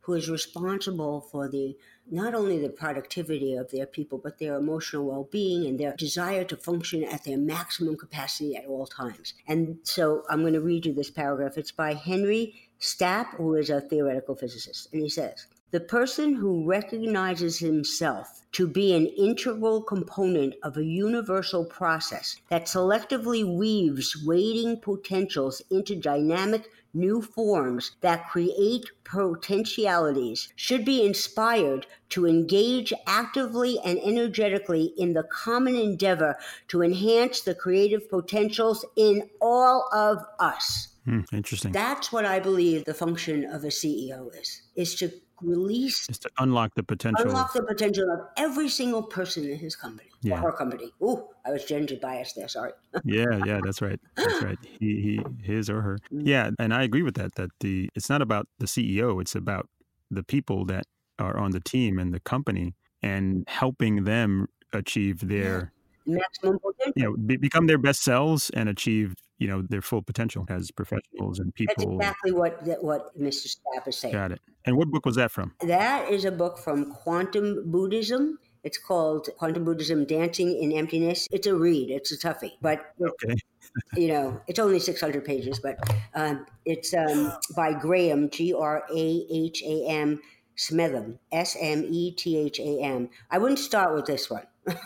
who 0.00 0.14
is 0.14 0.30
responsible 0.30 1.20
for 1.20 1.48
the 1.48 1.76
not 2.10 2.34
only 2.34 2.58
the 2.58 2.70
productivity 2.70 3.54
of 3.54 3.70
their 3.70 3.84
people, 3.84 4.16
but 4.16 4.38
their 4.38 4.54
emotional 4.56 5.04
well 5.04 5.28
being 5.30 5.66
and 5.66 5.78
their 5.78 5.94
desire 5.96 6.44
to 6.44 6.56
function 6.56 7.04
at 7.04 7.24
their 7.24 7.36
maximum 7.36 7.96
capacity 7.96 8.56
at 8.56 8.64
all 8.64 8.86
times. 8.86 9.34
And 9.46 9.78
so 9.82 10.24
I'm 10.30 10.40
going 10.40 10.54
to 10.54 10.62
read 10.62 10.86
you 10.86 10.94
this 10.94 11.10
paragraph. 11.10 11.58
It's 11.58 11.72
by 11.72 11.92
Henry 11.92 12.54
Stapp, 12.80 13.36
who 13.36 13.54
is 13.54 13.68
a 13.68 13.82
theoretical 13.82 14.34
physicist. 14.34 14.88
And 14.92 15.02
he 15.02 15.10
says, 15.10 15.46
the 15.70 15.80
person 15.80 16.34
who 16.34 16.64
recognizes 16.64 17.58
himself 17.58 18.37
to 18.52 18.66
be 18.66 18.94
an 18.94 19.06
integral 19.06 19.82
component 19.82 20.54
of 20.62 20.76
a 20.76 20.84
universal 20.84 21.64
process 21.64 22.36
that 22.48 22.66
selectively 22.66 23.44
weaves 23.44 24.24
waiting 24.24 24.78
potentials 24.80 25.62
into 25.70 25.94
dynamic 25.94 26.68
new 26.94 27.20
forms 27.20 27.92
that 28.00 28.28
create 28.28 28.90
potentialities 29.04 30.48
should 30.56 30.84
be 30.84 31.04
inspired 31.04 31.86
to 32.08 32.26
engage 32.26 32.92
actively 33.06 33.78
and 33.84 33.98
energetically 34.00 34.92
in 34.96 35.12
the 35.12 35.24
common 35.24 35.76
endeavor 35.76 36.36
to 36.68 36.82
enhance 36.82 37.42
the 37.42 37.54
creative 37.54 38.08
potentials 38.08 38.84
in 38.96 39.28
all 39.40 39.88
of 39.92 40.18
us. 40.38 40.88
Hmm, 41.04 41.20
interesting. 41.32 41.72
That's 41.72 42.12
what 42.12 42.24
I 42.24 42.40
believe 42.40 42.84
the 42.84 42.94
function 42.94 43.44
of 43.44 43.64
a 43.64 43.68
CEO 43.68 44.34
is, 44.38 44.62
is 44.74 44.94
to 44.96 45.10
release 45.42 46.08
is 46.08 46.18
to 46.18 46.30
unlock 46.38 46.74
the 46.74 46.82
potential 46.82 47.26
unlock 47.26 47.52
the 47.52 47.62
potential 47.62 48.10
of 48.10 48.20
every 48.36 48.68
single 48.68 49.02
person 49.02 49.44
in 49.44 49.58
his 49.58 49.76
company 49.76 50.08
Yeah. 50.22 50.34
or 50.34 50.50
her 50.50 50.52
company. 50.52 50.92
Ooh, 51.02 51.28
I 51.46 51.50
was 51.50 51.64
gender 51.64 51.96
biased 52.00 52.36
there, 52.36 52.48
sorry. 52.48 52.72
yeah 53.04 53.40
yeah 53.46 53.60
that's 53.62 53.80
right 53.80 54.00
that's 54.16 54.42
right 54.42 54.58
he, 54.80 55.00
he 55.00 55.20
his 55.42 55.70
or 55.70 55.80
her 55.82 55.98
mm. 56.12 56.22
yeah 56.24 56.50
and 56.58 56.72
i 56.74 56.82
agree 56.82 57.02
with 57.02 57.14
that 57.14 57.34
that 57.36 57.50
the 57.60 57.88
it's 57.94 58.08
not 58.08 58.22
about 58.22 58.48
the 58.58 58.66
ceo 58.66 59.20
it's 59.20 59.34
about 59.34 59.68
the 60.10 60.22
people 60.22 60.64
that 60.64 60.84
are 61.18 61.36
on 61.36 61.50
the 61.50 61.60
team 61.60 61.98
and 61.98 62.12
the 62.14 62.20
company 62.20 62.74
and 63.02 63.44
helping 63.46 64.04
them 64.04 64.48
achieve 64.72 65.28
their 65.28 65.72
Maximum 66.08 66.58
potential. 66.58 66.92
you 66.96 67.02
know 67.04 67.16
be, 67.16 67.36
become 67.36 67.66
their 67.66 67.78
best 67.78 68.02
selves 68.02 68.50
and 68.50 68.68
achieve 68.68 69.14
you 69.38 69.46
know 69.46 69.62
their 69.68 69.82
full 69.82 70.02
potential 70.02 70.44
as 70.48 70.70
professionals 70.70 71.38
and 71.38 71.54
people. 71.54 71.74
That's 71.76 71.90
exactly 71.92 72.32
what 72.32 72.64
that, 72.64 72.82
what 72.82 73.18
Mr. 73.18 73.46
Stapp 73.46 73.86
is 73.86 73.96
saying. 73.98 74.14
got 74.14 74.32
it 74.32 74.40
and 74.64 74.76
what 74.76 74.88
book 74.88 75.06
was 75.06 75.16
that 75.16 75.30
from 75.30 75.54
That 75.60 76.10
is 76.10 76.24
a 76.24 76.32
book 76.32 76.58
from 76.58 76.92
Quantum 76.92 77.70
Buddhism. 77.70 78.38
It's 78.64 78.78
called 78.78 79.28
Quantum 79.38 79.64
Buddhism 79.64 80.04
Dancing 80.04 80.60
in 80.60 80.72
Emptiness. 80.72 81.28
It's 81.30 81.46
a 81.46 81.54
read, 81.54 81.90
it's 81.90 82.10
a 82.12 82.18
toughie, 82.18 82.52
but 82.60 82.92
okay 83.00 83.36
you 83.96 84.08
know, 84.08 84.40
it's 84.46 84.58
only 84.58 84.80
600 84.80 85.24
pages, 85.24 85.60
but 85.60 85.78
um, 86.14 86.46
it's 86.64 86.94
um, 86.94 87.32
by 87.56 87.72
Graham, 87.72 88.30
G 88.30 88.52
R 88.52 88.84
A 88.90 89.26
H 89.30 89.62
A 89.62 89.86
M, 89.88 90.20
Smetham, 90.56 91.18
S 91.32 91.56
M 91.60 91.84
E 91.88 92.12
T 92.12 92.36
H 92.36 92.60
A 92.60 92.80
M. 92.82 93.10
I 93.30 93.38
wouldn't 93.38 93.58
start 93.58 93.94
with 93.94 94.06
this 94.06 94.30
one. 94.30 94.46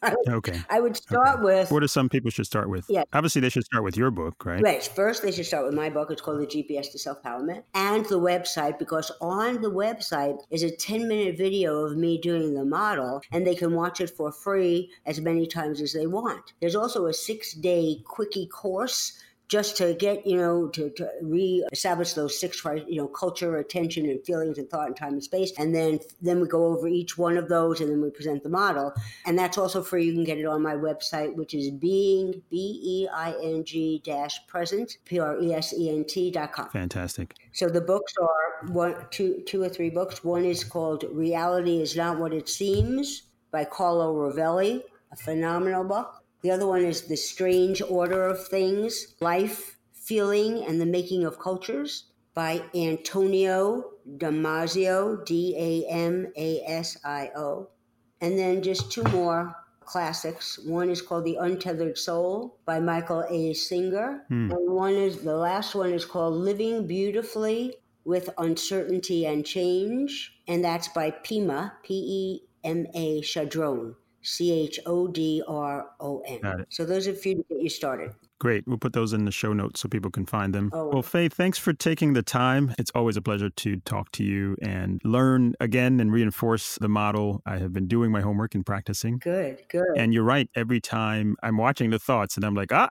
I 0.02 0.14
would, 0.14 0.28
okay 0.34 0.60
I 0.70 0.80
would 0.80 0.96
start 0.96 1.42
with. 1.42 1.70
what 1.70 1.82
are 1.82 1.88
some 1.88 2.08
people 2.08 2.30
should 2.30 2.46
start 2.46 2.68
with 2.70 2.86
Yeah. 2.88 3.04
obviously 3.12 3.40
they 3.40 3.48
should 3.50 3.64
start 3.64 3.84
with 3.84 3.96
your 3.96 4.10
book 4.10 4.44
right 4.44 4.62
Right. 4.62 4.82
First, 4.82 5.22
they 5.22 5.32
should 5.32 5.46
start 5.46 5.64
with 5.66 5.74
my 5.74 5.90
book. 5.90 6.10
It's 6.10 6.20
called 6.22 6.40
The 6.40 6.46
GPS 6.46 6.90
to 6.92 6.98
Self 6.98 7.22
Empowerment 7.22 7.62
and 7.74 8.04
the 8.06 8.18
website 8.18 8.78
because 8.78 9.10
on 9.20 9.60
the 9.62 9.70
website 9.70 10.38
is 10.50 10.62
a 10.62 10.70
10 10.74 11.06
minute 11.08 11.36
video 11.36 11.84
of 11.84 11.96
me 11.96 12.18
doing 12.18 12.54
the 12.54 12.64
model 12.64 13.20
and 13.32 13.46
they 13.46 13.54
can 13.54 13.74
watch 13.74 14.00
it 14.00 14.10
for 14.10 14.32
free 14.32 14.90
as 15.06 15.20
many 15.20 15.46
times 15.46 15.80
as 15.80 15.92
they 15.92 16.06
want. 16.06 16.52
There's 16.60 16.76
also 16.76 17.06
a 17.06 17.12
six 17.12 17.52
day 17.52 18.02
quickie 18.04 18.46
course 18.46 19.18
just 19.50 19.76
to 19.76 19.94
get, 19.94 20.24
you 20.24 20.36
know, 20.36 20.68
to, 20.68 20.90
to 20.90 21.10
re-establish 21.20 22.12
those 22.14 22.38
six, 22.38 22.64
you 22.86 22.96
know, 22.96 23.08
culture, 23.08 23.58
attention, 23.58 24.06
and 24.06 24.24
feelings, 24.24 24.58
and 24.58 24.70
thought, 24.70 24.86
and 24.86 24.96
time, 24.96 25.14
and 25.14 25.24
space. 25.24 25.52
And 25.58 25.74
then 25.74 25.98
then 26.22 26.40
we 26.40 26.46
go 26.46 26.66
over 26.66 26.86
each 26.86 27.18
one 27.18 27.36
of 27.36 27.48
those, 27.48 27.80
and 27.80 27.90
then 27.90 28.00
we 28.00 28.10
present 28.10 28.44
the 28.44 28.48
model. 28.48 28.94
And 29.26 29.36
that's 29.36 29.58
also 29.58 29.82
free. 29.82 30.04
You 30.06 30.14
can 30.14 30.24
get 30.24 30.38
it 30.38 30.46
on 30.46 30.62
my 30.62 30.74
website, 30.74 31.34
which 31.34 31.52
is 31.52 31.70
being 31.70 32.40
b 32.48 32.80
e 32.82 33.08
i 33.12 33.34
n 33.42 33.64
g 33.64 34.00
dash 34.04 34.46
present 34.46 34.98
p 35.04 35.18
r 35.18 35.38
e 35.40 35.52
s 35.52 35.74
e 35.76 35.90
n 35.90 36.04
t 36.04 36.30
dot 36.30 36.52
com. 36.52 36.68
fantastic 36.70 37.34
So 37.52 37.68
the 37.68 37.80
books 37.80 38.14
are 38.22 38.68
one, 38.68 38.94
two, 39.10 39.42
two 39.46 39.62
or 39.62 39.68
three 39.68 39.90
books. 39.90 40.22
One 40.22 40.44
is 40.44 40.62
called 40.62 41.04
"Reality 41.10 41.82
Is 41.82 41.96
Not 41.96 42.18
What 42.20 42.32
It 42.32 42.48
Seems" 42.48 43.22
by 43.50 43.64
Carlo 43.64 44.14
Rovelli, 44.14 44.82
a 45.10 45.16
phenomenal 45.16 45.82
book. 45.82 46.19
The 46.42 46.50
other 46.50 46.66
one 46.66 46.84
is 46.84 47.02
"The 47.02 47.16
Strange 47.16 47.82
Order 47.82 48.24
of 48.26 48.46
Things: 48.48 49.14
Life, 49.20 49.78
Feeling, 49.92 50.64
and 50.64 50.80
the 50.80 50.86
Making 50.86 51.24
of 51.24 51.38
Cultures" 51.38 52.04
by 52.34 52.62
Antonio 52.74 53.90
Damasio, 54.16 55.24
D 55.24 55.54
A 55.56 55.90
M 55.90 56.32
A 56.36 56.62
S 56.66 56.96
I 57.04 57.30
O. 57.36 57.68
And 58.20 58.38
then 58.38 58.62
just 58.62 58.90
two 58.90 59.02
more 59.04 59.54
classics. 59.80 60.58
One 60.64 60.88
is 60.88 61.02
called 61.02 61.24
The 61.24 61.36
Untethered 61.36 61.98
Soul 61.98 62.58
by 62.64 62.78
Michael 62.80 63.24
A. 63.28 63.52
Singer. 63.54 64.24
Hmm. 64.28 64.52
And 64.52 64.70
one 64.70 64.94
is 64.94 65.22
the 65.22 65.34
last 65.34 65.74
one 65.74 65.92
is 65.92 66.04
called 66.04 66.34
Living 66.34 66.86
Beautifully 66.86 67.74
with 68.04 68.30
Uncertainty 68.38 69.26
and 69.26 69.44
Change. 69.44 70.40
And 70.46 70.64
that's 70.64 70.88
by 70.88 71.10
Pema, 71.10 71.72
P 71.82 71.94
E 71.94 72.42
M 72.62 72.86
A 72.94 73.20
Chodron, 73.22 73.96
C 74.22 74.52
H 74.52 74.78
O 74.86 75.08
D 75.08 75.42
R 75.46 75.86
O 76.00 76.22
N. 76.26 76.66
So 76.68 76.84
those 76.84 77.08
are 77.08 77.12
a 77.12 77.14
few 77.14 77.36
to 77.36 77.44
get 77.48 77.60
you 77.60 77.68
started. 77.68 78.12
Great. 78.38 78.66
We'll 78.66 78.78
put 78.78 78.94
those 78.94 79.12
in 79.12 79.26
the 79.26 79.30
show 79.30 79.52
notes 79.52 79.80
so 79.80 79.88
people 79.88 80.10
can 80.10 80.24
find 80.24 80.54
them. 80.54 80.70
Oh. 80.72 80.88
Well, 80.88 81.02
Faye, 81.02 81.28
thanks 81.28 81.58
for 81.58 81.74
taking 81.74 82.14
the 82.14 82.22
time. 82.22 82.74
It's 82.78 82.90
always 82.94 83.18
a 83.18 83.22
pleasure 83.22 83.50
to 83.50 83.76
talk 83.80 84.10
to 84.12 84.24
you 84.24 84.56
and 84.62 84.98
learn 85.04 85.54
again 85.60 86.00
and 86.00 86.10
reinforce 86.10 86.78
the 86.80 86.88
model. 86.88 87.42
I 87.44 87.58
have 87.58 87.74
been 87.74 87.86
doing 87.86 88.10
my 88.10 88.22
homework 88.22 88.54
and 88.54 88.64
practicing. 88.64 89.18
Good, 89.18 89.62
good. 89.68 89.84
And 89.94 90.14
you're 90.14 90.24
right. 90.24 90.48
Every 90.54 90.80
time 90.80 91.36
I'm 91.42 91.58
watching 91.58 91.90
the 91.90 91.98
thoughts 91.98 92.36
and 92.36 92.44
I'm 92.44 92.54
like, 92.54 92.72
ah, 92.72 92.88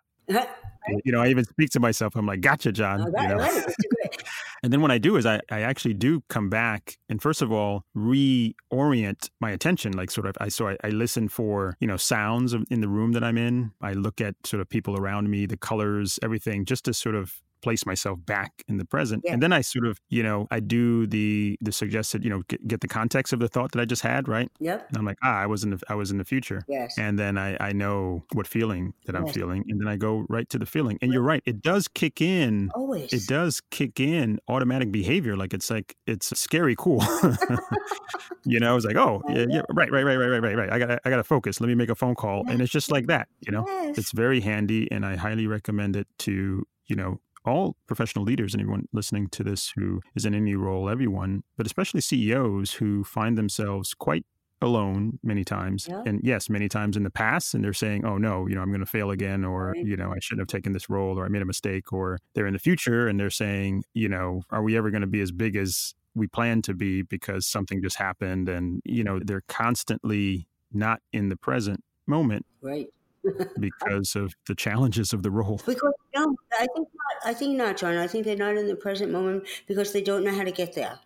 you 1.04 1.12
know, 1.12 1.22
I 1.22 1.28
even 1.28 1.46
speak 1.46 1.70
to 1.72 1.80
myself. 1.80 2.16
I'm 2.16 2.26
like, 2.26 2.42
gotcha, 2.42 2.72
John. 2.72 3.02
Oh, 3.02 3.22
you 3.22 3.28
know? 3.28 3.38
good. 3.38 4.24
And 4.62 4.74
then 4.74 4.82
what 4.82 4.92
I 4.92 4.98
do 4.98 5.16
is 5.16 5.26
I, 5.26 5.40
I 5.50 5.62
actually 5.62 5.94
do 5.94 6.22
come 6.28 6.50
back 6.50 6.98
and 7.08 7.22
first 7.22 7.42
of 7.42 7.52
all 7.52 7.84
reorient 7.96 9.30
my 9.40 9.52
attention. 9.52 9.94
Like 9.94 10.12
sort 10.12 10.28
of 10.28 10.36
I 10.42 10.50
so 10.50 10.68
I, 10.68 10.78
I 10.84 10.90
listen 10.90 11.30
for 11.30 11.78
you 11.80 11.88
know 11.88 11.98
sounds 11.98 12.54
of, 12.54 12.66
in 12.70 12.82
the 12.82 12.90
room 12.90 13.14
that 13.14 13.24
I'm 13.24 13.38
in. 13.38 13.72
I 13.82 13.94
look 13.94 14.20
at 14.20 14.36
sort 14.46 14.60
of 14.62 14.70
people 14.70 15.00
around 15.00 15.30
me, 15.30 15.46
the 15.46 15.58
colors, 15.58 16.20
everything, 16.24 16.66
just 16.66 16.86
to 16.86 16.94
sort 16.94 17.16
of 17.16 17.34
place 17.62 17.86
myself 17.86 18.20
back 18.26 18.64
in 18.68 18.78
the 18.78 18.86
present. 18.86 19.24
Yeah. 19.26 19.34
And 19.34 19.44
then 19.44 19.54
I 19.54 19.62
sort 19.62 19.86
of 19.86 20.00
you 20.10 20.24
know 20.24 20.48
I 20.52 20.60
do 20.60 21.08
the 21.08 21.58
the 21.62 21.72
suggested 21.72 22.24
you 22.24 22.30
know 22.30 22.42
get, 22.48 22.68
get 22.68 22.82
the 22.82 22.88
context 22.88 23.34
of 23.34 23.40
the 23.40 23.48
thought 23.48 23.72
that 23.74 23.82
I 23.82 23.86
just 23.86 24.02
had 24.02 24.28
right. 24.28 24.50
Yep. 24.60 24.88
And 24.90 24.98
I'm 24.98 25.06
like 25.06 25.18
ah 25.24 25.38
I 25.40 25.46
was 25.46 25.64
in 25.64 25.72
the 25.72 25.80
I 25.90 25.96
was 25.96 26.12
in 26.12 26.18
the 26.18 26.26
future. 26.26 26.64
Yes. 26.68 26.98
And 26.98 27.18
then 27.20 27.38
I, 27.38 27.58
I 27.60 27.72
know 27.74 28.24
what 28.34 28.48
feeling 28.48 28.94
that 29.06 29.16
I'm 29.16 29.28
feeling. 29.28 29.64
And 29.70 29.80
then 29.80 29.88
I 29.88 29.96
go 29.98 30.26
right 30.30 30.50
to 30.50 30.58
the 30.60 30.66
feeling. 30.66 30.98
And 31.02 31.12
you're 31.14 31.22
right. 31.22 31.44
It 31.46 31.62
does 31.62 31.88
kick 31.88 32.22
in 32.22 32.70
Always. 32.76 33.12
it 33.14 33.28
does 33.28 33.62
kick 33.72 34.00
in 34.00 34.40
automatic 34.48 34.92
behavior 34.92 35.36
like 35.36 35.54
it's 35.54 35.70
like 35.70 35.96
it's 36.08 36.38
scary 36.40 36.76
cool 36.78 37.04
you 38.46 38.60
know 38.60 38.76
it's 38.76 38.86
like 38.86 38.96
oh 38.96 39.22
yeah, 39.30 39.46
yeah 39.50 39.62
right 39.74 39.92
right 39.92 40.04
right 40.04 40.16
right 40.16 40.28
right 40.28 40.42
right 40.44 40.56
right 40.56 40.72
i 40.72 40.80
gotta 40.80 41.00
i 41.06 41.10
gotta 41.10 41.24
focus 41.24 41.60
let 41.62 41.68
me 41.68 41.76
make 41.76 41.90
a 41.90 41.96
phone 41.96 42.16
call 42.16 42.44
and 42.48 42.62
it's 42.62 42.72
just 42.72 42.92
like 42.92 43.08
that 43.08 43.28
you 43.42 43.52
know 43.52 43.66
Yes. 43.68 43.98
it's 43.98 44.12
very 44.12 44.40
handy 44.42 44.88
and 44.92 45.06
i 45.06 45.16
highly 45.16 45.48
recommend 45.48 45.96
it 45.96 46.08
to 46.20 46.66
you 46.88 46.96
know 46.96 47.20
all 47.50 47.76
professional 47.88 48.24
leaders 48.24 48.54
and 48.54 48.62
everyone 48.62 48.86
listening 48.94 49.28
to 49.30 49.44
this 49.44 49.74
who 49.76 50.02
is 50.16 50.26
in 50.26 50.34
any 50.34 50.56
role 50.56 50.90
everyone 50.90 51.44
but 51.58 51.66
especially 51.66 52.02
ceos 52.02 52.74
who 52.74 53.04
find 53.04 53.38
themselves 53.38 53.94
quite 53.94 54.26
alone 54.62 55.18
many 55.24 55.44
times 55.46 55.88
Yeah. 55.90 56.04
and 56.06 56.20
yes 56.24 56.50
many 56.50 56.68
times 56.68 56.98
in 56.98 57.04
the 57.04 57.10
past 57.10 57.54
and 57.54 57.64
they're 57.64 57.74
saying 57.74 58.04
oh 58.06 58.18
no 58.18 58.46
you 58.48 58.56
know 58.56 58.62
i'm 58.62 58.70
going 58.70 58.82
to 58.82 58.86
fail 58.86 59.10
again 59.12 59.46
or 59.46 59.72
Right. 59.72 59.86
you 59.86 59.96
know 59.96 60.12
i 60.14 60.20
shouldn't 60.20 60.42
have 60.42 60.48
taken 60.58 60.74
this 60.74 60.90
role 60.90 61.18
or 61.18 61.26
i 61.26 61.30
made 61.30 61.42
a 61.42 61.46
mistake 61.46 61.94
or 61.94 62.18
they're 62.34 62.48
in 62.48 62.54
the 62.54 62.60
future 62.60 63.08
and 63.08 63.18
they're 63.20 63.30
saying 63.30 63.84
you 63.94 64.10
know 64.10 64.42
are 64.50 64.62
we 64.62 64.76
ever 64.78 64.90
going 64.92 65.02
to 65.02 65.08
be 65.08 65.22
as 65.22 65.32
big 65.32 65.56
as 65.56 65.94
we 66.16 66.28
plan 66.28 66.62
to 66.64 66.74
be 66.74 67.04
because 67.04 67.46
something 67.48 67.82
just 67.82 67.96
happened 67.96 68.50
and 68.50 68.82
you 68.84 69.04
know 69.04 69.20
they're 69.24 69.44
constantly 69.48 70.46
not 70.74 71.00
in 71.14 71.30
the 71.30 71.38
present 71.38 71.82
moment 72.06 72.46
right 72.62 72.88
because 73.60 74.16
of 74.16 74.34
the 74.48 74.56
challenges 74.56 75.14
of 75.14 75.24
the 75.24 75.32
role. 75.32 75.60
Because 75.66 75.94
no 76.16 76.36
i 76.54 76.68
think 76.76 76.88
not 76.88 77.26
i 77.26 77.34
think 77.34 77.58
not 77.58 77.78
john. 77.78 77.98
I 77.98 78.08
think 78.08 78.26
they're 78.26 78.36
not 78.36 78.58
in 78.58 78.68
the 78.68 78.76
present 78.76 79.12
moment 79.12 79.46
because 79.68 79.94
they 79.94 80.02
don't 80.02 80.24
know 80.24 80.34
how 80.34 80.44
to 80.44 80.52
get 80.52 80.74
there 80.74 81.00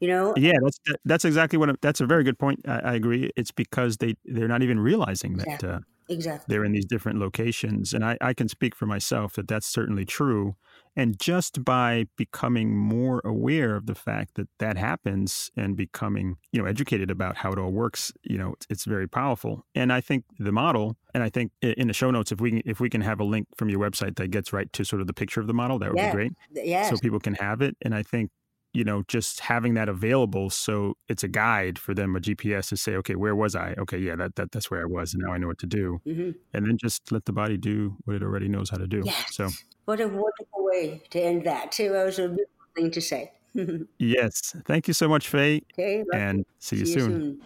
you 0.00 0.08
know? 0.08 0.34
Yeah 0.36 0.54
that's 0.62 0.80
that's 1.04 1.24
exactly 1.24 1.58
what 1.58 1.68
I'm, 1.68 1.76
that's 1.80 2.00
a 2.00 2.06
very 2.06 2.24
good 2.24 2.38
point. 2.38 2.60
I, 2.66 2.78
I 2.80 2.94
agree. 2.94 3.30
It's 3.36 3.52
because 3.52 3.98
they 3.98 4.14
they're 4.24 4.48
not 4.48 4.62
even 4.62 4.80
realizing 4.80 5.36
that 5.36 5.46
exactly. 5.46 5.68
uh, 5.68 5.78
exactly. 6.08 6.46
they're 6.48 6.64
in 6.64 6.72
these 6.72 6.86
different 6.86 7.18
locations. 7.18 7.92
And 7.92 8.04
I, 8.04 8.16
I 8.20 8.34
can 8.34 8.48
speak 8.48 8.74
for 8.74 8.86
myself 8.86 9.34
that 9.34 9.46
that's 9.46 9.66
certainly 9.66 10.04
true 10.04 10.56
and 10.96 11.18
just 11.18 11.64
by 11.64 12.06
becoming 12.16 12.76
more 12.76 13.20
aware 13.24 13.76
of 13.76 13.86
the 13.86 13.94
fact 13.94 14.34
that 14.34 14.48
that 14.58 14.76
happens 14.76 15.50
and 15.56 15.76
becoming 15.76 16.36
you 16.52 16.60
know 16.60 16.66
educated 16.66 17.10
about 17.10 17.36
how 17.36 17.52
it 17.52 17.58
all 17.58 17.70
works 17.70 18.12
you 18.22 18.36
know 18.36 18.52
it's, 18.52 18.66
it's 18.70 18.84
very 18.84 19.08
powerful 19.08 19.64
and 19.74 19.92
i 19.92 20.00
think 20.00 20.24
the 20.38 20.52
model 20.52 20.96
and 21.14 21.22
i 21.22 21.28
think 21.28 21.52
in 21.62 21.88
the 21.88 21.94
show 21.94 22.10
notes 22.10 22.32
if 22.32 22.40
we 22.40 22.62
if 22.66 22.80
we 22.80 22.90
can 22.90 23.00
have 23.00 23.20
a 23.20 23.24
link 23.24 23.46
from 23.56 23.68
your 23.68 23.80
website 23.80 24.16
that 24.16 24.30
gets 24.30 24.52
right 24.52 24.72
to 24.72 24.84
sort 24.84 25.00
of 25.00 25.06
the 25.06 25.14
picture 25.14 25.40
of 25.40 25.46
the 25.46 25.54
model 25.54 25.78
that 25.78 25.90
would 25.90 25.98
yeah. 25.98 26.10
be 26.10 26.14
great 26.14 26.32
yes. 26.52 26.90
so 26.90 26.96
people 26.96 27.20
can 27.20 27.34
have 27.34 27.62
it 27.62 27.76
and 27.82 27.94
i 27.94 28.02
think 28.02 28.30
you 28.72 28.84
know, 28.84 29.02
just 29.08 29.40
having 29.40 29.74
that 29.74 29.88
available 29.88 30.48
so 30.48 30.96
it's 31.08 31.24
a 31.24 31.28
guide 31.28 31.78
for 31.78 31.92
them, 31.92 32.14
a 32.14 32.20
GPS 32.20 32.68
to 32.68 32.76
say, 32.76 32.94
okay, 32.96 33.16
where 33.16 33.34
was 33.34 33.56
I? 33.56 33.74
Okay, 33.78 33.98
yeah, 33.98 34.16
that, 34.16 34.36
that 34.36 34.52
that's 34.52 34.70
where 34.70 34.82
I 34.82 34.84
was, 34.84 35.12
and 35.14 35.22
now 35.24 35.32
I 35.32 35.38
know 35.38 35.48
what 35.48 35.58
to 35.58 35.66
do. 35.66 36.00
Mm-hmm. 36.06 36.30
And 36.54 36.66
then 36.66 36.78
just 36.78 37.10
let 37.10 37.24
the 37.24 37.32
body 37.32 37.56
do 37.56 37.96
what 38.04 38.16
it 38.16 38.22
already 38.22 38.48
knows 38.48 38.70
how 38.70 38.76
to 38.76 38.86
do. 38.86 39.02
Yes. 39.04 39.34
So, 39.34 39.48
what 39.86 40.00
a 40.00 40.06
wonderful 40.06 40.64
way 40.64 41.02
to 41.10 41.20
end 41.20 41.44
that. 41.44 41.72
Too, 41.72 41.90
that 41.90 42.04
was 42.04 42.18
a 42.18 42.28
beautiful 42.28 42.46
thing 42.76 42.90
to 42.92 43.00
say. 43.00 43.32
yes, 43.98 44.56
thank 44.66 44.86
you 44.86 44.94
so 44.94 45.08
much, 45.08 45.28
Faye. 45.28 45.62
Okay, 45.72 46.04
and 46.14 46.44
see, 46.60 46.84
see 46.84 46.92
you, 46.92 47.00
soon. 47.00 47.40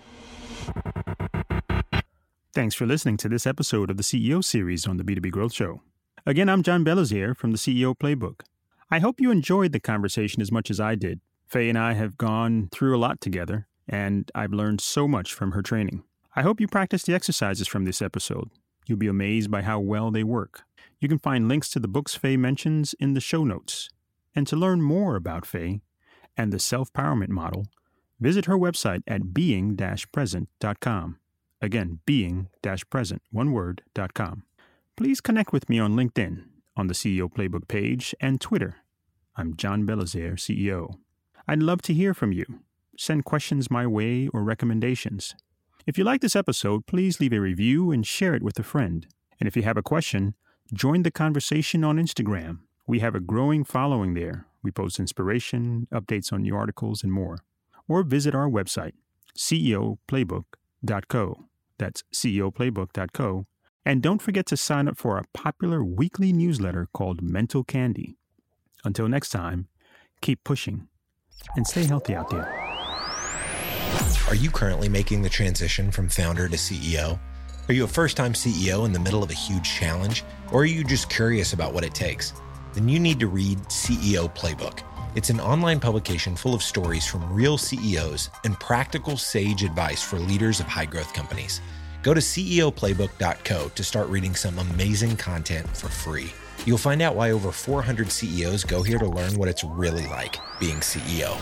soon. 0.66 0.74
Thanks 2.52 2.74
for 2.74 2.86
listening 2.86 3.16
to 3.18 3.28
this 3.28 3.46
episode 3.46 3.90
of 3.90 3.96
the 3.96 4.02
CEO 4.02 4.44
series 4.44 4.86
on 4.86 4.98
the 4.98 5.04
B2B 5.04 5.30
Growth 5.30 5.54
Show. 5.54 5.80
Again, 6.26 6.48
I'm 6.48 6.62
John 6.62 6.84
Belizaire 6.84 7.36
from 7.36 7.50
the 7.50 7.58
CEO 7.58 7.96
Playbook. 7.96 8.42
I 8.90 8.98
hope 8.98 9.20
you 9.20 9.30
enjoyed 9.30 9.72
the 9.72 9.80
conversation 9.80 10.42
as 10.42 10.52
much 10.52 10.70
as 10.70 10.80
I 10.80 10.94
did. 10.94 11.20
Faye 11.46 11.68
and 11.68 11.78
I 11.78 11.94
have 11.94 12.18
gone 12.18 12.68
through 12.72 12.96
a 12.96 12.98
lot 12.98 13.20
together, 13.20 13.66
and 13.88 14.30
I've 14.34 14.52
learned 14.52 14.80
so 14.80 15.06
much 15.06 15.32
from 15.32 15.52
her 15.52 15.62
training. 15.62 16.04
I 16.36 16.42
hope 16.42 16.60
you 16.60 16.66
practice 16.66 17.02
the 17.04 17.14
exercises 17.14 17.68
from 17.68 17.84
this 17.84 18.02
episode. 18.02 18.50
You'll 18.86 18.98
be 18.98 19.06
amazed 19.06 19.50
by 19.50 19.62
how 19.62 19.78
well 19.80 20.10
they 20.10 20.24
work. 20.24 20.62
You 21.00 21.08
can 21.08 21.18
find 21.18 21.48
links 21.48 21.70
to 21.70 21.78
the 21.78 21.88
books 21.88 22.14
Faye 22.14 22.36
mentions 22.36 22.94
in 22.94 23.14
the 23.14 23.20
show 23.20 23.44
notes. 23.44 23.88
And 24.34 24.46
to 24.48 24.56
learn 24.56 24.82
more 24.82 25.16
about 25.16 25.46
Faye 25.46 25.80
and 26.36 26.52
the 26.52 26.58
self 26.58 26.92
powerment 26.92 27.28
model, 27.28 27.66
visit 28.20 28.46
her 28.46 28.58
website 28.58 29.02
at 29.06 29.32
being 29.32 29.76
present.com. 30.12 31.18
Again, 31.62 32.00
being 32.04 32.48
present, 32.90 33.22
one 33.30 33.52
word, 33.52 33.82
.com. 34.14 34.42
Please 34.96 35.20
connect 35.20 35.52
with 35.52 35.68
me 35.68 35.78
on 35.78 35.94
LinkedIn, 35.94 36.44
on 36.76 36.88
the 36.88 36.94
CEO 36.94 37.32
Playbook 37.32 37.68
page, 37.68 38.14
and 38.20 38.40
Twitter. 38.40 38.76
I'm 39.36 39.56
John 39.56 39.86
Belizaire, 39.86 40.34
CEO. 40.34 40.96
I'd 41.46 41.62
love 41.62 41.82
to 41.82 41.94
hear 41.94 42.14
from 42.14 42.32
you. 42.32 42.44
Send 42.96 43.24
questions 43.24 43.70
my 43.70 43.86
way 43.86 44.28
or 44.28 44.42
recommendations. 44.42 45.34
If 45.86 45.98
you 45.98 46.04
like 46.04 46.20
this 46.20 46.36
episode, 46.36 46.86
please 46.86 47.20
leave 47.20 47.32
a 47.32 47.40
review 47.40 47.90
and 47.90 48.06
share 48.06 48.34
it 48.34 48.42
with 48.42 48.58
a 48.58 48.62
friend. 48.62 49.06
And 49.38 49.46
if 49.46 49.56
you 49.56 49.62
have 49.64 49.76
a 49.76 49.82
question, 49.82 50.34
join 50.72 51.02
the 51.02 51.10
conversation 51.10 51.84
on 51.84 51.98
Instagram. 51.98 52.60
We 52.86 53.00
have 53.00 53.14
a 53.14 53.20
growing 53.20 53.64
following 53.64 54.14
there. 54.14 54.46
We 54.62 54.70
post 54.70 54.98
inspiration, 54.98 55.86
updates 55.92 56.32
on 56.32 56.42
new 56.42 56.56
articles, 56.56 57.02
and 57.02 57.12
more. 57.12 57.38
Or 57.88 58.02
visit 58.02 58.34
our 58.34 58.48
website, 58.48 58.92
ceoplaybook.co. 59.36 61.44
That's 61.78 62.04
ceoplaybook.co. 62.14 63.46
And 63.86 64.02
don't 64.02 64.22
forget 64.22 64.46
to 64.46 64.56
sign 64.56 64.88
up 64.88 64.96
for 64.96 65.16
our 65.16 65.24
popular 65.34 65.84
weekly 65.84 66.32
newsletter 66.32 66.88
called 66.94 67.20
Mental 67.20 67.62
Candy. 67.62 68.16
Until 68.82 69.08
next 69.08 69.28
time, 69.28 69.68
keep 70.22 70.42
pushing 70.42 70.88
and 71.56 71.66
stay 71.66 71.84
healthy 71.84 72.14
out 72.14 72.30
there. 72.30 72.48
Are 74.28 74.34
you 74.34 74.50
currently 74.50 74.88
making 74.88 75.20
the 75.20 75.28
transition 75.28 75.90
from 75.90 76.08
founder 76.08 76.48
to 76.48 76.56
CEO? 76.56 77.18
Are 77.68 77.74
you 77.74 77.84
a 77.84 77.88
first 77.88 78.16
time 78.16 78.32
CEO 78.32 78.86
in 78.86 78.92
the 78.92 78.98
middle 78.98 79.22
of 79.22 79.30
a 79.30 79.34
huge 79.34 79.70
challenge? 79.70 80.24
Or 80.50 80.62
are 80.62 80.66
you 80.66 80.82
just 80.82 81.10
curious 81.10 81.52
about 81.52 81.74
what 81.74 81.84
it 81.84 81.94
takes? 81.94 82.32
Then 82.72 82.88
you 82.88 82.98
need 82.98 83.20
to 83.20 83.26
read 83.26 83.58
CEO 83.68 84.34
Playbook. 84.34 84.80
It's 85.14 85.30
an 85.30 85.40
online 85.40 85.78
publication 85.78 86.36
full 86.36 86.54
of 86.54 86.62
stories 86.62 87.06
from 87.06 87.30
real 87.32 87.58
CEOs 87.58 88.30
and 88.44 88.58
practical 88.58 89.16
sage 89.18 89.62
advice 89.62 90.02
for 90.02 90.18
leaders 90.18 90.58
of 90.58 90.66
high 90.66 90.86
growth 90.86 91.12
companies. 91.12 91.60
Go 92.04 92.12
to 92.14 92.20
CEOplaybook.co 92.20 93.68
to 93.74 93.82
start 93.82 94.08
reading 94.08 94.34
some 94.34 94.58
amazing 94.58 95.16
content 95.16 95.66
for 95.74 95.88
free. 95.88 96.30
You'll 96.66 96.78
find 96.78 97.00
out 97.02 97.16
why 97.16 97.32
over 97.32 97.50
400 97.50 98.12
CEOs 98.12 98.62
go 98.62 98.82
here 98.82 98.98
to 98.98 99.06
learn 99.06 99.36
what 99.38 99.48
it's 99.48 99.64
really 99.64 100.06
like 100.06 100.36
being 100.60 100.76
CEO. 100.76 101.34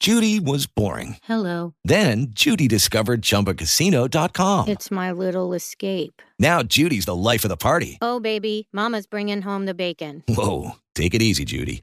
Judy 0.00 0.40
was 0.40 0.66
boring. 0.66 1.16
Hello. 1.24 1.74
Then 1.84 2.28
Judy 2.30 2.66
discovered 2.66 3.22
chumbacasino.com. 3.22 4.68
It's 4.68 4.90
my 4.90 5.12
little 5.12 5.54
escape. 5.54 6.20
Now 6.38 6.62
Judy's 6.62 7.04
the 7.04 7.14
life 7.14 7.44
of 7.44 7.48
the 7.48 7.56
party. 7.56 7.98
Oh, 8.02 8.20
baby, 8.20 8.68
Mama's 8.72 9.06
bringing 9.06 9.42
home 9.42 9.64
the 9.66 9.74
bacon. 9.74 10.22
Whoa. 10.28 10.72
Take 10.94 11.14
it 11.14 11.22
easy, 11.22 11.44
Judy. 11.44 11.82